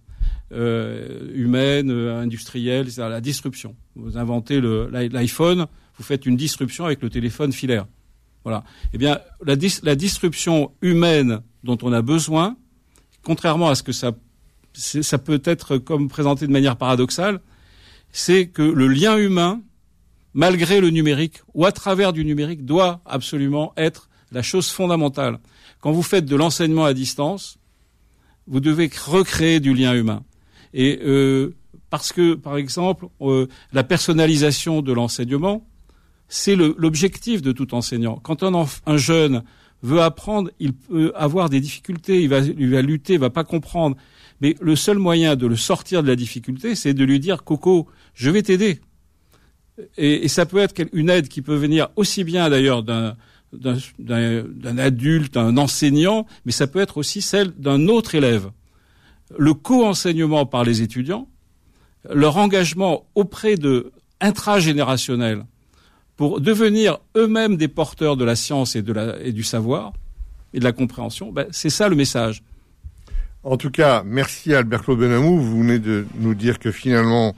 euh, 0.53 1.31
humaines, 1.35 1.91
euh, 1.91 2.21
industrielles, 2.21 2.91
c'est 2.91 3.07
la 3.07 3.21
disruption. 3.21 3.77
Vous 3.97 4.17
inventez 4.17 4.61
l'iPhone, 4.61 5.67
vous 5.97 6.03
faites 6.05 6.27
une 6.27 6.37
disruption 6.37 6.87
avec 6.87 7.03
le 7.03 7.11
téléphone 7.11 7.53
filaire. 7.53 7.87
Voilà. 8.45 8.65
Eh 8.93 8.99
bien, 8.99 9.21
la, 9.45 9.55
la 9.83 9.95
disruption 9.95 10.73
humaine 10.81 11.43
dont 11.63 11.79
on 11.83 11.93
a 11.93 12.03
besoin, 12.03 12.57
contrairement 13.23 13.69
à 13.69 13.75
ce 13.75 13.83
que 13.83 13.93
ça, 13.93 14.13
ça 14.73 15.19
peut 15.19 15.43
être 15.45 15.77
comme 15.77 16.09
présenté 16.09 16.47
de 16.47 16.53
manière 16.53 16.77
paradoxale, 16.77 17.41
c'est 18.13 18.49
que 18.49 18.63
le 18.63 18.89
lien 18.89 19.17
humain 19.19 19.61
malgré 20.35 20.81
le 20.81 20.91
numérique 20.91 21.43
ou 21.55 21.65
à 21.65 21.73
travers 21.73 22.13
du 22.13 22.25
numérique, 22.25 22.65
doit 22.65 23.01
absolument 23.05 23.73
être 23.77 24.09
la 24.33 24.43
chose 24.43 24.69
fondamentale. 24.69 25.39
Quand 25.81 25.93
vous 25.93 26.03
faites 26.03 26.27
de 26.27 26.37
l'enseignement 26.37 26.85
à 26.85 26.95
distance, 26.95 27.59
vous 28.47 28.61
devez 28.61 28.91
recréer 29.07 29.61
du 29.61 29.75
lien 29.75 29.95
humain. 29.95 30.23
Et 30.73 31.01
euh, 31.03 31.55
parce 31.89 32.13
que, 32.13 32.35
par 32.35 32.57
exemple, 32.57 33.07
euh, 33.21 33.49
la 33.73 33.83
personnalisation 33.83 34.83
de 34.83 34.93
l'enseignement, 34.93 35.67
c'est 36.29 36.55
l'objectif 36.55 37.43
de 37.43 37.51
tout 37.51 37.75
enseignant. 37.75 38.21
Quand 38.23 38.45
un, 38.45 38.65
un, 38.87 38.97
jeune 38.97 39.43
veut 39.83 40.01
apprendre, 40.01 40.51
il 40.61 40.75
peut 40.75 41.13
avoir 41.17 41.51
des 41.51 41.61
difficultés, 41.61 42.23
il 42.23 42.29
va, 42.29 42.39
il 42.39 42.71
va 42.71 42.83
lutter, 42.83 43.15
il 43.15 43.19
va 43.19 43.31
pas 43.31 43.43
comprendre. 43.43 43.97
Mais 44.41 44.55
le 44.61 44.77
seul 44.77 44.99
moyen 44.99 45.35
de 45.35 45.47
le 45.49 45.57
sortir 45.57 46.05
de 46.05 46.09
la 46.09 46.15
difficulté, 46.15 46.77
c'est 46.77 46.95
de 46.95 47.05
lui 47.05 47.19
dire, 47.19 47.43
Coco, 47.43 47.89
je 48.15 48.31
vais 48.31 48.43
t'aider 48.43 48.81
et, 49.97 50.29
ça 50.29 50.47
peut 50.47 50.59
être 50.59 50.75
une 50.93 51.11
aide 51.11 51.29
qui 51.29 51.43
peut 51.43 51.55
venir 51.55 51.89
aussi 51.97 52.25
bien 52.25 52.49
d'ailleurs 52.51 52.83
d'un 52.83 53.17
adulte, 54.79 55.35
d'un 55.35 55.57
enseignant, 55.57 56.27
mais 56.45 56.53
ça 56.53 56.67
peut 56.67 56.81
être 56.81 56.97
aussi 56.99 57.23
celle 57.23 57.51
d'un 57.53 57.89
autre 57.89 58.15
élève. 58.15 58.51
Le 59.39 59.55
co-enseignement 59.55 60.47
par 60.47 60.65
les 60.65 60.83
étudiants, 60.83 61.29
leur 62.13 62.37
engagement 62.37 63.07
auprès 63.15 63.57
de 63.57 63.93
intragénérationnel 64.21 65.45
pour 66.17 66.41
devenir 66.41 66.99
eux-mêmes 67.17 67.57
des 67.57 67.69
porteurs 67.69 68.17
de 68.17 68.25
la 68.25 68.37
science 68.37 68.77
et, 68.77 68.83
de 68.83 69.31
du 69.31 69.43
savoir 69.43 69.93
et 70.53 70.59
de 70.59 70.65
la 70.65 70.73
compréhension, 70.73 71.33
ben, 71.33 71.47
c'est 71.51 71.71
ça 71.71 71.89
le 71.89 71.97
message. 71.97 72.43
En 73.43 73.57
tout 73.57 73.71
cas, 73.71 74.03
merci 74.05 74.53
Albert 74.53 74.83
Claude 74.83 74.99
Benamou. 74.99 75.41
Vous 75.41 75.61
venez 75.61 75.79
de 75.79 76.07
nous 76.17 76.35
dire 76.35 76.59
que 76.59 76.71
finalement, 76.71 77.35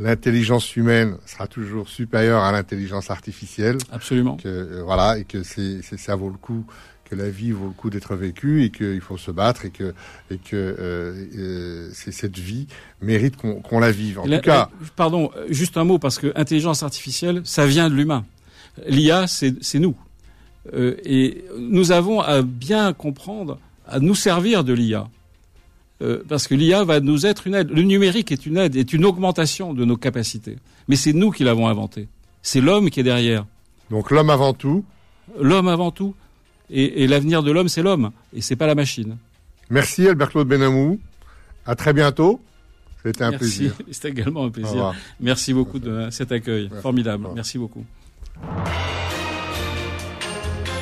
l'intelligence 0.00 0.76
humaine 0.76 1.16
sera 1.26 1.46
toujours 1.46 1.88
supérieure 1.88 2.42
à 2.42 2.52
l'intelligence 2.52 3.10
artificielle. 3.10 3.78
Absolument. 3.90 4.36
Que, 4.36 4.48
euh, 4.48 4.82
voilà, 4.84 5.18
et 5.18 5.24
que 5.24 5.42
c'est, 5.42 5.82
ça 5.82 6.16
vaut 6.16 6.30
le 6.30 6.38
coup, 6.38 6.64
que 7.04 7.14
la 7.14 7.28
vie 7.28 7.52
vaut 7.52 7.66
le 7.66 7.72
coup 7.72 7.90
d'être 7.90 8.16
vécue 8.16 8.64
et 8.64 8.70
qu'il 8.70 9.00
faut 9.00 9.18
se 9.18 9.30
battre 9.30 9.64
et 9.66 9.70
que, 9.70 9.94
et 10.30 10.38
que 10.38 10.56
euh, 10.56 11.26
euh 11.36 11.90
c'est, 11.92 12.12
cette 12.12 12.38
vie 12.38 12.66
mérite 13.00 13.36
qu'on, 13.36 13.60
qu'on 13.60 13.80
la 13.80 13.92
vive. 13.92 14.18
En 14.18 14.24
tout 14.24 14.40
cas. 14.40 14.70
Pardon, 14.96 15.30
juste 15.48 15.76
un 15.76 15.84
mot 15.84 15.98
parce 15.98 16.18
que 16.18 16.32
intelligence 16.36 16.82
artificielle, 16.82 17.42
ça 17.44 17.66
vient 17.66 17.90
de 17.90 17.94
l'humain. 17.94 18.24
L'IA, 18.86 19.26
c'est, 19.26 19.62
c'est 19.62 19.78
nous. 19.78 19.96
Euh, 20.72 20.96
et 21.04 21.44
nous 21.58 21.92
avons 21.92 22.20
à 22.20 22.42
bien 22.42 22.92
comprendre, 22.92 23.58
à 23.86 24.00
nous 24.00 24.14
servir 24.14 24.64
de 24.64 24.72
l'IA. 24.72 25.08
Euh, 26.02 26.22
parce 26.28 26.48
que 26.48 26.54
l'IA 26.54 26.84
va 26.84 27.00
nous 27.00 27.26
être 27.26 27.46
une 27.46 27.54
aide. 27.54 27.70
Le 27.70 27.82
numérique 27.82 28.32
est 28.32 28.46
une 28.46 28.56
aide, 28.56 28.76
est 28.76 28.92
une 28.92 29.04
augmentation 29.04 29.72
de 29.72 29.84
nos 29.84 29.96
capacités. 29.96 30.56
Mais 30.88 30.96
c'est 30.96 31.12
nous 31.12 31.30
qui 31.30 31.44
l'avons 31.44 31.68
inventé. 31.68 32.08
C'est 32.42 32.60
l'homme 32.60 32.90
qui 32.90 33.00
est 33.00 33.04
derrière. 33.04 33.46
Donc 33.90 34.10
l'homme 34.10 34.30
avant 34.30 34.52
tout. 34.52 34.84
L'homme 35.40 35.68
avant 35.68 35.90
tout. 35.90 36.14
Et, 36.74 37.06
l'avenir 37.06 37.42
de 37.42 37.52
l'homme, 37.52 37.68
c'est 37.68 37.82
l'homme, 37.82 38.12
et 38.34 38.40
c'est 38.40 38.56
pas 38.56 38.66
la 38.66 38.74
machine. 38.74 39.18
Merci 39.68 40.08
Albert 40.08 40.30
Claude 40.30 40.48
Benamou. 40.48 40.98
À 41.66 41.74
très 41.74 41.92
bientôt. 41.92 42.40
C'était 43.04 43.24
un 43.24 43.32
plaisir. 43.32 43.74
C'était 43.90 44.08
également 44.08 44.44
un 44.44 44.50
plaisir. 44.50 44.94
Merci 45.20 45.52
beaucoup 45.52 45.78
de 45.78 46.08
cet 46.10 46.32
accueil 46.32 46.70
formidable. 46.80 47.28
Merci 47.34 47.58
beaucoup. 47.58 47.84